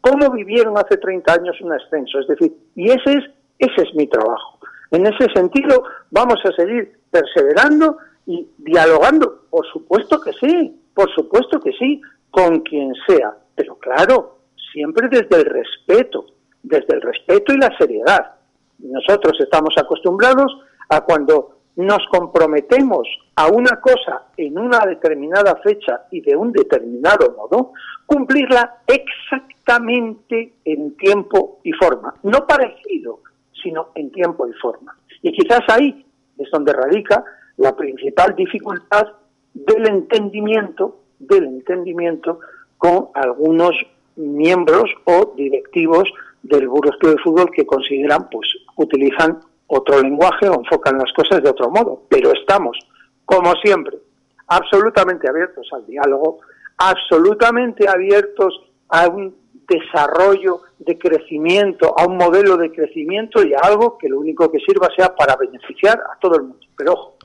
cómo 0.00 0.30
vivieron 0.30 0.78
hace 0.78 0.96
30 0.96 1.32
años 1.32 1.60
un 1.60 1.72
ascenso, 1.72 2.20
es 2.20 2.28
decir, 2.28 2.52
y 2.76 2.90
ese 2.90 3.14
es, 3.14 3.24
ese 3.58 3.88
es 3.88 3.94
mi 3.94 4.06
trabajo. 4.06 4.58
En 4.90 5.06
ese 5.06 5.26
sentido, 5.34 5.84
vamos 6.10 6.38
a 6.44 6.52
seguir 6.52 6.92
perseverando 7.10 7.98
y 8.26 8.46
dialogando, 8.58 9.42
por 9.50 9.66
supuesto 9.66 10.20
que 10.20 10.32
sí, 10.34 10.80
por 10.94 11.12
supuesto 11.14 11.60
que 11.60 11.72
sí, 11.72 12.00
con 12.30 12.60
quien 12.60 12.92
sea, 13.06 13.34
pero 13.58 13.76
claro, 13.76 14.38
siempre 14.72 15.08
desde 15.08 15.36
el 15.36 15.44
respeto, 15.44 16.26
desde 16.62 16.94
el 16.94 17.02
respeto 17.02 17.52
y 17.52 17.58
la 17.58 17.76
seriedad. 17.76 18.34
Nosotros 18.78 19.36
estamos 19.40 19.74
acostumbrados 19.76 20.56
a 20.88 21.00
cuando 21.00 21.56
nos 21.74 21.98
comprometemos 22.08 23.08
a 23.34 23.48
una 23.48 23.80
cosa 23.80 24.28
en 24.36 24.56
una 24.56 24.86
determinada 24.86 25.56
fecha 25.56 26.02
y 26.12 26.20
de 26.20 26.36
un 26.36 26.52
determinado 26.52 27.34
modo, 27.36 27.72
cumplirla 28.06 28.78
exactamente 28.86 30.54
en 30.64 30.96
tiempo 30.96 31.58
y 31.64 31.72
forma. 31.72 32.14
No 32.22 32.46
parecido, 32.46 33.20
sino 33.60 33.88
en 33.96 34.12
tiempo 34.12 34.46
y 34.46 34.52
forma. 34.52 34.96
Y 35.20 35.32
quizás 35.32 35.62
ahí 35.68 36.06
es 36.38 36.48
donde 36.52 36.72
radica 36.72 37.24
la 37.56 37.74
principal 37.74 38.36
dificultad 38.36 39.08
del 39.52 39.88
entendimiento, 39.88 41.00
del 41.18 41.44
entendimiento 41.44 42.38
con 42.78 43.08
algunos 43.14 43.74
miembros 44.16 44.90
o 45.04 45.34
directivos 45.36 46.10
del 46.42 46.68
Burgos 46.68 46.96
Club 46.98 47.16
de 47.16 47.22
Fútbol 47.22 47.50
que 47.50 47.66
consideran, 47.66 48.28
pues, 48.30 48.48
utilizan 48.76 49.40
otro 49.66 50.00
lenguaje 50.00 50.48
o 50.48 50.54
enfocan 50.54 50.98
las 50.98 51.12
cosas 51.12 51.42
de 51.42 51.50
otro 51.50 51.70
modo. 51.70 52.02
Pero 52.08 52.32
estamos, 52.32 52.78
como 53.24 53.54
siempre, 53.56 53.98
absolutamente 54.46 55.28
abiertos 55.28 55.68
al 55.72 55.86
diálogo, 55.86 56.38
absolutamente 56.78 57.88
abiertos 57.88 58.60
a 58.88 59.08
un 59.08 59.36
desarrollo 59.68 60.62
de 60.78 60.98
crecimiento, 60.98 61.94
a 61.98 62.06
un 62.06 62.16
modelo 62.16 62.56
de 62.56 62.72
crecimiento 62.72 63.44
y 63.44 63.52
a 63.52 63.58
algo 63.58 63.98
que 63.98 64.08
lo 64.08 64.18
único 64.18 64.50
que 64.50 64.58
sirva 64.60 64.88
sea 64.96 65.14
para 65.14 65.36
beneficiar 65.36 66.00
a 66.00 66.18
todo 66.18 66.36
el 66.36 66.42
mundo. 66.44 66.66
Pero 66.76 66.92
ojo, 66.92 67.16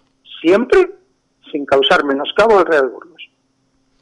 siempre 0.41 0.89
sin 1.51 1.65
causar 1.65 2.03
menoscabo 2.03 2.59
al 2.59 2.65
Real 2.65 2.89
Burgos. 2.89 3.12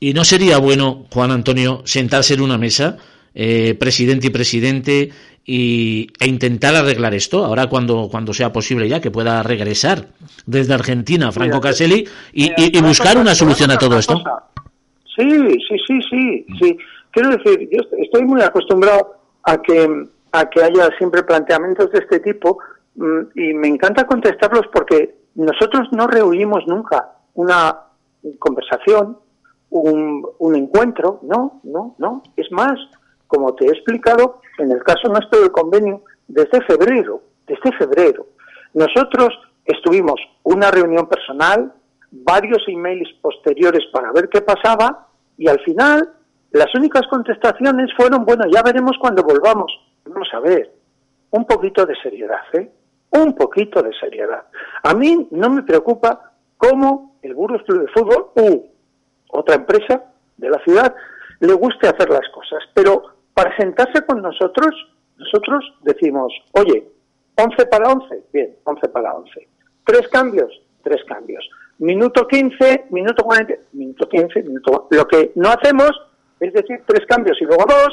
¿Y 0.04 0.16
no 0.16 0.24
sería 0.24 0.58
bueno, 0.58 1.06
Juan 1.14 1.30
Antonio, 1.30 1.84
sentarse 1.86 2.34
en 2.34 2.41
una 2.41 2.58
mesa, 2.58 2.97
eh, 3.36 3.76
presidente 3.76 4.28
y 4.28 4.30
presidente, 4.32 5.12
y, 5.45 6.08
e 6.20 6.28
intentar 6.28 6.74
arreglar 6.74 7.14
esto, 7.14 7.45
ahora 7.45 7.68
cuando, 7.68 8.08
cuando 8.10 8.34
sea 8.34 8.52
posible 8.52 8.89
ya, 8.89 8.99
que 8.99 9.12
pueda 9.12 9.43
regresar 9.43 10.08
desde 10.47 10.74
Argentina 10.74 11.32
Franco 11.32 11.62
Caselli 11.62 12.08
y, 12.34 12.82
buscar 12.82 13.16
una 13.20 13.36
solución 13.36 13.70
a 13.70 13.78
todo 13.78 13.99
esto. 13.99 14.24
Sí, 15.16 15.30
sí, 15.70 15.78
sí, 15.86 16.02
sí, 16.10 16.45
sí. 16.60 16.78
Quiero 17.12 17.38
decir, 17.38 17.70
yo 17.72 17.82
estoy 17.99 18.24
muy 18.24 18.41
acostumbrado 18.41 19.18
a 19.43 19.62
que, 19.62 20.08
a 20.32 20.49
que 20.49 20.64
haya 20.64 20.89
siempre 20.97 21.22
planteamientos 21.22 21.91
de 21.91 21.99
este 21.99 22.22
tipo 22.22 22.58
mm, 22.95 23.20
y 23.36 23.54
me 23.54 23.68
encanta 23.68 24.08
contestarlos 24.08 24.66
porque 24.74 25.14
nosotros 25.36 25.89
no 25.91 26.08
reunimos 26.08 26.66
nunca 26.66 27.08
una 27.36 27.78
conversación, 28.39 29.18
un, 29.72 30.26
un 30.38 30.55
encuentro, 30.55 31.19
no, 31.24 31.61
no, 31.63 31.95
no. 31.97 32.24
Es 32.36 32.51
más, 32.51 32.74
como 33.28 33.55
te 33.55 33.65
he 33.65 33.69
explicado, 33.69 34.41
en 34.59 34.72
el 34.72 34.84
caso 34.84 35.07
nuestro 35.07 35.41
del 35.41 35.51
convenio, 35.51 36.03
desde 36.28 36.61
febrero, 36.61 37.22
desde 37.47 37.72
febrero, 37.78 38.28
nosotros 38.74 39.30
estuvimos 39.65 40.19
una 40.43 40.72
reunión 40.72 41.07
personal, 41.07 41.74
varios 42.11 42.63
emails 42.67 43.09
posteriores 43.22 43.84
para 43.91 44.11
ver 44.11 44.30
qué 44.30 44.41
pasaba 44.41 45.07
y 45.38 45.47
al 45.47 45.59
final 45.61 46.13
las 46.51 46.74
únicas 46.76 47.03
contestaciones 47.09 47.91
fueron, 47.95 48.26
bueno, 48.26 48.43
ya 48.51 48.61
veremos 48.61 48.97
cuando 48.99 49.24
volvamos. 49.24 49.72
Vamos 50.05 50.28
a 50.34 50.39
ver, 50.39 50.72
un 51.32 51.45
poquito 51.45 51.86
de 51.86 51.95
seriedad, 51.95 52.43
¿eh? 52.53 52.69
Un 53.11 53.36
poquito 53.36 53.82
de 53.82 53.93
seriedad. 53.93 54.43
A 54.84 54.93
mí 54.93 55.28
no 55.32 55.49
me 55.49 55.63
preocupa 55.63 56.34
cómo 56.57 57.15
el 57.22 57.34
Burgos 57.36 57.63
Club 57.63 57.82
de 57.82 57.88
Fútbol 57.88 58.28
u 58.36 58.70
otra 59.32 59.55
empresa 59.55 60.03
de 60.38 60.49
la 60.49 60.59
ciudad 60.63 60.95
le 61.39 61.53
guste 61.53 61.88
hacer 61.88 62.09
las 62.09 62.27
cosas, 62.34 62.63
pero 62.73 63.03
para 63.34 63.55
sentarse 63.57 64.05
con 64.05 64.21
nosotros, 64.21 64.75
nosotros 65.17 65.63
decimos, 65.82 66.32
oye, 66.53 66.88
11 67.36 67.65
para 67.65 67.91
11, 67.91 68.23
bien, 68.32 68.55
11 68.63 68.89
para 68.89 69.13
11. 69.15 69.47
Tres 69.86 70.07
cambios, 70.09 70.51
tres 70.84 71.03
cambios. 71.07 71.43
Minuto 71.79 72.27
15, 72.27 72.86
minuto 72.91 73.23
40, 73.23 73.53
minuto 73.73 74.07
15, 74.07 74.43
minuto... 74.43 74.88
Lo 74.91 75.07
que 75.07 75.32
no 75.36 75.49
hacemos 75.49 75.89
es 76.39 76.53
decir 76.53 76.84
tres 76.86 77.05
cambios 77.07 77.38
y 77.41 77.45
luego 77.45 77.65
dos, 77.67 77.89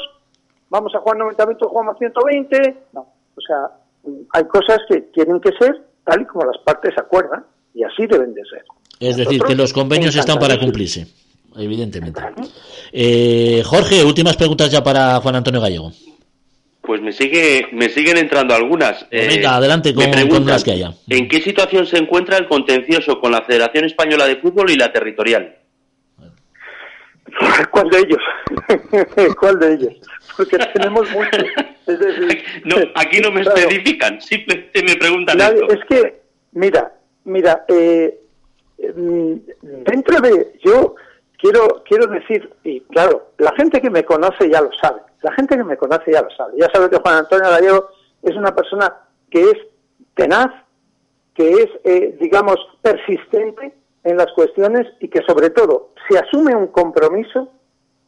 vamos 0.69 0.93
a 0.93 0.99
jugar 0.99 1.17
90 1.17 1.45
minutos, 1.47 1.69
jugamos 1.69 1.97
120. 1.97 2.77
No, 2.93 3.01
o 3.35 3.41
sea, 3.41 3.71
hay 4.33 4.43
cosas 4.45 4.79
que 4.87 5.01
tienen 5.13 5.39
que 5.39 5.51
ser 5.53 5.81
tal 6.03 6.21
y 6.21 6.25
como 6.25 6.45
las 6.45 6.57
partes 6.63 6.93
acuerdan 6.97 7.45
y 7.73 7.83
así 7.83 8.05
deben 8.05 8.33
de 8.35 8.43
ser. 8.45 8.63
Es 8.99 9.17
decir, 9.17 9.41
que 9.41 9.55
los 9.55 9.73
convenios 9.73 10.15
están 10.15 10.37
para 10.37 10.59
cumplirse 10.59 11.07
evidentemente. 11.57 12.21
Eh, 12.91 13.61
Jorge, 13.65 14.03
últimas 14.03 14.35
preguntas 14.35 14.71
ya 14.71 14.83
para 14.83 15.19
Juan 15.19 15.35
Antonio 15.35 15.61
Gallego. 15.61 15.91
Pues 16.81 17.01
me 17.01 17.11
sigue, 17.11 17.67
me 17.71 17.89
siguen 17.89 18.17
entrando 18.17 18.55
algunas. 18.55 19.03
Pues 19.05 19.27
venga, 19.27 19.49
eh, 19.51 19.53
adelante 19.53 19.93
con, 19.93 20.45
las 20.45 20.63
que 20.63 20.71
haya. 20.71 20.93
¿En 21.07 21.27
qué 21.27 21.39
situación 21.41 21.85
se 21.85 21.97
encuentra 21.97 22.37
el 22.37 22.47
contencioso 22.47 23.19
con 23.19 23.31
la 23.31 23.43
Federación 23.43 23.85
Española 23.85 24.25
de 24.25 24.37
Fútbol 24.37 24.71
y 24.71 24.75
la 24.75 24.91
territorial? 24.91 25.55
¿Cuál 27.71 27.89
de 27.89 27.99
ellos? 27.99 28.21
¿Cuál 29.39 29.59
de 29.59 29.73
ellos? 29.73 29.93
Porque 30.35 30.57
tenemos 30.73 31.07
muchos. 31.11 31.45
no, 32.65 32.75
aquí 32.95 33.19
no 33.19 33.31
me 33.31 33.41
especifican, 33.41 34.21
simplemente 34.21 34.83
me 34.83 34.95
preguntan 34.95 35.39
Es 35.41 35.85
que, 35.87 36.21
mira, 36.53 36.93
mira, 37.25 37.65
eh, 37.67 38.19
mm, 38.95 39.33
dentro 39.85 40.21
de 40.21 40.53
yo 40.63 40.95
quiero, 41.39 41.83
quiero 41.87 42.07
decir, 42.07 42.53
y 42.63 42.81
claro, 42.81 43.29
la 43.37 43.51
gente 43.55 43.81
que 43.81 43.89
me 43.89 44.03
conoce 44.03 44.49
ya 44.49 44.61
lo 44.61 44.71
sabe, 44.73 45.01
la 45.21 45.31
gente 45.33 45.57
que 45.57 45.63
me 45.63 45.77
conoce 45.77 46.11
ya 46.11 46.21
lo 46.21 46.29
sabe, 46.31 46.53
ya 46.57 46.69
sabe 46.71 46.89
que 46.89 46.97
Juan 46.97 47.17
Antonio 47.17 47.49
Gallego 47.49 47.89
es 48.21 48.35
una 48.35 48.53
persona 48.53 48.93
que 49.31 49.41
es 49.41 49.57
tenaz, 50.15 50.51
que 51.33 51.49
es, 51.49 51.69
eh, 51.83 52.17
digamos, 52.19 52.57
persistente 52.81 53.73
en 54.03 54.17
las 54.17 54.31
cuestiones 54.33 54.87
y 54.99 55.07
que 55.07 55.21
sobre 55.23 55.49
todo, 55.49 55.93
si 56.07 56.17
asume 56.17 56.55
un 56.55 56.67
compromiso, 56.67 57.49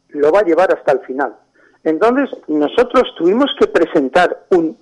lo 0.09 0.31
va 0.31 0.39
a 0.39 0.43
llevar 0.43 0.73
hasta 0.73 0.91
el 0.91 0.99
final. 1.01 1.35
Entonces, 1.83 2.29
nosotros 2.47 3.03
tuvimos 3.17 3.55
que 3.59 3.67
presentar 3.67 4.45
un, 4.49 4.77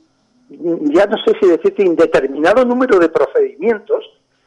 ya 0.49 1.05
no 1.05 1.17
sé 1.17 1.33
si 1.39 1.47
decirte, 1.47 1.83
indeterminado 1.83 2.65
número 2.65 2.99
de 2.99 3.09
procedimientos 3.09 4.03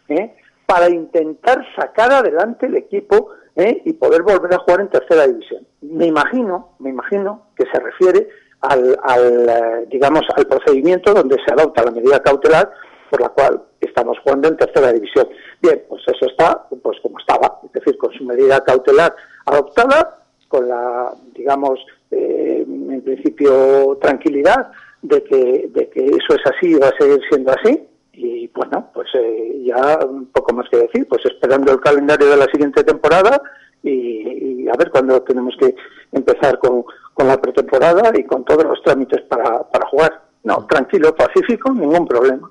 ¿eh? 0.09 0.35
para 0.67 0.91
intentar 0.91 1.65
sacar 1.77 2.13
adelante 2.13 2.67
el 2.67 2.77
equipo 2.77 3.31
¿eh? 3.57 3.83
y 3.85 3.93
poder 3.95 4.23
volver 4.23 4.55
a 4.55 4.59
jugar 4.59 4.81
en 4.81 4.89
tercera 4.89 5.27
división. 5.27 5.67
Me 5.83 6.07
imagino, 6.07 6.71
me 6.79 6.91
imagino 6.91 7.49
que 7.57 7.65
se 7.73 7.79
refiere 7.79 8.29
al, 8.61 8.99
al 9.03 9.49
eh, 9.49 9.87
digamos, 9.91 10.23
al 10.35 10.47
procedimiento 10.47 11.13
donde 11.13 11.37
se 11.45 11.53
adopta 11.53 11.85
la 11.85 11.91
medida 11.91 12.23
cautelar 12.23 12.73
por 13.11 13.21
la 13.21 13.29
cual 13.29 13.63
estamos 13.81 14.19
jugando 14.21 14.49
en 14.49 14.57
tercera 14.57 14.93
división. 14.93 15.29
Bien, 15.61 15.83
pues 15.89 16.03
eso 16.07 16.27
está, 16.27 16.67
pues 16.83 16.99
como 17.03 17.19
estaba, 17.19 17.61
es 17.65 17.73
decir, 17.73 17.99
con 17.99 18.11
su 18.13 18.25
medida 18.25 18.65
cautelar 18.65 19.15
adoptada, 19.45 20.23
con 20.49 20.69
la, 20.69 21.13
digamos, 21.35 21.79
eh, 22.11 22.65
en 22.67 23.03
principio 23.03 23.99
tranquilidad 24.01 24.71
de 25.03 25.23
que, 25.25 25.69
de 25.73 25.91
que 25.91 26.07
eso 26.07 26.35
es 26.35 26.47
así 26.47 26.69
y 26.69 26.75
va 26.75 26.89
a 26.89 26.99
seguir 26.99 27.21
siendo 27.29 27.53
así, 27.53 27.87
y 28.13 28.47
bueno, 28.49 28.91
pues 28.93 29.09
eh, 29.15 29.63
ya 29.65 29.99
un 30.05 30.27
poco 30.27 30.55
más 30.55 30.69
que 30.71 30.77
decir, 30.79 31.07
pues 31.09 31.25
esperando 31.25 31.73
el 31.73 31.81
calendario 31.81 32.29
de 32.29 32.37
la 32.37 32.47
siguiente 32.47 32.85
temporada 32.85 33.41
y, 33.83 34.69
a 34.69 34.77
ver 34.77 34.91
cuándo 34.91 35.23
tenemos 35.23 35.55
que 35.59 35.75
empezar 36.13 36.59
con, 36.59 36.85
la 37.27 37.41
pretemporada 37.41 38.13
y 38.19 38.25
con 38.25 38.45
todos 38.45 38.65
los 38.65 38.83
trámites 38.83 39.23
para, 39.23 39.63
para 39.71 39.87
jugar. 39.87 40.23
No, 40.45 40.67
tranquilo, 40.67 41.15
pacífico, 41.15 41.73
ningún 41.73 42.07
problema. 42.07 42.51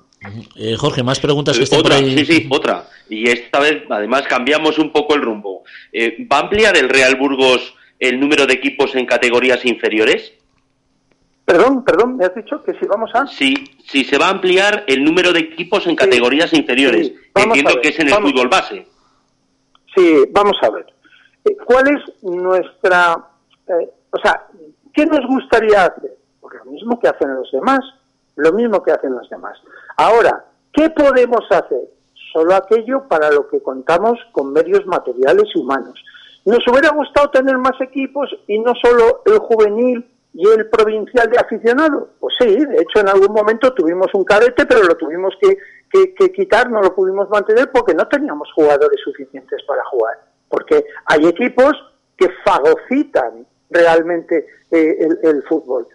Eh, 0.56 0.76
Jorge, 0.76 1.02
más 1.02 1.20
preguntas 1.20 1.58
que 1.58 1.76
otra, 1.76 1.98
Sí, 1.98 2.24
sí, 2.24 2.48
otra. 2.50 2.84
Y 3.08 3.28
esta 3.28 3.60
vez, 3.60 3.82
además, 3.90 4.22
cambiamos 4.28 4.78
un 4.78 4.92
poco 4.92 5.14
el 5.14 5.22
rumbo. 5.22 5.62
Eh, 5.92 6.26
¿Va 6.30 6.38
a 6.38 6.40
ampliar 6.40 6.76
el 6.76 6.88
Real 6.88 7.16
Burgos 7.16 7.74
el 7.98 8.18
número 8.18 8.46
de 8.46 8.54
equipos 8.54 8.94
en 8.94 9.06
categorías 9.06 9.64
inferiores? 9.64 10.32
Perdón, 11.52 11.84
perdón, 11.84 12.16
me 12.16 12.24
has 12.24 12.34
dicho 12.34 12.62
que 12.62 12.72
si 12.78 12.86
vamos 12.86 13.10
a... 13.12 13.26
Sí, 13.26 13.52
sí, 13.84 14.04
se 14.04 14.16
va 14.16 14.28
a 14.28 14.30
ampliar 14.30 14.84
el 14.86 15.04
número 15.04 15.34
de 15.34 15.40
equipos 15.40 15.86
en 15.86 15.94
categorías 15.94 16.50
inferiores. 16.54 17.12
Entiendo 17.34 17.78
que 17.82 17.90
es 17.90 17.98
en 17.98 18.08
el 18.08 18.14
fútbol 18.14 18.48
base. 18.48 18.86
Sí, 19.94 20.24
vamos 20.30 20.56
a 20.62 20.70
ver. 20.70 20.86
Eh, 21.44 21.54
¿Cuál 21.62 21.88
es 21.88 22.22
nuestra... 22.22 23.22
Eh, 23.68 23.90
o 24.12 24.18
sea, 24.20 24.46
¿qué 24.94 25.04
nos 25.04 25.26
gustaría 25.26 25.84
hacer? 25.84 26.16
Pues 26.40 26.54
lo 26.54 26.72
mismo 26.72 26.98
que 26.98 27.08
hacen 27.08 27.34
los 27.34 27.52
demás, 27.52 27.80
lo 28.36 28.50
mismo 28.54 28.82
que 28.82 28.92
hacen 28.92 29.12
los 29.12 29.28
demás. 29.28 29.58
Ahora, 29.98 30.46
¿qué 30.72 30.88
podemos 30.88 31.42
hacer? 31.50 31.82
Solo 32.32 32.54
aquello 32.54 33.06
para 33.08 33.30
lo 33.30 33.46
que 33.48 33.60
contamos 33.60 34.18
con 34.32 34.54
medios 34.54 34.86
materiales 34.86 35.50
y 35.54 35.58
humanos. 35.58 36.02
Nos 36.46 36.66
hubiera 36.66 36.92
gustado 36.92 37.28
tener 37.28 37.58
más 37.58 37.78
equipos 37.78 38.34
y 38.48 38.58
no 38.58 38.72
solo 38.82 39.22
el 39.26 39.38
juvenil 39.38 40.06
¿Y 40.34 40.48
el 40.48 40.68
provincial 40.68 41.30
de 41.30 41.38
aficionado? 41.38 42.08
Pues 42.18 42.34
sí, 42.38 42.64
de 42.64 42.80
hecho 42.80 43.00
en 43.00 43.08
algún 43.08 43.32
momento 43.32 43.74
tuvimos 43.74 44.08
un 44.14 44.24
cadete, 44.24 44.64
pero 44.64 44.82
lo 44.82 44.96
tuvimos 44.96 45.34
que, 45.40 46.32
quitar, 46.32 46.70
no 46.70 46.80
lo 46.80 46.94
pudimos 46.94 47.28
mantener 47.28 47.70
porque 47.70 47.94
no 47.94 48.08
teníamos 48.08 48.50
jugadores 48.54 48.98
suficientes 49.04 49.62
para 49.66 49.84
jugar. 49.84 50.18
Porque 50.48 50.86
hay 51.04 51.26
equipos 51.26 51.72
que 52.16 52.28
fagocitan 52.44 53.46
realmente 53.68 54.46
eh, 54.70 55.08
el, 55.22 55.42
fútbol. 55.44 55.86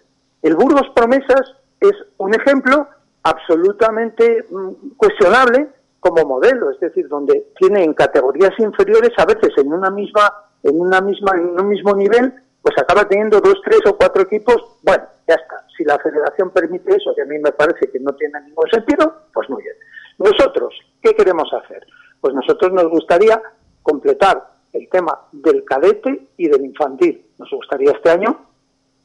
El 0.42 0.54
Burgos 0.54 0.88
Promesas 0.94 1.54
es 1.80 1.94
un 2.18 2.34
ejemplo 2.34 2.86
absolutamente 3.24 4.44
mm, 4.48 4.96
cuestionable 4.96 5.68
como 5.98 6.24
modelo, 6.24 6.70
es 6.70 6.78
decir, 6.78 7.08
donde 7.08 7.48
tiene 7.58 7.82
en 7.82 7.92
categorías 7.92 8.52
inferiores 8.58 9.10
a 9.16 9.26
veces 9.26 9.50
en 9.56 9.72
una 9.72 9.90
misma 9.90 10.32
en 10.62 10.80
una 10.80 11.00
misma 11.00 11.32
en 11.36 11.60
un 11.60 11.68
mismo 11.68 11.94
nivel, 11.94 12.34
pues 12.62 12.76
acaba 12.78 13.08
teniendo 13.08 13.40
dos, 13.40 13.60
tres 13.64 13.80
o 13.86 13.96
cuatro 13.96 14.22
equipos. 14.22 14.56
Bueno, 14.82 15.04
ya 15.26 15.34
está. 15.34 15.64
Si 15.76 15.84
la 15.84 15.98
Federación 15.98 16.50
permite 16.50 16.94
eso, 16.94 17.14
que 17.14 17.22
a 17.22 17.26
mí 17.26 17.38
me 17.38 17.52
parece 17.52 17.90
que 17.90 18.00
no 18.00 18.12
tiene 18.14 18.40
ningún 18.42 18.68
sentido, 18.70 19.22
pues 19.32 19.48
muy 19.48 19.62
bien. 19.62 19.76
Nosotros, 20.18 20.74
¿qué 21.00 21.14
queremos 21.14 21.52
hacer? 21.52 21.86
Pues 22.20 22.34
nosotros 22.34 22.72
nos 22.72 22.88
gustaría 22.88 23.40
completar 23.82 24.42
el 24.72 24.88
tema 24.88 25.18
del 25.32 25.64
cadete 25.64 26.28
y 26.36 26.48
del 26.48 26.64
infantil. 26.64 27.26
Nos 27.38 27.50
gustaría 27.50 27.92
este 27.92 28.10
año 28.10 28.48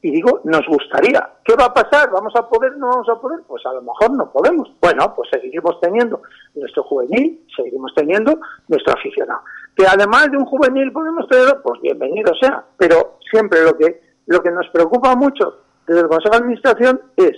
y 0.02 0.10
digo, 0.10 0.42
nos 0.44 0.66
gustaría. 0.66 1.30
¿Qué 1.42 1.54
va 1.54 1.64
a 1.64 1.72
pasar? 1.72 2.10
¿Vamos 2.10 2.34
a 2.36 2.46
poder? 2.46 2.76
¿No 2.76 2.88
vamos 2.88 3.08
a 3.08 3.18
poder? 3.18 3.40
Pues 3.46 3.64
a 3.64 3.72
lo 3.72 3.80
mejor 3.80 4.10
no 4.10 4.30
podemos. 4.30 4.70
Bueno, 4.78 5.14
pues 5.14 5.30
seguiremos 5.30 5.80
teniendo 5.80 6.20
nuestro 6.54 6.82
juvenil, 6.82 7.46
seguiremos 7.56 7.90
teniendo 7.94 8.38
nuestro 8.68 8.92
aficionado. 8.92 9.40
Que 9.76 9.86
además 9.86 10.30
de 10.30 10.36
un 10.36 10.44
juvenil 10.46 10.92
podemos 10.92 11.28
tener, 11.28 11.60
pues 11.62 11.80
bienvenido 11.80 12.32
sea. 12.40 12.64
Pero 12.76 13.18
siempre 13.30 13.62
lo 13.62 13.76
que, 13.76 14.00
lo 14.26 14.42
que 14.42 14.50
nos 14.50 14.68
preocupa 14.68 15.16
mucho 15.16 15.64
desde 15.86 16.02
el 16.02 16.08
Consejo 16.08 16.30
de 16.30 16.38
Administración 16.38 17.02
es 17.16 17.36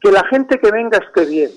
que 0.00 0.10
la 0.10 0.24
gente 0.28 0.58
que 0.58 0.70
venga 0.70 0.98
esté 0.98 1.26
bien, 1.26 1.50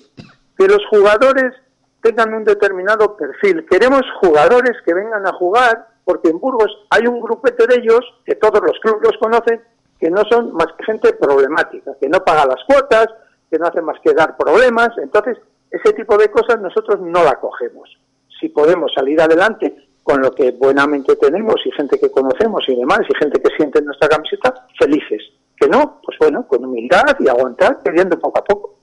que 0.58 0.68
los 0.68 0.86
jugadores 0.90 1.54
tengan 2.02 2.34
un 2.34 2.44
determinado 2.44 3.16
perfil. 3.16 3.66
Queremos 3.70 4.02
jugadores 4.20 4.74
que 4.86 4.94
vengan 4.94 5.26
a 5.26 5.34
jugar, 5.34 5.88
porque 6.04 6.30
en 6.30 6.40
Burgos 6.40 6.86
hay 6.90 7.08
un 7.08 7.22
grupete 7.22 7.66
de 7.66 7.76
ellos, 7.76 8.02
que 8.26 8.36
todos 8.36 8.62
los 8.62 8.78
clubes 8.82 9.02
los 9.04 9.18
conocen, 9.18 9.62
que 10.00 10.10
no 10.10 10.24
son 10.30 10.54
más 10.54 10.68
que 10.78 10.84
gente 10.84 11.14
problemática, 11.14 11.94
que 12.00 12.10
no 12.10 12.20
paga 12.24 12.46
las 12.46 12.64
cuotas, 12.68 13.08
que 13.50 13.58
no 13.58 13.68
hace 13.68 13.82
más 13.82 13.98
que 14.04 14.14
dar 14.14 14.36
problemas. 14.36 14.90
Entonces, 14.98 15.38
ese 15.72 15.94
tipo 15.94 16.18
de 16.18 16.30
cosas 16.30 16.60
nosotros 16.60 17.00
no 17.00 17.24
la 17.24 17.40
cogemos. 17.40 17.90
Si 18.40 18.50
podemos 18.50 18.92
salir 18.94 19.22
adelante 19.22 19.74
con 20.04 20.22
lo 20.22 20.32
que 20.32 20.52
buenamente 20.52 21.16
tenemos 21.16 21.56
y 21.66 21.72
gente 21.72 21.98
que 21.98 22.12
conocemos 22.12 22.64
y 22.68 22.76
demás, 22.76 23.00
y 23.10 23.18
gente 23.18 23.42
que 23.42 23.56
siente 23.56 23.82
nuestra 23.82 24.10
camiseta, 24.10 24.68
felices. 24.78 25.22
Que 25.56 25.68
no, 25.68 26.02
pues 26.04 26.18
bueno, 26.20 26.46
con 26.48 26.66
humildad 26.66 27.16
y 27.20 27.28
aguantar, 27.28 27.82
pidiendo 27.82 28.20
poco 28.20 28.40
a 28.40 28.44
poco. 28.44 28.80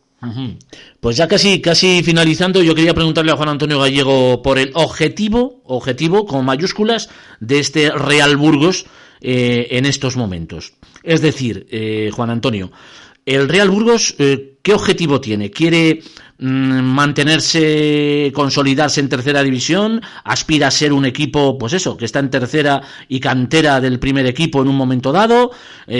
Pues 1.01 1.17
ya 1.17 1.29
casi, 1.29 1.63
casi 1.63 2.03
finalizando, 2.03 2.63
yo 2.63 2.75
quería 2.75 2.93
preguntarle 2.93 3.33
a 3.33 3.37
Juan 3.37 3.49
Antonio 3.49 3.81
Gallego 3.81 4.43
por 4.43 4.59
el 4.59 4.71
objetivo, 4.75 5.63
objetivo 5.65 6.27
con 6.27 6.45
mayúsculas, 6.45 7.09
de 7.41 7.59
este 7.59 7.91
Real 7.91 8.37
Burgos 8.37 8.87
eh, 9.21 9.69
en 9.71 9.87
estos 9.87 10.17
momentos. 10.17 10.75
Es 11.03 11.23
decir, 11.23 11.67
eh, 11.71 12.11
Juan 12.13 12.31
Antonio, 12.31 12.71
el 13.25 13.49
Real 13.49 13.71
Burgos, 13.71 14.15
eh, 14.19 14.59
¿qué 14.63 14.75
objetivo 14.75 15.21
tiene? 15.21 15.51
¿Quiere 15.51 16.03
mantenerse, 16.41 18.33
consolidarse 18.35 19.01
en 19.01 19.09
tercera 19.09 19.43
división? 19.43 20.01
¿Aspira 20.25 20.69
a 20.69 20.71
ser 20.71 20.93
un 20.93 21.05
equipo, 21.05 21.59
pues 21.59 21.73
eso, 21.73 21.97
que 21.97 22.05
está 22.05 22.19
en 22.19 22.31
tercera 22.31 22.83
y 23.09 23.21
cantera 23.21 23.81
del 23.81 23.99
primer 23.99 24.27
equipo 24.27 24.63
en 24.63 24.69
un 24.69 24.77
momento 24.77 25.13
dado? 25.13 25.51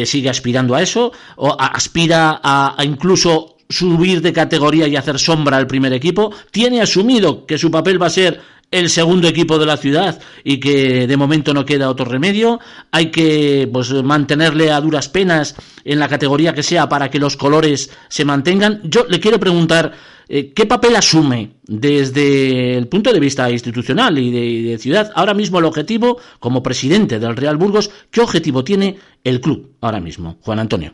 ¿Sigue 0.05 0.31
aspirando 0.31 0.75
a 0.75 0.83
eso? 0.83 1.13
¿O 1.37 1.57
aspira 1.59 2.41
a, 2.43 2.77
incluso 2.85 3.57
subir 3.69 4.21
de 4.21 4.33
categoría 4.33 4.89
y 4.89 4.97
hacer 4.97 5.19
sombra 5.19 5.57
al 5.57 5.67
primer 5.67 5.93
equipo? 5.93 6.33
¿Tiene 6.51 6.81
asumido 6.81 7.47
que 7.47 7.59
su 7.59 7.71
papel 7.71 8.03
va 8.03 8.07
a 8.07 8.11
ser 8.11 8.41
el 8.71 8.89
segundo 8.89 9.27
equipo 9.27 9.59
de 9.59 9.67
la 9.67 9.77
ciudad 9.77 10.21
y 10.45 10.61
que 10.61 11.07
de 11.07 11.17
momento 11.17 11.53
no 11.53 11.65
queda 11.65 11.91
otro 11.91 12.05
remedio. 12.05 12.61
Hay 12.93 13.11
que 13.11 13.69
pues, 13.73 13.93
mantenerle 13.93 14.71
a 14.71 14.81
duras 14.81 15.09
penas 15.09 15.57
en 15.85 15.99
la 15.99 16.09
categoría 16.09 16.55
que 16.55 16.63
sea 16.63 16.89
para 16.89 17.11
que 17.11 17.19
los 17.19 17.37
colores 17.37 17.91
se 18.09 18.25
mantengan. 18.25 18.81
Yo 18.85 19.07
le 19.09 19.19
quiero 19.19 19.41
preguntar 19.41 19.93
eh, 19.93 20.10
qué 20.55 20.67
papel 20.67 20.95
asume 20.95 21.55
desde 21.63 22.77
el 22.77 22.89
punto 22.89 23.13
de 23.13 23.19
vista 23.19 23.51
institucional 23.51 24.17
y 24.19 24.71
de, 24.71 24.79
ciudad 24.79 25.11
ahora 25.15 25.35
mismo 25.35 25.59
el 25.59 25.65
objetivo 25.65 26.19
como 26.39 26.63
presidente 26.63 27.19
del 27.19 27.37
Real 27.37 27.57
Burgos. 27.57 27.91
¿Qué 28.11 28.21
objetivo 28.21 28.63
tiene 28.63 28.99
el 29.25 29.41
club 29.41 29.73
ahora 29.81 30.01
mismo, 30.01 30.37
Juan 30.43 30.61
Antonio? 30.61 30.93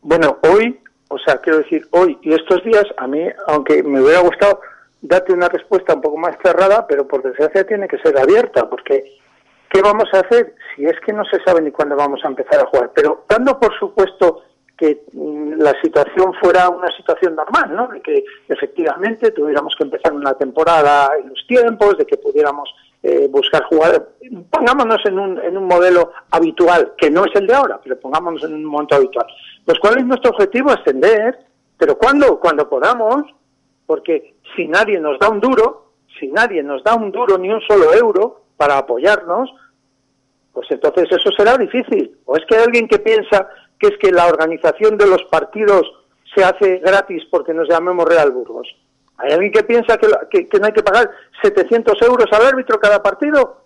Bueno, 0.00 0.38
hoy, 0.42 0.78
o 1.08 1.18
sea, 1.18 1.38
quiero 1.38 1.58
decir, 1.58 1.86
hoy 1.90 2.16
y 2.22 2.32
estos 2.32 2.64
días, 2.64 2.84
a 2.96 3.06
mí, 3.06 3.20
aunque 3.46 3.82
me 3.82 4.00
hubiera 4.00 4.20
gustado 4.20 4.60
date 5.04 5.32
una 5.32 5.48
respuesta 5.48 5.94
un 5.94 6.00
poco 6.00 6.16
más 6.16 6.36
cerrada, 6.42 6.86
pero 6.86 7.06
por 7.06 7.22
desgracia 7.22 7.66
tiene 7.66 7.86
que 7.86 7.98
ser 7.98 8.18
abierta, 8.18 8.68
porque 8.68 9.18
¿qué 9.70 9.82
vamos 9.82 10.08
a 10.14 10.20
hacer 10.20 10.54
si 10.74 10.86
es 10.86 10.98
que 11.04 11.12
no 11.12 11.24
se 11.26 11.42
sabe 11.44 11.60
ni 11.60 11.70
cuándo 11.70 11.94
vamos 11.94 12.20
a 12.24 12.28
empezar 12.28 12.60
a 12.60 12.66
jugar? 12.66 12.90
Pero 12.94 13.24
dando 13.28 13.58
por 13.60 13.78
supuesto 13.78 14.42
que 14.76 15.04
mm, 15.12 15.54
la 15.60 15.72
situación 15.80 16.34
fuera 16.40 16.68
una 16.68 16.94
situación 16.96 17.34
normal, 17.34 17.74
¿no? 17.74 17.88
De 17.88 18.00
que 18.00 18.24
efectivamente 18.48 19.30
tuviéramos 19.30 19.74
que 19.76 19.84
empezar 19.84 20.12
una 20.12 20.34
temporada 20.34 21.10
en 21.20 21.28
los 21.28 21.46
tiempos, 21.46 21.96
de 21.98 22.06
que 22.06 22.16
pudiéramos 22.16 22.68
eh, 23.02 23.28
buscar 23.30 23.64
jugar, 23.64 24.08
pongámonos 24.50 25.04
en 25.04 25.18
un, 25.18 25.38
en 25.38 25.56
un 25.56 25.66
modelo 25.66 26.12
habitual, 26.30 26.94
que 26.96 27.10
no 27.10 27.24
es 27.24 27.34
el 27.34 27.46
de 27.46 27.54
ahora, 27.54 27.78
pero 27.82 28.00
pongámonos 28.00 28.42
en 28.44 28.54
un 28.54 28.64
momento 28.64 28.96
habitual. 28.96 29.26
Pues 29.64 29.78
¿cuál 29.78 29.98
es 29.98 30.06
nuestro 30.06 30.30
objetivo? 30.30 30.70
Ascender, 30.70 31.38
pero 31.76 31.96
¿cuándo? 31.98 32.40
Cuando 32.40 32.68
podamos, 32.68 33.24
porque 33.86 34.34
si 34.56 34.66
nadie 34.66 34.98
nos 34.98 35.18
da 35.18 35.28
un 35.28 35.40
duro, 35.40 35.92
si 36.18 36.28
nadie 36.28 36.62
nos 36.62 36.82
da 36.82 36.94
un 36.94 37.12
duro 37.12 37.36
ni 37.38 37.50
un 37.50 37.60
solo 37.62 37.92
euro 37.92 38.44
para 38.56 38.78
apoyarnos, 38.78 39.52
pues 40.52 40.70
entonces 40.70 41.08
eso 41.10 41.30
será 41.32 41.58
difícil. 41.58 42.16
¿O 42.24 42.36
es 42.36 42.44
que 42.46 42.56
hay 42.56 42.64
alguien 42.64 42.88
que 42.88 43.00
piensa 43.00 43.48
que 43.84 43.94
es 43.94 43.98
que 43.98 44.10
la 44.10 44.26
organización 44.26 44.96
de 44.96 45.06
los 45.06 45.22
partidos 45.24 45.82
se 46.34 46.42
hace 46.42 46.78
gratis 46.78 47.22
porque 47.30 47.52
nos 47.52 47.68
llamemos 47.68 48.06
Real 48.06 48.30
Burgos? 48.30 48.66
¿Hay 49.18 49.32
alguien 49.32 49.52
que 49.52 49.62
piensa 49.62 49.96
que, 49.98 50.08
no 50.58 50.66
hay 50.66 50.72
que 50.72 50.82
pagar 50.82 51.10
700 51.42 52.00
euros 52.02 52.26
al 52.32 52.46
árbitro 52.46 52.80
cada 52.80 53.02
partido? 53.02 53.60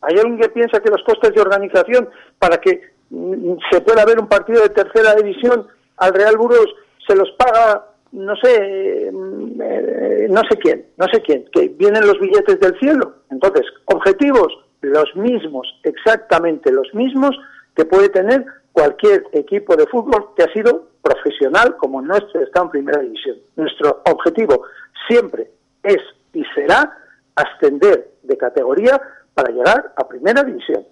¿Hay 0.00 0.16
alguien 0.16 0.38
que 0.38 0.48
piensa 0.48 0.80
que 0.80 0.90
los 0.90 1.02
costes 1.02 1.34
de 1.34 1.40
organización 1.40 2.08
para 2.38 2.58
que 2.58 2.80
mm, 3.10 3.56
se 3.70 3.80
pueda 3.82 4.04
ver 4.04 4.18
un 4.18 4.28
partido 4.28 4.62
de 4.62 4.70
tercera 4.70 5.14
división 5.14 5.66
al 5.98 6.14
Real 6.14 6.36
Burgos 6.36 6.74
se 7.06 7.14
los 7.14 7.30
paga 7.32 7.84
no 8.12 8.34
sé, 8.36 9.10
mm, 9.12 9.60
eh, 9.60 10.26
no 10.30 10.40
sé 10.48 10.56
quién, 10.58 10.86
no 10.96 11.06
sé 11.12 11.20
quién, 11.20 11.44
que 11.52 11.68
vienen 11.68 12.06
los 12.06 12.18
billetes 12.18 12.58
del 12.58 12.78
cielo. 12.78 13.16
Entonces, 13.30 13.66
objetivos, 13.84 14.48
los 14.80 15.14
mismos, 15.14 15.68
exactamente 15.82 16.72
los 16.72 16.92
mismos 16.94 17.38
que 17.76 17.84
puede 17.84 18.08
tener 18.08 18.44
cualquier 18.72 19.24
equipo 19.32 19.76
de 19.76 19.86
fútbol 19.86 20.30
que 20.36 20.44
ha 20.44 20.52
sido 20.52 20.88
profesional 21.02 21.76
como 21.76 22.02
nuestro 22.02 22.42
está 22.42 22.62
en 22.62 22.70
primera 22.70 23.00
división. 23.00 23.36
Nuestro 23.56 24.02
objetivo 24.10 24.62
siempre 25.08 25.50
es 25.82 25.98
y 26.32 26.44
será 26.54 26.96
ascender 27.34 28.10
de 28.22 28.36
categoría 28.36 29.00
para 29.34 29.52
llegar 29.52 29.92
a 29.96 30.08
primera 30.08 30.42
división. 30.42 30.84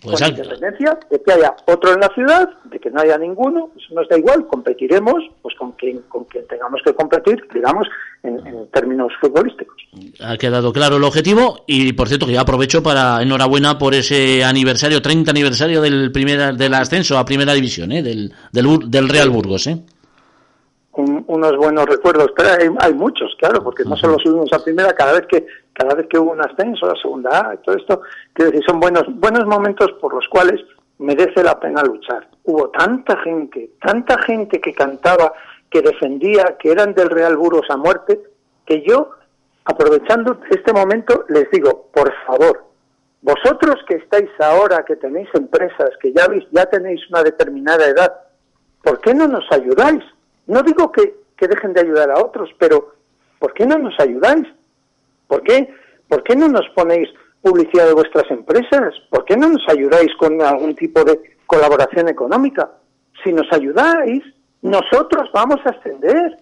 Pues 0.00 0.20
con 0.20 0.28
independencia 0.28 0.98
de 1.10 1.22
que 1.22 1.32
haya 1.32 1.56
otro 1.66 1.92
en 1.92 2.00
la 2.00 2.08
ciudad, 2.14 2.48
de 2.64 2.78
que 2.78 2.90
no 2.90 3.00
haya 3.00 3.18
ninguno, 3.18 3.70
eso 3.76 3.94
nos 3.94 4.08
da 4.08 4.16
igual, 4.16 4.46
competiremos 4.46 5.24
pues 5.42 5.54
con 5.56 5.72
quien, 5.72 6.02
con 6.08 6.24
quien 6.24 6.46
tengamos 6.46 6.80
que 6.84 6.94
competir, 6.94 7.42
digamos, 7.52 7.88
en, 8.22 8.68
términos 8.72 9.12
futbolísticos. 9.20 9.76
Ha 10.20 10.36
quedado 10.36 10.72
claro 10.72 10.96
el 10.96 11.04
objetivo 11.04 11.64
y, 11.66 11.92
por 11.94 12.08
cierto, 12.08 12.26
que 12.26 12.32
ya 12.32 12.42
aprovecho 12.42 12.82
para 12.82 13.22
enhorabuena 13.22 13.78
por 13.78 13.94
ese 13.94 14.44
aniversario, 14.44 15.02
30 15.02 15.30
aniversario 15.30 15.80
del 15.80 16.12
primer, 16.12 16.54
del 16.54 16.74
ascenso 16.74 17.18
a 17.18 17.24
Primera 17.24 17.54
División, 17.54 17.90
¿eh? 17.92 18.02
del, 18.02 18.32
del, 18.52 18.90
del 18.90 19.08
Real 19.08 19.30
Burgos. 19.30 19.66
¿eh? 19.66 19.78
Unos 20.98 21.56
buenos 21.56 21.86
recuerdos, 21.86 22.32
pero 22.36 22.50
hay, 22.80 22.94
muchos, 22.94 23.34
claro, 23.38 23.62
porque 23.62 23.84
no 23.84 23.96
solo 23.96 24.18
subimos 24.18 24.52
a 24.52 24.62
primera, 24.62 24.94
cada 24.94 25.12
vez 25.12 25.26
que 25.26 25.46
cada 25.72 25.94
vez 25.94 26.08
que 26.08 26.18
hubo 26.18 26.32
un 26.32 26.40
ascenso, 26.40 26.90
a 26.90 26.96
segunda 27.00 27.50
A, 27.50 27.54
y 27.54 27.58
todo 27.58 27.76
esto, 27.76 28.02
quiero 28.32 28.50
decir, 28.50 28.66
son 28.66 28.80
buenos 28.80 29.04
buenos 29.14 29.46
momentos 29.46 29.92
por 30.00 30.12
los 30.12 30.26
cuales 30.28 30.60
merece 30.98 31.44
la 31.44 31.58
pena 31.60 31.82
luchar. 31.82 32.28
Hubo 32.44 32.70
tanta 32.70 33.16
gente, 33.18 33.70
tanta 33.80 34.20
gente 34.22 34.60
que 34.60 34.74
cantaba, 34.74 35.32
que 35.70 35.82
defendía, 35.82 36.56
que 36.58 36.72
eran 36.72 36.94
del 36.94 37.10
Real 37.10 37.36
Burgos 37.36 37.70
a 37.70 37.76
muerte, 37.76 38.20
que 38.66 38.82
yo, 38.82 39.10
aprovechando 39.64 40.40
este 40.50 40.72
momento, 40.72 41.24
les 41.28 41.48
digo, 41.50 41.88
por 41.92 42.12
favor, 42.26 42.64
vosotros 43.22 43.76
que 43.86 43.96
estáis 43.96 44.30
ahora, 44.40 44.84
que 44.84 44.96
tenéis 44.96 45.28
empresas, 45.34 45.90
que 46.00 46.12
ya, 46.12 46.26
ya 46.50 46.66
tenéis 46.66 47.00
una 47.10 47.22
determinada 47.22 47.86
edad, 47.86 48.12
¿por 48.82 49.00
qué 49.00 49.14
no 49.14 49.28
nos 49.28 49.44
ayudáis? 49.52 50.02
No 50.48 50.62
digo 50.62 50.90
que, 50.90 51.14
dejen 51.46 51.72
de 51.72 51.80
ayudar 51.80 52.10
a 52.10 52.20
otros, 52.20 52.50
pero 52.58 52.94
¿por 53.38 53.54
qué 53.54 53.64
no 53.64 53.78
nos 53.78 53.98
ayudáis? 54.00 54.46
¿Por 55.28 55.42
qué, 55.42 55.72
¿Por 56.08 56.24
qué 56.24 56.34
no 56.34 56.48
nos 56.48 56.68
ponéis 56.74 57.08
publicidad 57.40 57.86
de 57.86 57.94
vuestras 57.94 58.28
empresas? 58.30 58.94
¿Por 59.10 59.24
qué 59.24 59.36
no 59.36 59.48
nos 59.48 59.62
ayudáis 59.68 60.10
con 60.16 60.40
algún 60.42 60.74
tipo 60.74 61.04
de 61.04 61.36
colaboración 61.46 62.08
económica? 62.08 62.70
Si 63.22 63.32
nos 63.32 63.46
ayudáis, 63.52 64.24
nosotros 64.62 65.30
vamos 65.32 65.60
a 65.64 65.70
ascender, 65.70 66.36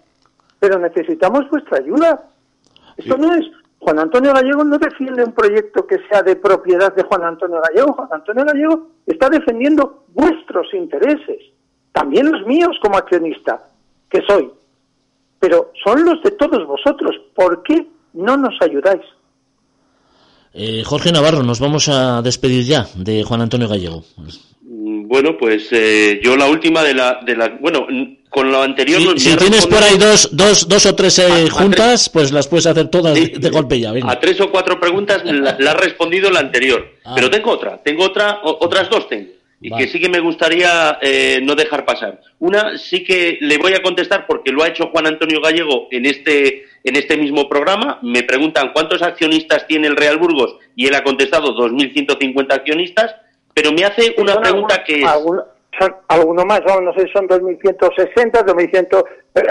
pero 0.59 0.79
necesitamos 0.79 1.49
vuestra 1.49 1.77
ayuda. 1.77 2.23
Esto 2.95 3.17
no 3.17 3.35
es 3.35 3.45
Juan 3.79 3.99
Antonio 3.99 4.33
Gallego 4.33 4.63
no 4.63 4.77
defiende 4.79 5.23
un 5.23 5.33
proyecto 5.33 5.85
que 5.85 5.99
sea 6.09 6.23
de 6.23 6.35
propiedad 6.35 6.93
de 6.95 7.03
Juan 7.03 7.23
Antonio 7.23 7.61
Gallego. 7.61 7.93
Juan 7.93 8.09
Antonio 8.11 8.43
Gallego 8.43 8.87
está 9.05 9.29
defendiendo 9.29 10.05
vuestros 10.13 10.73
intereses 10.73 11.37
también 11.97 12.31
los 12.31 12.45
míos 12.45 12.77
como 12.79 12.95
accionista, 12.95 13.59
que 14.09 14.21
soy, 14.27 14.49
pero 15.39 15.71
son 15.83 16.03
los 16.05 16.21
de 16.23 16.31
todos 16.31 16.65
vosotros. 16.65 17.15
¿Por 17.35 17.63
qué 17.63 17.85
no 18.13 18.37
nos 18.37 18.55
ayudáis? 18.61 19.01
Eh, 20.53 20.83
Jorge 20.83 21.11
Navarro, 21.11 21.43
nos 21.43 21.59
vamos 21.59 21.87
a 21.89 22.21
despedir 22.21 22.63
ya 22.63 22.87
de 22.95 23.23
Juan 23.23 23.41
Antonio 23.41 23.67
Gallego. 23.67 24.03
Mm, 24.61 25.07
bueno, 25.07 25.37
pues 25.37 25.67
eh, 25.71 26.19
yo 26.23 26.35
la 26.35 26.47
última 26.47 26.83
de 26.83 26.95
la, 26.95 27.19
de 27.23 27.35
la 27.35 27.49
bueno, 27.59 27.85
con 28.29 28.51
lo 28.51 28.63
anterior. 28.63 29.19
si 29.19 29.35
tienes 29.35 29.67
por 29.67 29.83
ahí 29.83 29.97
dos, 29.97 30.35
dos, 30.35 30.67
dos 30.67 30.85
o 30.87 30.95
tres 30.95 31.19
eh, 31.19 31.49
juntas, 31.49 32.09
pues 32.09 32.31
las 32.31 32.47
puedes 32.47 32.65
hacer 32.65 32.87
todas 32.87 33.13
de, 33.13 33.49
golpe 33.49 33.79
ya. 33.79 33.93
A 34.03 34.19
tres 34.19 34.41
o 34.41 34.49
cuatro 34.49 34.79
preguntas 34.79 35.21
la, 35.25 35.51
ha 35.51 35.73
respondido 35.75 36.31
la 36.31 36.39
anterior, 36.39 36.83
ah. 37.05 37.13
pero 37.13 37.29
tengo 37.29 37.51
otra, 37.51 37.77
tengo 37.83 38.05
otra, 38.05 38.39
otras 38.43 38.89
dos 38.89 39.07
tengo 39.07 39.36
y 39.59 39.75
que 39.75 39.87
sí 39.87 39.99
que 39.99 40.09
me 40.09 40.19
gustaría 40.19 40.99
eh, 41.01 41.39
no 41.41 41.55
dejar 41.55 41.83
pasar. 41.83 42.21
Una 42.39 42.77
sí 42.77 43.03
que 43.03 43.37
le 43.41 43.57
voy 43.57 43.73
a 43.73 43.81
contestar 43.81 44.27
porque 44.27 44.51
lo 44.51 44.63
ha 44.63 44.67
hecho 44.67 44.89
Juan 44.91 45.07
Antonio 45.07 45.41
Gallego 45.41 45.87
en 45.89 46.05
este, 46.05 46.65
en 46.83 46.95
este 46.95 47.17
mismo 47.17 47.49
programa. 47.49 47.99
Me 48.03 48.23
preguntan 48.23 48.71
cuántos 48.71 49.01
accionistas 49.01 49.65
tiene 49.65 49.87
el 49.87 49.95
Real 49.95 50.17
Burgos 50.17 50.57
y 50.75 50.87
él 50.87 50.93
ha 50.93 51.03
contestado 51.03 51.55
2.150 51.55 52.53
accionistas, 52.53 53.15
pero 53.53 53.71
me 53.71 53.83
hace 53.83 54.13
una 54.17 54.39
pregunta 54.39 54.83
que 54.83 55.01
es... 55.01 55.09
Alguno, 56.07 56.43
más, 56.43 56.61
no 56.81 56.91
sé 56.93 57.01
si 57.01 57.11
son 57.11 57.27
2.160, 57.27 58.31
2.100... 58.31 59.03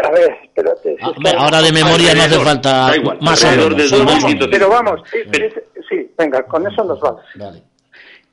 a 0.04 0.10
ver, 0.10 0.36
espérate. 0.42 0.96
Ah, 1.00 1.12
ahora 1.38 1.62
de 1.62 1.70
memoria 1.70 2.14
no 2.16 2.22
hace 2.22 2.38
falta 2.40 2.92
más 3.20 3.44
o 3.44 3.50
menos. 3.50 4.48
Pero 4.50 4.68
vamos, 4.68 5.02
sí, 5.88 6.10
venga, 6.18 6.42
con 6.44 6.66
eso 6.66 6.82
nos 6.82 6.98
vamos. 6.98 7.22
Vale 7.36 7.62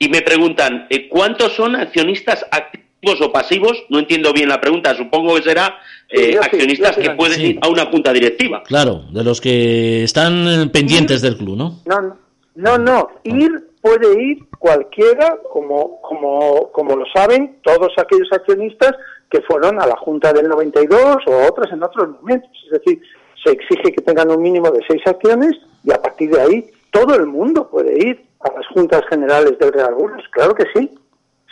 y 0.04 0.08
me 0.08 0.20
preguntan, 0.20 0.86
eh, 0.90 1.08
¿cuántos 1.08 1.54
son 1.54 1.76
accionistas 1.76 2.44
activos 2.50 3.20
o 3.22 3.32
pasivos? 3.32 3.84
No 3.88 3.98
entiendo 3.98 4.32
bien 4.32 4.48
la 4.48 4.60
pregunta, 4.60 4.94
supongo 4.94 5.34
que 5.36 5.42
será 5.42 5.78
eh, 6.10 6.38
accionistas 6.40 6.96
que 6.96 7.10
pueden 7.10 7.40
ir 7.40 7.58
a 7.62 7.68
una 7.68 7.86
junta 7.86 8.12
directiva. 8.12 8.62
Claro, 8.64 9.04
de 9.10 9.24
los 9.24 9.40
que 9.40 10.04
están 10.04 10.70
pendientes 10.72 11.22
del 11.22 11.38
club, 11.38 11.56
¿no? 11.56 11.80
No, 11.86 12.16
no, 12.54 12.78
no, 12.78 13.08
ir 13.24 13.50
puede 13.80 14.22
ir 14.22 14.38
cualquiera, 14.58 15.36
como, 15.52 16.00
como, 16.00 16.70
como 16.72 16.96
lo 16.96 17.04
saben 17.14 17.58
todos 17.62 17.92
aquellos 17.98 18.28
accionistas 18.32 18.92
que 19.30 19.40
fueron 19.42 19.80
a 19.80 19.86
la 19.86 19.96
Junta 19.96 20.32
del 20.32 20.48
92 20.48 21.16
o 21.26 21.46
otras 21.48 21.72
en 21.72 21.82
otros 21.82 22.10
momentos. 22.20 22.50
Es 22.66 22.72
decir, 22.72 23.02
se 23.42 23.52
exige 23.52 23.92
que 23.92 24.02
tengan 24.02 24.30
un 24.30 24.42
mínimo 24.42 24.70
de 24.70 24.80
seis 24.88 25.02
acciones 25.06 25.52
y 25.82 25.92
a 25.92 26.00
partir 26.00 26.30
de 26.30 26.40
ahí 26.40 26.64
todo 26.90 27.14
el 27.14 27.26
mundo 27.26 27.68
puede 27.68 27.98
ir 27.98 28.24
a 28.44 28.52
las 28.52 28.66
juntas 28.68 29.02
generales 29.08 29.58
del 29.58 29.72
Real 29.72 29.94
Burgos, 29.94 30.24
claro 30.30 30.54
que 30.54 30.66
sí. 30.74 30.98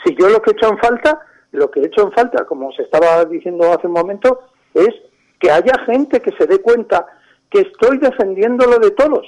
Si 0.04 0.14
yo 0.16 0.28
lo 0.28 0.40
que 0.40 0.50
he 0.50 0.54
hecho 0.54 0.68
en 0.68 0.78
falta, 0.78 1.20
lo 1.52 1.70
que 1.70 1.80
he 1.80 1.86
hecho 1.86 2.02
en 2.02 2.12
falta, 2.12 2.44
como 2.44 2.72
se 2.72 2.82
estaba 2.82 3.24
diciendo 3.24 3.72
hace 3.72 3.86
un 3.86 3.94
momento, 3.94 4.40
es 4.74 4.90
que 5.38 5.50
haya 5.50 5.74
gente 5.86 6.20
que 6.20 6.32
se 6.32 6.46
dé 6.46 6.60
cuenta 6.60 7.06
que 7.50 7.60
estoy 7.60 7.98
defendiendo 7.98 8.66
lo 8.66 8.78
de 8.78 8.92
todos, 8.92 9.26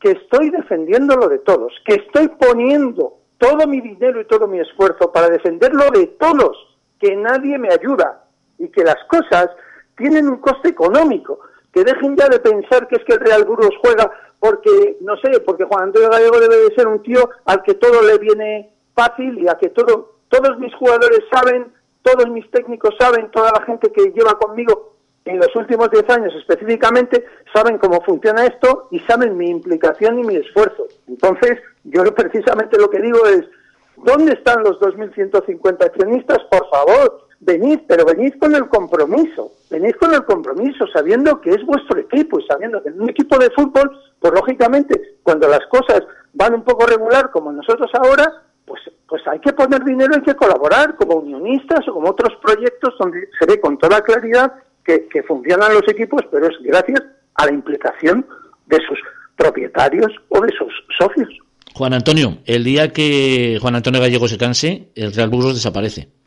que 0.00 0.12
estoy 0.12 0.50
defendiendo 0.50 1.16
lo 1.16 1.28
de 1.28 1.38
todos, 1.38 1.72
que 1.84 1.94
estoy 1.94 2.28
poniendo 2.28 3.18
todo 3.38 3.66
mi 3.66 3.80
dinero 3.80 4.20
y 4.20 4.26
todo 4.26 4.46
mi 4.46 4.60
esfuerzo 4.60 5.12
para 5.12 5.28
defender 5.28 5.72
lo 5.72 5.90
de 5.90 6.06
todos, 6.18 6.56
que 6.98 7.16
nadie 7.16 7.58
me 7.58 7.72
ayuda 7.72 8.24
y 8.58 8.68
que 8.68 8.84
las 8.84 9.02
cosas 9.08 9.48
tienen 9.96 10.28
un 10.28 10.38
coste 10.38 10.68
económico, 10.68 11.40
que 11.72 11.84
dejen 11.84 12.16
ya 12.16 12.28
de 12.28 12.40
pensar 12.40 12.88
que 12.88 12.96
es 12.96 13.04
que 13.04 13.14
el 13.14 13.20
Real 13.20 13.44
Burgos 13.44 13.74
juega 13.80 14.10
porque, 14.40 14.96
no 15.02 15.16
sé, 15.18 15.40
porque 15.40 15.64
Juan 15.64 15.84
Antonio 15.84 16.10
Gallego 16.10 16.40
debe 16.40 16.56
de 16.56 16.74
ser 16.74 16.88
un 16.88 17.02
tío 17.02 17.28
al 17.44 17.62
que 17.62 17.74
todo 17.74 18.02
le 18.02 18.18
viene 18.18 18.72
fácil 18.94 19.38
y 19.38 19.46
a 19.48 19.54
que 19.54 19.68
todo, 19.68 20.14
todos 20.28 20.58
mis 20.58 20.74
jugadores 20.74 21.20
saben, 21.30 21.72
todos 22.02 22.28
mis 22.30 22.50
técnicos 22.50 22.94
saben, 22.98 23.30
toda 23.30 23.52
la 23.52 23.62
gente 23.66 23.92
que 23.92 24.10
lleva 24.10 24.38
conmigo 24.38 24.94
en 25.26 25.38
los 25.38 25.54
últimos 25.54 25.90
10 25.90 26.08
años 26.08 26.34
específicamente, 26.34 27.24
saben 27.54 27.76
cómo 27.76 28.00
funciona 28.00 28.46
esto 28.46 28.88
y 28.90 29.00
saben 29.00 29.36
mi 29.36 29.50
implicación 29.50 30.18
y 30.18 30.24
mi 30.24 30.36
esfuerzo. 30.36 30.86
Entonces, 31.06 31.58
yo 31.84 32.02
precisamente 32.14 32.78
lo 32.78 32.88
que 32.88 33.00
digo 33.00 33.26
es, 33.26 33.42
¿dónde 33.98 34.32
están 34.32 34.62
los 34.62 34.80
2.150 34.80 35.84
accionistas? 35.84 36.38
Por 36.50 36.66
favor, 36.70 37.28
venid, 37.40 37.80
pero 37.88 38.04
venid 38.04 38.34
con 38.38 38.54
el 38.54 38.68
compromiso, 38.68 39.52
venid 39.70 39.94
con 39.94 40.14
el 40.14 40.24
compromiso, 40.24 40.86
sabiendo 40.92 41.40
que 41.40 41.50
es 41.50 41.64
vuestro 41.64 41.98
equipo 41.98 42.38
y 42.38 42.46
sabiendo 42.46 42.82
que 42.82 42.90
en 42.90 43.00
un 43.00 43.10
equipo 43.10 43.38
de 43.38 43.50
fútbol, 43.50 43.90
pues 44.18 44.32
lógicamente, 44.32 45.16
cuando 45.22 45.48
las 45.48 45.66
cosas 45.68 46.02
van 46.34 46.54
un 46.54 46.62
poco 46.62 46.86
regular, 46.86 47.30
como 47.30 47.50
nosotros 47.50 47.90
ahora, 47.94 48.42
pues, 48.64 48.80
pues 49.08 49.26
hay 49.26 49.40
que 49.40 49.52
poner 49.52 49.82
dinero, 49.84 50.14
hay 50.14 50.22
que 50.22 50.36
colaborar 50.36 50.94
como 50.96 51.16
unionistas 51.16 51.88
o 51.88 51.94
como 51.94 52.10
otros 52.10 52.38
proyectos 52.42 52.94
donde 52.98 53.28
se 53.38 53.46
ve 53.46 53.60
con 53.60 53.78
toda 53.78 54.02
claridad 54.02 54.52
que, 54.84 55.08
que 55.08 55.22
funcionan 55.22 55.74
los 55.74 55.88
equipos, 55.88 56.22
pero 56.30 56.46
es 56.46 56.56
gracias 56.62 57.02
a 57.34 57.46
la 57.46 57.52
implicación 57.52 58.26
de 58.66 58.78
sus 58.86 58.98
propietarios 59.36 60.12
o 60.28 60.40
de 60.40 60.52
sus 60.56 60.72
socios. 60.98 61.28
Juan 61.74 61.94
Antonio, 61.94 62.38
el 62.44 62.64
día 62.64 62.92
que 62.92 63.58
Juan 63.60 63.76
Antonio 63.76 64.00
Gallego 64.00 64.28
se 64.28 64.36
canse, 64.36 64.88
el 64.94 65.12
Real 65.14 65.30
Burgos 65.30 65.54
desaparece. 65.54 66.19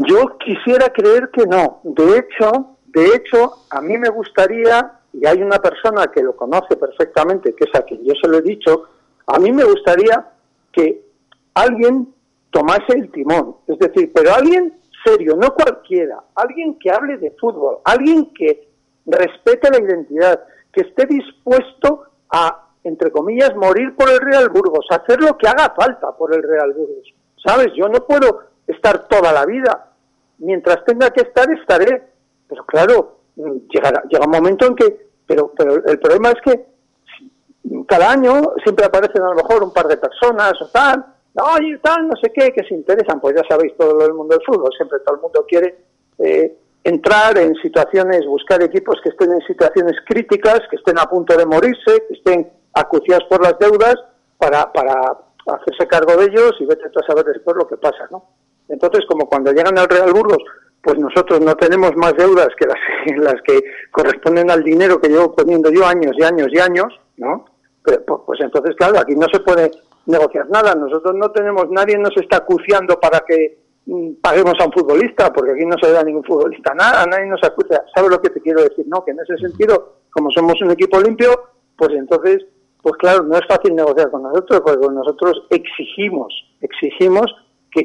Yo 0.00 0.38
quisiera 0.38 0.90
creer 0.90 1.28
que 1.32 1.44
no. 1.44 1.80
De 1.82 2.18
hecho, 2.18 2.76
de 2.86 3.06
hecho, 3.16 3.64
a 3.68 3.80
mí 3.80 3.98
me 3.98 4.08
gustaría, 4.10 4.92
y 5.12 5.26
hay 5.26 5.42
una 5.42 5.58
persona 5.58 6.06
que 6.06 6.22
lo 6.22 6.36
conoce 6.36 6.76
perfectamente, 6.76 7.52
que 7.52 7.64
es 7.64 7.74
a 7.74 7.82
quien 7.82 8.04
yo 8.04 8.14
se 8.22 8.28
lo 8.28 8.38
he 8.38 8.42
dicho, 8.42 8.84
a 9.26 9.40
mí 9.40 9.50
me 9.50 9.64
gustaría 9.64 10.24
que 10.70 11.02
alguien 11.54 12.14
tomase 12.50 12.92
el 12.92 13.10
timón. 13.10 13.56
Es 13.66 13.76
decir, 13.80 14.12
pero 14.14 14.32
alguien 14.32 14.78
serio, 15.04 15.34
no 15.34 15.52
cualquiera, 15.52 16.22
alguien 16.36 16.78
que 16.78 16.92
hable 16.92 17.16
de 17.16 17.32
fútbol, 17.32 17.78
alguien 17.82 18.32
que 18.32 18.68
respete 19.04 19.68
la 19.68 19.80
identidad, 19.80 20.44
que 20.72 20.82
esté 20.82 21.06
dispuesto 21.06 22.04
a, 22.30 22.68
entre 22.84 23.10
comillas, 23.10 23.56
morir 23.56 23.96
por 23.96 24.08
el 24.08 24.20
Real 24.20 24.48
Burgos, 24.48 24.86
hacer 24.90 25.20
lo 25.20 25.36
que 25.36 25.48
haga 25.48 25.74
falta 25.76 26.12
por 26.12 26.32
el 26.32 26.42
Real 26.44 26.72
Burgos. 26.72 27.12
¿Sabes? 27.44 27.72
Yo 27.76 27.88
no 27.88 28.06
puedo 28.06 28.42
estar 28.68 29.08
toda 29.08 29.32
la 29.32 29.44
vida 29.44 29.87
mientras 30.38 30.84
tenga 30.84 31.10
que 31.10 31.22
estar, 31.22 31.50
estaré. 31.50 32.02
Pero 32.48 32.64
claro, 32.64 33.18
llegará, 33.36 34.02
llega 34.08 34.24
un 34.24 34.32
momento 34.32 34.66
en 34.66 34.74
que, 34.74 35.08
pero, 35.26 35.52
pero 35.56 35.84
el 35.84 35.98
problema 35.98 36.30
es 36.30 36.40
que 36.42 36.66
cada 37.86 38.12
año 38.12 38.54
siempre 38.62 38.86
aparecen 38.86 39.22
a 39.22 39.30
lo 39.30 39.34
mejor 39.34 39.62
un 39.62 39.72
par 39.72 39.86
de 39.86 39.96
personas 39.96 40.54
o 40.62 40.68
tal, 40.68 41.04
no, 41.34 41.44
tal, 41.82 42.08
no 42.08 42.16
sé 42.16 42.32
qué, 42.32 42.52
que 42.52 42.64
se 42.64 42.74
interesan. 42.74 43.20
Pues 43.20 43.36
ya 43.36 43.42
sabéis 43.48 43.76
todo 43.76 44.04
el 44.06 44.14
mundo 44.14 44.34
del 44.34 44.44
fútbol, 44.44 44.70
siempre 44.76 44.98
todo 45.04 45.16
el 45.16 45.22
mundo 45.22 45.44
quiere 45.46 45.76
eh, 46.18 46.56
entrar 46.82 47.36
en 47.38 47.54
situaciones, 47.56 48.26
buscar 48.26 48.62
equipos 48.62 48.98
que 49.02 49.10
estén 49.10 49.32
en 49.32 49.40
situaciones 49.42 49.96
críticas, 50.06 50.60
que 50.70 50.76
estén 50.76 50.98
a 50.98 51.04
punto 51.04 51.36
de 51.36 51.46
morirse, 51.46 52.04
que 52.08 52.14
estén 52.14 52.50
acuciados 52.74 53.24
por 53.28 53.42
las 53.42 53.58
deudas 53.58 53.96
para, 54.38 54.72
para 54.72 55.18
hacerse 55.46 55.86
cargo 55.86 56.16
de 56.16 56.26
ellos 56.26 56.52
y 56.60 56.66
vete 56.66 56.84
a 56.86 57.06
saber 57.06 57.24
después 57.26 57.56
lo 57.56 57.66
que 57.66 57.76
pasa, 57.76 58.08
¿no? 58.10 58.24
Entonces, 58.68 59.04
como 59.08 59.28
cuando 59.28 59.52
llegan 59.52 59.78
al 59.78 59.88
Real 59.88 60.12
Burgos, 60.12 60.42
pues 60.82 60.98
nosotros 60.98 61.40
no 61.40 61.54
tenemos 61.56 61.94
más 61.96 62.14
deudas 62.16 62.48
que 62.58 62.66
las, 62.66 62.78
las 63.18 63.42
que 63.42 63.60
corresponden 63.90 64.50
al 64.50 64.62
dinero 64.62 65.00
que 65.00 65.08
llevo 65.08 65.34
poniendo 65.34 65.70
yo 65.70 65.86
años 65.86 66.12
y 66.18 66.22
años 66.22 66.48
y 66.50 66.58
años, 66.58 67.00
¿no? 67.16 67.44
Pero, 67.82 68.04
pues, 68.04 68.20
pues 68.26 68.40
entonces, 68.40 68.76
claro, 68.76 68.98
aquí 68.98 69.14
no 69.14 69.26
se 69.32 69.40
puede 69.40 69.70
negociar 70.06 70.48
nada. 70.50 70.74
Nosotros 70.74 71.14
no 71.14 71.30
tenemos, 71.30 71.70
nadie 71.70 71.98
nos 71.98 72.16
está 72.16 72.38
acuciando 72.38 72.98
para 73.00 73.20
que 73.20 73.58
mm, 73.86 74.14
paguemos 74.20 74.54
a 74.60 74.66
un 74.66 74.72
futbolista, 74.72 75.32
porque 75.32 75.52
aquí 75.52 75.66
no 75.66 75.76
se 75.80 75.92
da 75.92 76.02
ningún 76.02 76.24
futbolista 76.24 76.74
nada, 76.74 77.06
nadie 77.06 77.26
nos 77.26 77.42
acucia. 77.42 77.82
¿Sabes 77.94 78.10
lo 78.10 78.20
que 78.20 78.30
te 78.30 78.40
quiero 78.40 78.62
decir? 78.62 78.86
No, 78.88 79.04
que 79.04 79.12
en 79.12 79.20
ese 79.20 79.36
sentido, 79.38 79.96
como 80.10 80.30
somos 80.30 80.60
un 80.62 80.70
equipo 80.70 81.00
limpio, 81.00 81.30
pues 81.76 81.90
entonces, 81.92 82.44
pues 82.82 82.96
claro, 82.96 83.22
no 83.22 83.36
es 83.36 83.46
fácil 83.46 83.74
negociar 83.74 84.10
con 84.10 84.22
nosotros, 84.22 84.60
porque 84.64 84.88
nosotros 84.88 85.46
exigimos, 85.50 86.32
exigimos 86.60 87.26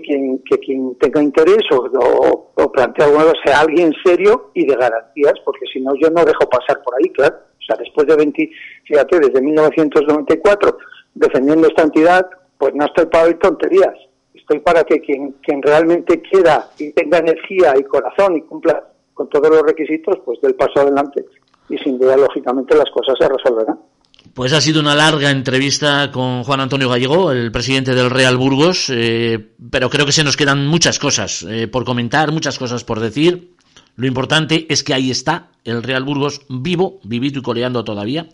que 0.02 0.60
quien, 0.60 0.96
tenga 0.98 1.22
interés 1.22 1.64
o, 1.72 2.52
o, 2.56 2.72
plantea 2.72 3.06
algo 3.06 3.34
sea 3.44 3.62
alguien 3.62 3.94
serio 4.04 4.52
y 4.54 4.66
de 4.66 4.76
garantías, 4.76 5.34
porque 5.46 5.66
si 5.72 5.82
no 5.82 5.94
yo 5.96 6.10
no 6.10 6.26
dejo 6.26 6.50
pasar 6.50 6.82
por 6.84 6.96
ahí, 6.96 7.10
claro. 7.10 7.36
O 7.36 7.66
sea, 7.66 7.78
después 7.78 8.08
de 8.08 8.16
20, 8.16 8.50
fíjate, 8.86 9.20
desde 9.20 9.42
1994 9.42 10.78
defendiendo 11.14 11.68
esta 11.68 11.84
entidad, 11.84 12.30
pues 12.58 12.74
no 12.76 12.86
estoy 12.86 13.06
para 13.06 13.26
oír 13.26 13.40
tonterías. 13.40 13.96
Estoy 14.34 14.60
para 14.60 14.84
que 14.84 15.00
quien, 15.00 15.34
quien 15.44 15.62
realmente 15.62 16.22
quiera 16.22 16.68
y 16.78 16.92
tenga 16.92 17.20
energía 17.20 17.76
y 17.78 17.84
corazón 17.84 18.38
y 18.38 18.42
cumpla 18.42 18.90
con 19.14 19.30
todos 19.30 19.50
los 19.50 19.62
requisitos, 19.62 20.20
pues 20.26 20.42
del 20.42 20.56
paso 20.56 20.82
adelante. 20.82 21.26
Y 21.70 21.78
sin 21.78 21.98
duda, 21.98 22.18
lógicamente, 22.18 22.76
las 22.76 22.90
cosas 22.92 23.16
se 23.18 23.30
resolverán. 23.30 23.80
Pues 24.34 24.52
ha 24.54 24.62
sido 24.62 24.80
una 24.80 24.96
larga 24.96 25.30
entrevista 25.30 26.10
con 26.12 26.44
Juan 26.44 26.60
Antonio 26.60 26.90
Gallego, 26.90 27.32
el 27.32 27.52
presidente 27.52 27.94
del 27.94 28.10
Real 28.10 28.36
Burgos, 28.36 28.90
eh, 28.90 29.52
pero 29.70 29.92
creo 29.92 30.08
que 30.08 30.12
se 30.12 30.24
nos 30.24 30.38
quedan 30.38 30.66
muchas 30.66 30.98
cosas 30.98 31.46
eh, 31.48 31.68
por 31.68 31.86
comentar, 31.86 32.32
muchas 32.32 32.58
cosas 32.58 32.84
por 32.84 33.00
decir. 33.00 33.52
Lo 33.96 34.08
importante 34.08 34.66
es 34.70 34.84
que 34.84 34.96
ahí 34.96 35.12
está 35.12 35.52
el 35.64 35.84
Real 35.84 36.04
Burgos 36.04 36.42
vivo, 36.50 37.00
vivito 37.04 37.40
y 37.40 37.42
coleando 37.44 37.84
todavía, 37.84 38.28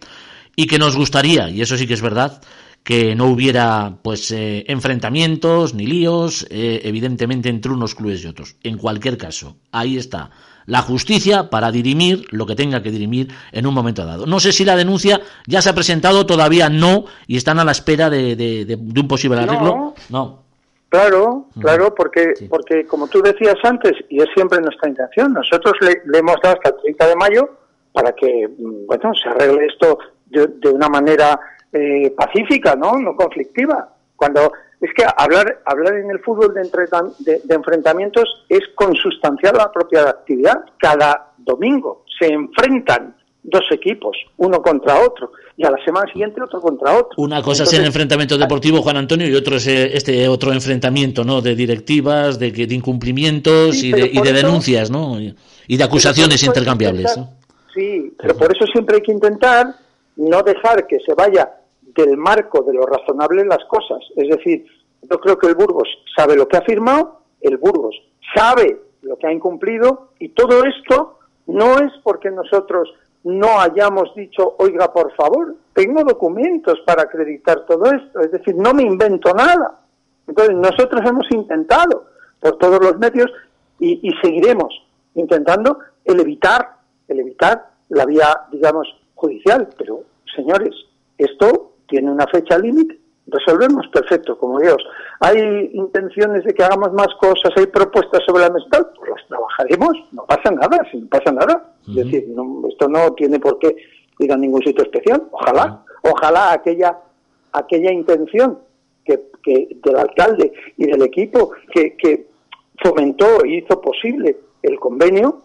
y 0.56 0.68
que 0.68 0.80
nos 0.80 0.96
gustaría, 0.96 1.50
y 1.50 1.62
eso 1.62 1.76
sí 1.76 1.86
que 1.86 1.96
es 1.96 2.02
verdad, 2.02 2.42
que 2.82 3.14
no 3.14 3.26
hubiera 3.26 3.98
pues 4.02 4.32
eh, 4.32 4.64
enfrentamientos 4.70 5.74
ni 5.74 5.86
líos, 5.86 6.48
evidentemente 6.50 7.50
entre 7.50 7.74
unos 7.74 7.94
clubes 7.94 8.24
y 8.24 8.28
otros. 8.28 8.56
En 8.64 8.78
cualquier 8.78 9.18
caso, 9.18 9.58
ahí 9.74 9.98
está 9.98 10.32
la 10.70 10.82
justicia 10.82 11.50
para 11.50 11.72
dirimir 11.72 12.26
lo 12.32 12.46
que 12.46 12.56
tenga 12.56 12.82
que 12.82 12.92
dirimir 12.92 13.30
en 13.52 13.66
un 13.66 13.74
momento 13.74 14.06
dado. 14.06 14.26
No 14.26 14.40
sé 14.40 14.52
si 14.52 14.64
la 14.64 14.76
denuncia 14.76 15.20
ya 15.48 15.62
se 15.62 15.70
ha 15.70 15.74
presentado, 15.74 16.26
todavía 16.26 16.70
no, 16.70 17.06
y 17.28 17.38
están 17.38 17.60
a 17.60 17.66
la 17.66 17.72
espera 17.72 18.10
de, 18.10 18.36
de, 18.36 18.76
un 18.76 19.08
posible 19.08 19.40
arreglo. 19.42 19.96
No. 20.10 20.40
Claro, 20.90 21.46
claro, 21.60 21.94
porque, 21.94 22.34
porque 22.50 22.86
como 22.86 23.08
tú 23.08 23.22
decías 23.22 23.58
antes, 23.64 23.94
y 24.10 24.22
es 24.22 24.30
siempre 24.34 24.60
nuestra 24.60 24.90
intención, 24.90 25.34
nosotros 25.34 25.74
le, 25.82 26.18
hemos 26.18 26.38
dado 26.42 26.56
hasta 26.56 26.70
el 26.70 26.82
30 26.82 27.08
de 27.08 27.16
mayo 27.16 27.50
para 27.92 28.12
que, 28.14 28.48
mm, 28.48 28.88
bueno, 28.88 29.12
se 29.14 29.30
arregle 29.30 29.68
esto 29.68 30.00
de, 30.28 30.48
de 30.48 30.70
una 30.70 30.88
manera 30.88 31.40
eh, 31.74 32.12
pacífica, 32.18 32.76
¿no? 32.76 32.94
No 32.98 33.16
conflictiva. 33.16 33.90
Cuando 34.16 34.52
es 34.82 34.92
que 34.96 35.04
hablar 35.18 35.62
hablar 35.66 35.96
en 35.96 36.10
el 36.10 36.20
fútbol 36.20 36.54
de, 36.54 37.42
de, 37.44 37.56
enfrentamientos 37.56 38.46
es 38.48 38.62
consustanciar 38.76 39.56
la 39.56 39.72
propia 39.72 40.10
actividad. 40.10 40.66
Cada 40.78 41.34
domingo 41.38 42.06
se 42.18 42.28
enfrentan 42.28 43.16
dos 43.44 43.64
equipos, 43.72 44.16
uno 44.38 44.62
contra 44.62 45.02
otro, 45.02 45.32
y 45.58 45.66
a 45.66 45.72
la 45.72 45.84
semana 45.84 46.12
siguiente 46.12 46.42
otro 46.42 46.62
contra 46.62 46.94
otro. 46.94 47.12
Una 47.18 47.42
cosa 47.42 47.64
es 47.64 47.74
el 47.74 47.86
enfrentamiento 47.86 48.38
deportivo, 48.38 48.82
Juan 48.82 48.98
Antonio, 48.98 49.28
y 49.28 49.36
otro 49.36 49.58
es 49.58 49.68
eh, 49.68 49.92
este 49.94 50.28
otro 50.28 50.52
enfrentamiento, 50.54 51.24
¿no? 51.24 51.42
De 51.42 51.56
directivas, 51.56 52.40
de, 52.40 52.52
de 52.52 52.76
incumplimientos 52.76 53.84
y, 53.84 53.92
de, 53.92 54.10
y 54.12 54.22
de 54.22 54.34
denuncias, 54.34 54.90
¿no? 54.90 55.20
Y 55.20 55.78
de 55.78 55.84
acusaciones 55.84 56.42
intercambiables. 56.44 57.20
Sí, 57.74 58.14
pero 58.18 58.36
por 58.36 58.56
eso 58.56 58.66
siempre 58.72 58.98
hay 58.98 59.02
que 59.02 59.12
intentar 59.12 59.76
no 60.16 60.42
dejar 60.44 60.86
que 60.88 60.98
se 61.00 61.14
vaya 61.14 61.50
del 61.96 62.18
marco 62.18 62.62
de 62.64 62.74
lo 62.74 62.86
razonable 62.86 63.46
las 63.46 63.64
cosas. 63.66 64.00
Es 64.16 64.30
decir, 64.30 64.66
yo 65.02 65.20
creo 65.20 65.38
que 65.38 65.48
el 65.48 65.56
Burgos 65.56 65.88
sabe 66.16 66.36
lo 66.36 66.48
que 66.48 66.58
ha 66.58 66.62
firmado, 66.62 67.22
el 67.42 67.58
Burgos 67.58 67.96
sabe 68.36 68.82
lo 69.02 69.18
que 69.18 69.28
ha 69.28 69.34
incumplido 69.34 70.10
y 70.20 70.30
todo 70.30 70.64
esto 70.64 71.20
no 71.48 71.78
es 71.80 71.92
porque 72.04 72.30
nosotros 72.30 72.94
no 73.24 73.60
hayamos 73.60 74.14
dicho, 74.16 74.56
oiga, 74.60 74.94
por 74.94 75.14
favor, 75.16 75.56
tengo 75.74 76.04
documentos 76.04 76.80
para 76.86 77.04
acreditar 77.04 77.66
todo 77.66 77.86
esto, 77.86 78.22
es 78.22 78.32
decir, 78.32 78.56
no 78.56 78.74
me 78.74 78.84
invento 78.84 79.34
nada. 79.34 79.80
Entonces, 80.28 80.56
nosotros 80.56 81.02
hemos 81.06 81.26
intentado 81.32 82.06
por 82.40 82.58
todos 82.58 82.80
los 82.80 82.98
medios 82.98 83.32
y, 83.80 84.00
y 84.08 84.12
seguiremos 84.22 84.74
intentando 85.16 85.80
el 86.06 86.20
evitar, 86.20 86.76
el 87.08 87.20
evitar 87.20 87.70
la 87.90 88.06
vía, 88.06 88.42
digamos, 88.52 88.88
judicial. 89.16 89.68
Pero, 89.78 90.04
señores, 90.36 90.74
esto 91.18 91.72
tiene 91.90 92.12
una 92.12 92.28
fecha 92.28 92.58
límite, 92.58 93.00
resolvemos, 93.28 93.88
perfecto, 93.88 94.38
como 94.38 94.60
Dios. 94.60 94.78
Hay 95.20 95.72
intenciones 95.74 96.44
de 96.44 96.54
que 96.54 96.64
hagamos 96.64 96.94
más 96.94 97.08
cosas, 97.20 97.52
hay 97.56 97.68
propuestas 97.68 98.22
sobre 98.26 98.44
la 98.44 98.50
mesa, 98.50 98.92
pues 98.96 99.10
las 99.10 99.28
trabajaremos, 99.28 99.94
no 100.12 100.26
pasa 100.26 100.52
nada, 100.52 100.80
si 100.92 100.98
no 100.98 101.08
pasa 101.08 101.32
nada. 101.32 101.74
Es 101.88 101.96
decir, 101.96 102.26
esto 102.70 102.88
no 102.88 103.14
tiene 103.14 103.40
por 103.40 103.60
qué 103.60 103.76
ir 104.20 104.32
a 104.32 104.38
ningún 104.38 104.62
sitio 104.62 104.84
especial, 104.84 105.24
ojalá, 105.32 105.84
ojalá 106.04 106.54
aquella, 106.54 106.98
aquella 107.54 107.92
intención 107.92 108.60
que, 109.06 109.30
que 109.42 109.78
del 109.84 109.96
alcalde 109.96 110.52
y 110.78 110.86
del 110.88 111.02
equipo 111.04 111.52
que, 111.72 111.96
que 111.96 112.28
fomentó 112.84 113.46
y 113.46 113.60
hizo 113.60 113.82
posible 113.82 114.38
el 114.62 114.80
convenio, 114.80 115.42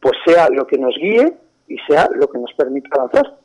pues 0.00 0.16
sea 0.24 0.48
lo 0.50 0.66
que 0.66 0.78
nos 0.78 0.94
guíe 0.96 1.34
y 1.68 1.78
sea 1.88 2.08
lo 2.14 2.28
que 2.28 2.38
nos 2.38 2.52
permita 2.54 2.88
avanzar. 2.92 3.39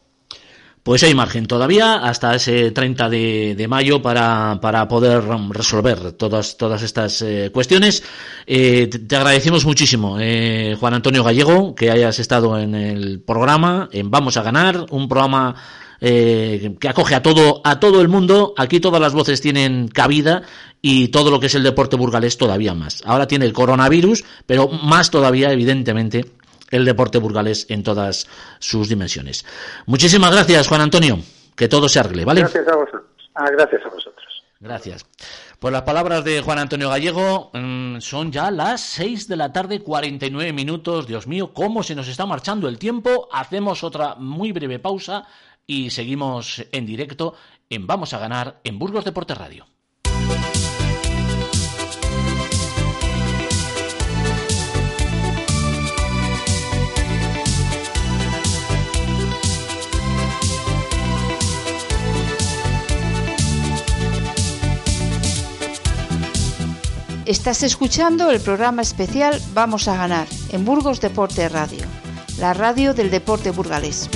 Pues 0.85 1.01
hay 1.01 1.15
margen 1.15 1.47
todavía 1.47 1.95
hasta 1.95 2.35
ese 2.35 2.69
30 2.69 3.09
de, 3.09 3.65
mayo 3.67 4.03
para, 4.03 4.59
para, 4.61 4.87
poder 4.87 5.23
resolver 5.49 6.11
todas, 6.11 6.57
todas 6.57 6.83
estas 6.83 7.23
eh, 7.23 7.49
cuestiones. 7.51 8.03
Eh, 8.45 8.87
te, 8.87 9.15
agradecemos 9.15 9.65
muchísimo, 9.65 10.19
eh, 10.19 10.77
Juan 10.79 10.93
Antonio 10.93 11.23
Gallego, 11.23 11.73
que 11.73 11.89
hayas 11.89 12.19
estado 12.19 12.59
en 12.59 12.75
el 12.75 13.19
programa, 13.19 13.89
en 13.93 14.11
Vamos 14.11 14.37
a 14.37 14.43
Ganar, 14.43 14.85
un 14.91 15.09
programa 15.09 15.55
que 15.99 16.77
acoge 16.87 17.15
a 17.15 17.23
todo, 17.23 17.61
a 17.63 17.79
todo 17.79 17.99
el 17.99 18.07
mundo. 18.07 18.53
Aquí 18.55 18.79
todas 18.79 19.01
las 19.01 19.13
voces 19.13 19.41
tienen 19.41 19.87
cabida 19.87 20.43
y 20.83 21.07
todo 21.07 21.31
lo 21.31 21.39
que 21.39 21.47
es 21.47 21.55
el 21.55 21.63
deporte 21.63 21.95
burgalés 21.95 22.37
todavía 22.37 22.75
más. 22.75 23.01
Ahora 23.07 23.25
tiene 23.25 23.45
el 23.45 23.53
coronavirus, 23.53 24.23
pero 24.45 24.67
más 24.67 25.09
todavía, 25.09 25.51
evidentemente, 25.51 26.25
el 26.71 26.85
deporte 26.85 27.17
burgalés 27.17 27.65
en 27.69 27.83
todas 27.83 28.27
sus 28.59 28.89
dimensiones. 28.89 29.45
Muchísimas 29.85 30.31
gracias, 30.31 30.67
Juan 30.67 30.81
Antonio. 30.81 31.19
Que 31.55 31.67
todo 31.67 31.87
se 31.87 31.99
arregle, 31.99 32.25
¿vale? 32.25 32.41
Gracias 32.41 32.67
a 32.67 32.75
vosotros. 32.75 33.03
Ah, 33.33 33.49
gracias 33.51 33.81
a 33.85 33.89
vosotros. 33.89 34.43
Gracias. 34.59 35.05
Pues 35.59 35.71
las 35.71 35.83
palabras 35.83 36.23
de 36.23 36.41
Juan 36.41 36.59
Antonio 36.59 36.89
Gallego 36.89 37.49
mm, 37.53 37.99
son 37.99 38.31
ya 38.31 38.51
las 38.51 38.81
6 38.81 39.27
de 39.27 39.35
la 39.35 39.53
tarde, 39.53 39.81
49 39.81 40.53
minutos. 40.53 41.07
Dios 41.07 41.27
mío, 41.27 41.53
cómo 41.53 41.83
se 41.83 41.95
nos 41.95 42.07
está 42.07 42.25
marchando 42.25 42.67
el 42.67 42.77
tiempo. 42.77 43.29
Hacemos 43.31 43.83
otra 43.83 44.15
muy 44.15 44.51
breve 44.51 44.79
pausa 44.79 45.27
y 45.65 45.89
seguimos 45.91 46.65
en 46.71 46.85
directo 46.85 47.35
en 47.69 47.87
Vamos 47.87 48.13
a 48.13 48.19
ganar 48.19 48.59
en 48.63 48.77
Burgos 48.77 49.05
Deporte 49.05 49.33
Radio. 49.33 49.65
Estás 67.25 67.63
escuchando 67.63 68.29
el 68.29 68.39
programa 68.39 68.83
especial 68.83 69.41
Vamos 69.55 69.87
a 69.87 69.97
ganar 69.97 70.27
en 70.51 70.63
Burgos 70.63 71.01
Deporte 71.01 71.49
Radio, 71.49 71.83
la 72.37 72.53
radio 72.53 72.93
del 72.93 73.09
deporte 73.09 73.49
burgalés. 73.49 74.07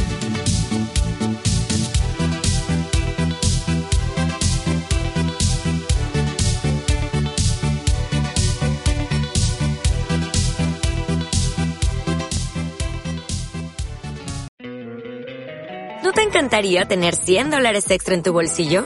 ¿No 16.03 16.11
te 16.13 16.21
encantaría 16.21 16.87
tener 16.87 17.15
100 17.15 17.49
dólares 17.49 17.89
extra 17.89 18.13
en 18.13 18.21
tu 18.21 18.33
bolsillo? 18.33 18.85